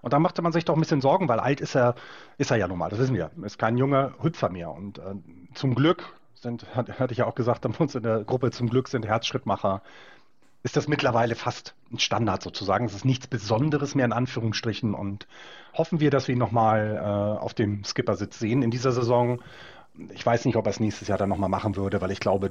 [0.00, 1.94] Und da machte man sich doch ein bisschen Sorgen, weil alt ist er,
[2.38, 3.30] ist er ja nun mal, das wissen wir.
[3.42, 4.70] Ist kein junger Hüpfer mehr.
[4.70, 5.02] Und äh,
[5.52, 6.04] zum Glück
[6.36, 9.82] sind, hatte ich ja auch gesagt, haben uns in der Gruppe zum Glück sind Herzschrittmacher
[10.62, 12.84] ist das mittlerweile fast ein Standard sozusagen.
[12.84, 15.26] Es ist nichts Besonderes mehr in Anführungsstrichen und
[15.72, 19.40] hoffen wir, dass wir ihn nochmal äh, auf dem Skippersitz sehen in dieser Saison.
[20.10, 22.50] Ich weiß nicht, ob er es nächstes Jahr dann nochmal machen würde, weil ich glaube,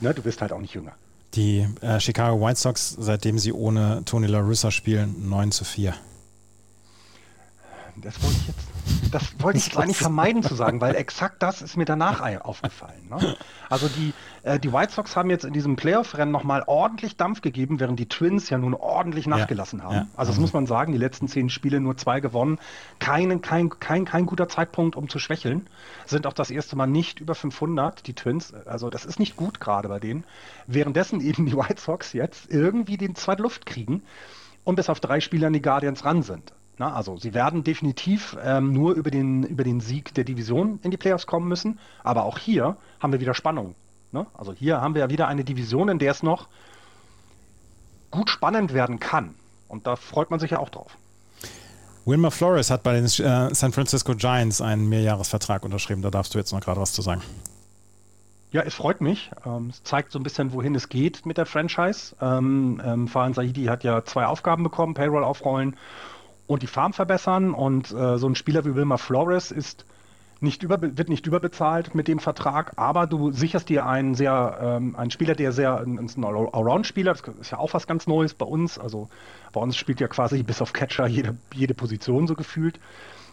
[0.00, 0.92] ne, du bist halt auch nicht jünger.
[1.34, 5.94] Die äh, Chicago White Sox, seitdem sie ohne Tony La Russa spielen, 9 zu 4.
[7.96, 8.73] Das wollte ich jetzt
[9.10, 13.08] das wollte ich jetzt eigentlich vermeiden zu sagen, weil exakt das ist mir danach aufgefallen.
[13.08, 13.36] Ne?
[13.70, 14.12] Also die,
[14.42, 18.08] äh, die White Sox haben jetzt in diesem Playoff-Rennen nochmal ordentlich Dampf gegeben, während die
[18.08, 19.94] Twins ja nun ordentlich nachgelassen ja, haben.
[19.94, 22.58] Ja, also das muss man sagen, die letzten zehn Spiele nur zwei gewonnen.
[22.98, 25.68] Kein, kein, kein, kein guter Zeitpunkt, um zu schwächeln.
[26.06, 28.52] Sind auch das erste Mal nicht über 500, die Twins.
[28.66, 30.24] Also das ist nicht gut gerade bei denen.
[30.66, 34.02] Währenddessen eben die White Sox jetzt irgendwie den zweite Luft kriegen
[34.64, 36.52] und bis auf drei Spieler an die Guardians ran sind.
[36.76, 40.90] Na, also sie werden definitiv ähm, nur über den, über den Sieg der Division in
[40.90, 41.78] die Playoffs kommen müssen.
[42.02, 43.74] Aber auch hier haben wir wieder Spannung.
[44.10, 44.26] Ne?
[44.34, 46.48] Also hier haben wir ja wieder eine Division, in der es noch
[48.10, 49.34] gut spannend werden kann.
[49.68, 50.96] Und da freut man sich ja auch drauf.
[52.06, 56.02] Wilmer Flores hat bei den äh, San Francisco Giants einen Mehrjahresvertrag unterschrieben.
[56.02, 57.22] Da darfst du jetzt noch gerade was zu sagen.
[58.50, 59.30] Ja, es freut mich.
[59.46, 62.14] Ähm, es zeigt so ein bisschen, wohin es geht mit der Franchise.
[62.20, 65.76] Ähm, ähm, Fahan Saidi hat ja zwei Aufgaben bekommen, Payroll aufrollen
[66.46, 67.54] und die Farm verbessern.
[67.54, 69.84] Und äh, so ein Spieler wie Wilmer Flores ist
[70.40, 74.94] nicht über, wird nicht überbezahlt mit dem Vertrag, aber du sicherst dir einen sehr, ähm,
[74.96, 78.78] einen Spieler, der sehr, ein Allround-Spieler, das ist ja auch was ganz Neues bei uns.
[78.78, 79.08] Also
[79.52, 82.78] bei uns spielt ja quasi bis auf Catcher jede, jede Position so gefühlt.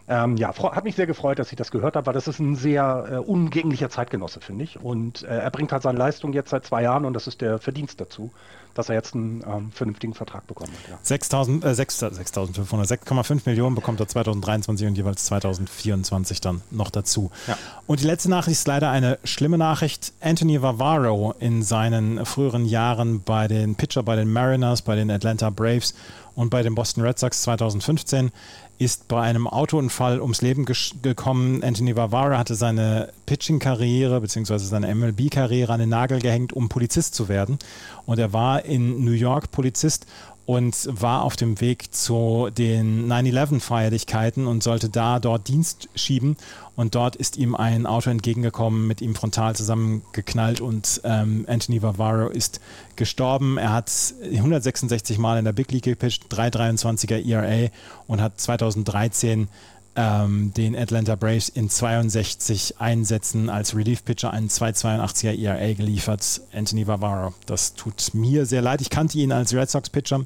[0.07, 2.55] Ähm, ja, hat mich sehr gefreut, dass ich das gehört habe, weil das ist ein
[2.55, 4.79] sehr äh, umgänglicher Zeitgenosse, finde ich.
[4.81, 7.59] Und äh, er bringt halt seine Leistung jetzt seit zwei Jahren und das ist der
[7.59, 8.31] Verdienst dazu
[8.73, 10.89] dass er jetzt einen ähm, vernünftigen Vertrag bekommen hat.
[10.89, 11.15] Ja.
[11.15, 17.31] 6.500, äh, 6,5 Millionen bekommt er 2023 und jeweils 2024 dann noch dazu.
[17.47, 17.57] Ja.
[17.87, 20.13] Und die letzte Nachricht ist leider eine schlimme Nachricht.
[20.21, 25.49] Anthony Vavaro in seinen früheren Jahren bei den Pitcher, bei den Mariners, bei den Atlanta
[25.49, 25.93] Braves
[26.35, 28.31] und bei den Boston Red Sox 2015
[28.77, 31.64] ist bei einem Autounfall ums Leben gekommen.
[31.64, 34.57] Anthony Vavara hatte seine Pitching-Karriere bzw.
[34.57, 37.60] seine MLB-Karriere an den Nagel gehängt, um Polizist zu werden.
[38.06, 40.07] Und er war in New York Polizist
[40.51, 46.35] und war auf dem Weg zu den 9-11-Feierlichkeiten und sollte da dort Dienst schieben.
[46.75, 52.27] Und dort ist ihm ein Auto entgegengekommen, mit ihm frontal zusammengeknallt und ähm, Anthony Vavaro
[52.27, 52.59] ist
[52.97, 53.57] gestorben.
[53.57, 53.89] Er hat
[54.23, 57.69] 166 Mal in der Big League gepitcht, 3,23er ERA
[58.07, 59.47] und hat 2013
[59.95, 66.41] ähm, den Atlanta Braves in 62 Einsätzen als Relief-Pitcher einen 2,82er ERA geliefert.
[66.53, 67.34] Anthony Vavaro.
[67.45, 68.81] Das tut mir sehr leid.
[68.81, 70.26] Ich kannte ihn als Red Sox-Pitcher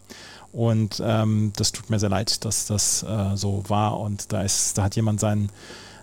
[0.52, 4.00] und ähm, das tut mir sehr leid, dass das äh, so war.
[4.00, 5.50] Und da, ist, da hat jemand seinen,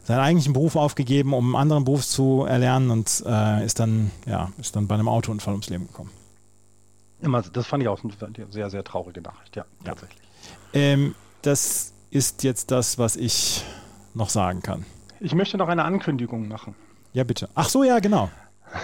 [0.04, 4.50] seinen eigentlichen Beruf aufgegeben, um einen anderen Beruf zu erlernen und äh, ist, dann, ja,
[4.58, 6.10] ist dann bei einem Autounfall ums Leben gekommen.
[7.52, 8.12] Das fand ich auch eine
[8.50, 9.90] sehr, sehr traurige Nachricht, ja, ja.
[9.90, 10.20] tatsächlich.
[10.72, 13.64] Ähm, das ist jetzt das, was ich
[14.14, 14.84] noch sagen kann.
[15.18, 16.74] Ich möchte noch eine Ankündigung machen.
[17.12, 17.48] Ja, bitte.
[17.54, 18.30] Ach so, ja, genau.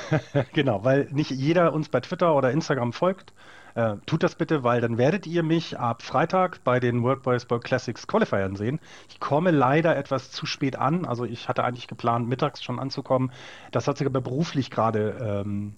[0.55, 3.33] genau, weil nicht jeder uns bei Twitter oder Instagram folgt.
[3.75, 7.61] Äh, tut das bitte, weil dann werdet ihr mich ab Freitag bei den World Baseball
[7.61, 8.81] Classics Qualifiern sehen.
[9.09, 11.05] Ich komme leider etwas zu spät an.
[11.05, 13.31] Also ich hatte eigentlich geplant, mittags schon anzukommen.
[13.73, 15.75] Das hat sich aber beruflich gerade ähm,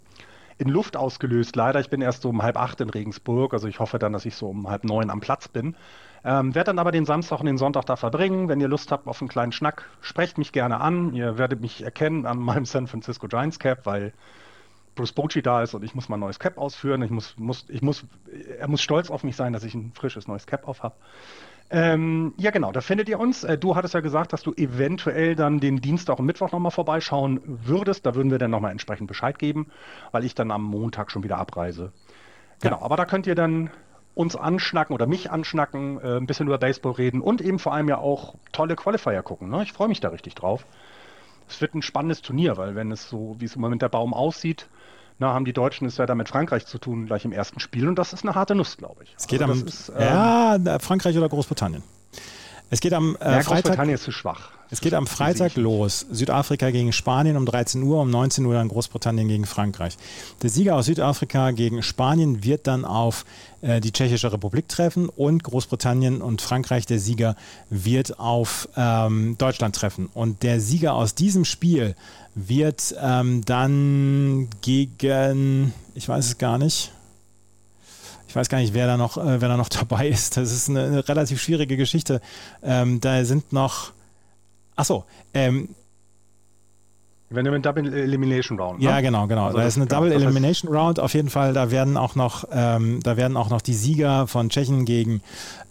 [0.59, 1.57] in Luft ausgelöst.
[1.57, 3.55] Leider, ich bin erst so um halb acht in Regensburg.
[3.55, 5.75] Also ich hoffe dann, dass ich so um halb neun am Platz bin.
[6.25, 8.49] Ähm, werde dann aber den Samstag und den Sonntag da verbringen.
[8.49, 11.15] Wenn ihr Lust habt auf einen kleinen Schnack, sprecht mich gerne an.
[11.15, 14.13] Ihr werdet mich erkennen an meinem San Francisco Giants Cap, weil
[14.95, 17.03] Bruce Bochy da ist und ich muss mein neues Cap ausführen.
[17.03, 18.05] Ich muss, muss, ich muss,
[18.59, 20.95] er muss stolz auf mich sein, dass ich ein frisches neues Cap auf habe.
[21.73, 23.45] Ähm, ja, genau, da findet ihr uns.
[23.45, 27.41] Äh, du hattest ja gesagt, dass du eventuell dann den Dienstag und Mittwoch nochmal vorbeischauen
[27.45, 28.05] würdest.
[28.05, 29.69] Da würden wir dann nochmal entsprechend Bescheid geben,
[30.11, 31.93] weil ich dann am Montag schon wieder abreise.
[32.61, 32.83] Genau, ja.
[32.83, 33.71] aber da könnt ihr dann
[34.15, 37.89] uns anschnacken oder mich anschnacken, äh, ein bisschen über Baseball reden und eben vor allem
[37.89, 39.49] ja auch tolle Qualifier gucken.
[39.49, 39.63] Ne?
[39.63, 40.67] Ich freue mich da richtig drauf.
[41.49, 44.15] Es wird ein spannendes Turnier, weil wenn es so, wie es im Moment der Baum
[44.15, 44.69] aussieht,
[45.19, 47.89] na, haben die Deutschen es ja da mit Frankreich zu tun, gleich im ersten Spiel
[47.89, 49.15] und das ist eine harte Nuss, glaube ich.
[49.19, 51.83] Es geht also am, ist, ähm, ja, Frankreich oder Großbritannien.
[52.71, 53.87] Es geht am äh, ja, Freitag.
[53.89, 54.51] Ist zu schwach.
[54.73, 56.07] Es geht am Freitag los.
[56.13, 59.97] Südafrika gegen Spanien um 13 Uhr, um 19 Uhr dann Großbritannien gegen Frankreich.
[60.43, 63.25] Der Sieger aus Südafrika gegen Spanien wird dann auf
[63.63, 67.35] äh, die Tschechische Republik treffen und Großbritannien und Frankreich, der Sieger,
[67.69, 70.09] wird auf ähm, Deutschland treffen.
[70.15, 71.97] Und der Sieger aus diesem Spiel
[72.37, 76.93] wird ähm, dann gegen, ich weiß es gar nicht,
[78.31, 80.37] ich weiß gar nicht, wer da noch, äh, wer da noch dabei ist.
[80.37, 82.21] Das ist eine, eine relativ schwierige Geschichte.
[82.63, 83.91] Ähm, da sind noch,
[84.77, 85.05] ach so,
[85.35, 85.71] ähm,
[87.29, 88.79] Wenn du mit Double Elimination Round.
[88.79, 88.85] Ne?
[88.85, 89.47] Ja, genau, genau.
[89.47, 91.55] Also da ist eine genau, Double Elimination Round auf jeden Fall.
[91.55, 95.23] Da werden auch noch, ähm, da werden auch noch die Sieger von Tschechien gegen,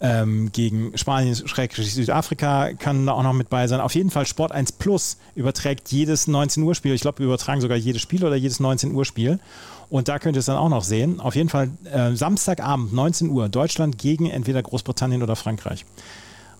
[0.01, 3.79] ähm, gegen Spanien, Schrägstrich Südafrika können da auch noch mit bei sein.
[3.79, 6.93] Auf jeden Fall Sport 1 Plus überträgt jedes 19 Uhr Spiel.
[6.93, 9.39] Ich glaube, wir übertragen sogar jedes Spiel oder jedes 19 Uhr Spiel.
[9.89, 11.19] Und da könnt ihr es dann auch noch sehen.
[11.19, 15.85] Auf jeden Fall äh, Samstagabend, 19 Uhr, Deutschland gegen entweder Großbritannien oder Frankreich.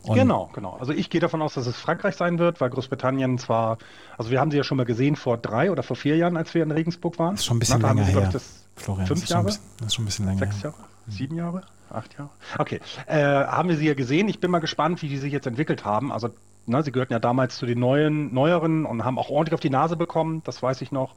[0.03, 0.77] Und genau, genau.
[0.80, 3.77] Also ich gehe davon aus, dass es Frankreich sein wird, weil Großbritannien zwar,
[4.18, 6.53] also wir haben sie ja schon mal gesehen vor drei oder vor vier Jahren, als
[6.53, 7.31] wir in Regensburg waren.
[7.31, 8.30] Das ist schon ein bisschen Na, länger sie, her.
[8.31, 9.45] Das Florian, fünf das Jahre?
[9.45, 10.76] Bisschen, das ist schon ein bisschen länger Sechs Jahre?
[11.06, 11.11] Mhm.
[11.11, 11.61] Sieben Jahre?
[11.91, 12.30] Acht Jahre?
[12.57, 12.80] Okay.
[13.07, 14.30] Äh, haben wir sie ja gesehen.
[14.30, 16.11] Ich bin mal gespannt, wie die sich jetzt entwickelt haben.
[16.11, 16.30] Also,
[16.65, 19.72] na, sie gehörten ja damals zu den neuen, neueren und haben auch ordentlich auf die
[19.72, 21.15] Nase bekommen, das weiß ich noch.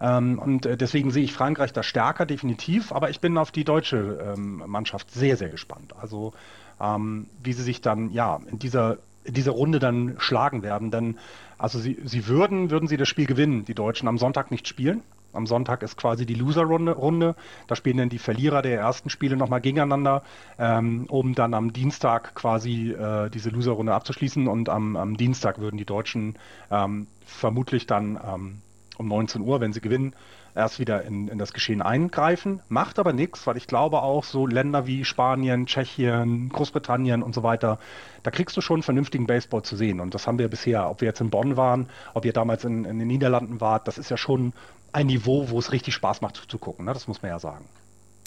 [0.00, 2.92] Ähm, und äh, deswegen sehe ich Frankreich da stärker, definitiv.
[2.92, 5.94] Aber ich bin auf die deutsche ähm, Mannschaft sehr, sehr gespannt.
[6.00, 6.32] Also
[6.80, 10.90] ähm, wie sie sich dann ja in dieser, in dieser Runde dann schlagen werden.
[10.90, 11.18] Denn
[11.58, 15.02] also sie, sie würden, würden sie das Spiel gewinnen, die Deutschen am Sonntag nicht spielen.
[15.34, 16.92] Am Sonntag ist quasi die Loser-Runde.
[16.92, 17.34] Runde.
[17.66, 20.22] Da spielen dann die Verlierer der ersten Spiele nochmal gegeneinander,
[20.58, 24.46] ähm, um dann am Dienstag quasi äh, diese Loser-Runde abzuschließen.
[24.46, 26.36] Und am, am, Dienstag würden die Deutschen
[26.70, 28.60] ähm, vermutlich dann ähm,
[28.98, 30.14] um 19 Uhr, wenn sie gewinnen,
[30.54, 32.60] erst wieder in, in das Geschehen eingreifen.
[32.68, 37.42] Macht aber nichts, weil ich glaube auch so Länder wie Spanien, Tschechien, Großbritannien und so
[37.42, 37.78] weiter,
[38.22, 40.00] da kriegst du schon vernünftigen Baseball zu sehen.
[40.00, 42.84] Und das haben wir bisher, ob wir jetzt in Bonn waren, ob ihr damals in,
[42.84, 44.52] in den Niederlanden wart, das ist ja schon
[44.92, 46.84] ein Niveau, wo es richtig Spaß macht zu gucken.
[46.84, 46.92] Ne?
[46.92, 47.64] Das muss man ja sagen.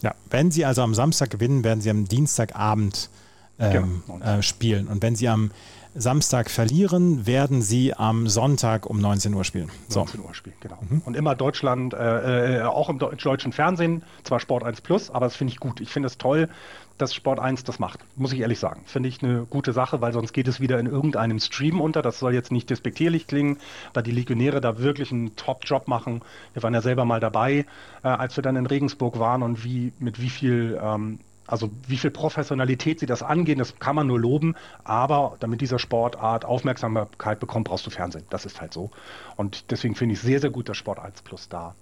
[0.01, 3.09] Ja, wenn sie also am Samstag gewinnen, werden sie am Dienstagabend
[3.57, 4.23] ähm, genau.
[4.23, 4.87] äh, spielen.
[4.87, 5.51] Und wenn sie am
[5.97, 9.71] Samstag verlieren, werden sie am Sonntag um 19 Uhr spielen.
[9.87, 9.99] So.
[10.01, 10.77] 19 Uhr spielen, genau.
[10.87, 11.01] Mhm.
[11.05, 15.35] Und immer Deutschland, äh, äh, auch im deutschen Fernsehen, zwar Sport 1 Plus, aber das
[15.35, 15.81] finde ich gut.
[15.81, 16.49] Ich finde es toll,
[16.97, 18.81] dass Sport 1 das macht, muss ich ehrlich sagen.
[18.85, 22.01] Finde ich eine gute Sache, weil sonst geht es wieder in irgendeinem Stream unter.
[22.01, 23.57] Das soll jetzt nicht despektierlich klingen,
[23.93, 26.21] weil die Legionäre da wirklich einen Top-Job machen.
[26.53, 27.65] Wir waren ja selber mal dabei,
[28.03, 31.97] äh, als wir dann in Regensburg waren und wie mit wie viel ähm, also wie
[31.97, 37.39] viel Professionalität sie das angehen, das kann man nur loben, aber damit dieser Sportart Aufmerksamkeit
[37.39, 38.25] bekommt, brauchst du Fernsehen.
[38.29, 38.91] Das ist halt so.
[39.37, 41.73] Und deswegen finde ich sehr, sehr gut, dass Sport 1 Plus da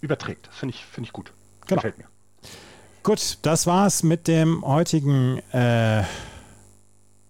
[0.00, 0.48] überträgt.
[0.48, 1.32] Das finde ich, find ich gut.
[1.66, 1.80] Genau.
[1.80, 2.06] Gefällt mir.
[3.02, 6.04] Gut, das war's mit dem heutigen äh,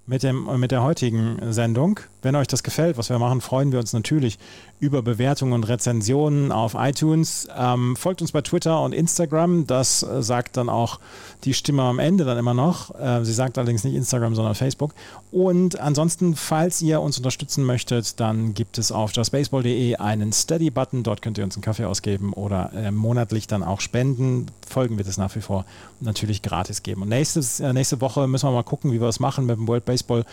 [0.07, 2.01] mit, dem, mit der heutigen Sendung.
[2.23, 4.39] Wenn euch das gefällt, was wir machen, freuen wir uns natürlich
[4.78, 7.49] über Bewertungen und Rezensionen auf iTunes.
[7.57, 9.66] Ähm, folgt uns bei Twitter und Instagram.
[9.66, 11.01] Das äh, sagt dann auch
[11.44, 12.94] die Stimme am Ende dann immer noch.
[12.99, 14.94] Äh, sie sagt allerdings nicht Instagram, sondern Facebook.
[15.31, 21.03] Und ansonsten, falls ihr uns unterstützen möchtet, dann gibt es auf justbaseball.de einen Steady-Button.
[21.03, 24.47] Dort könnt ihr uns einen Kaffee ausgeben oder äh, monatlich dann auch spenden.
[24.69, 25.65] Folgen wird es nach wie vor
[26.01, 27.03] natürlich gratis geben.
[27.03, 29.69] Und nächstes, äh, nächste Woche müssen wir mal gucken, wie wir das machen mit dem
[29.69, 30.24] World Baseball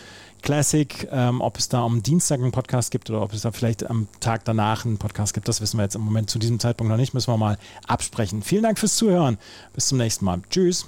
[0.41, 1.07] Classic.
[1.11, 4.07] Ähm, ob es da am Dienstag einen Podcast gibt oder ob es da vielleicht am
[4.19, 6.97] Tag danach einen Podcast gibt, das wissen wir jetzt im Moment zu diesem Zeitpunkt noch
[6.97, 7.13] nicht.
[7.13, 7.57] Müssen wir mal
[7.87, 8.41] absprechen.
[8.41, 9.37] Vielen Dank fürs Zuhören.
[9.73, 10.41] Bis zum nächsten Mal.
[10.49, 10.85] Tschüss.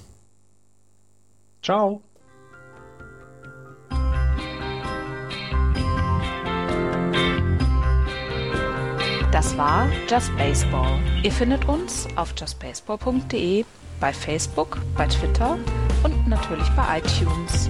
[1.62, 2.02] Ciao.
[9.32, 11.00] Das war Just Baseball.
[11.24, 13.64] Ihr findet uns auf justbaseball.de,
[14.00, 15.58] bei Facebook, bei Twitter
[16.04, 17.70] und natürlich bei iTunes.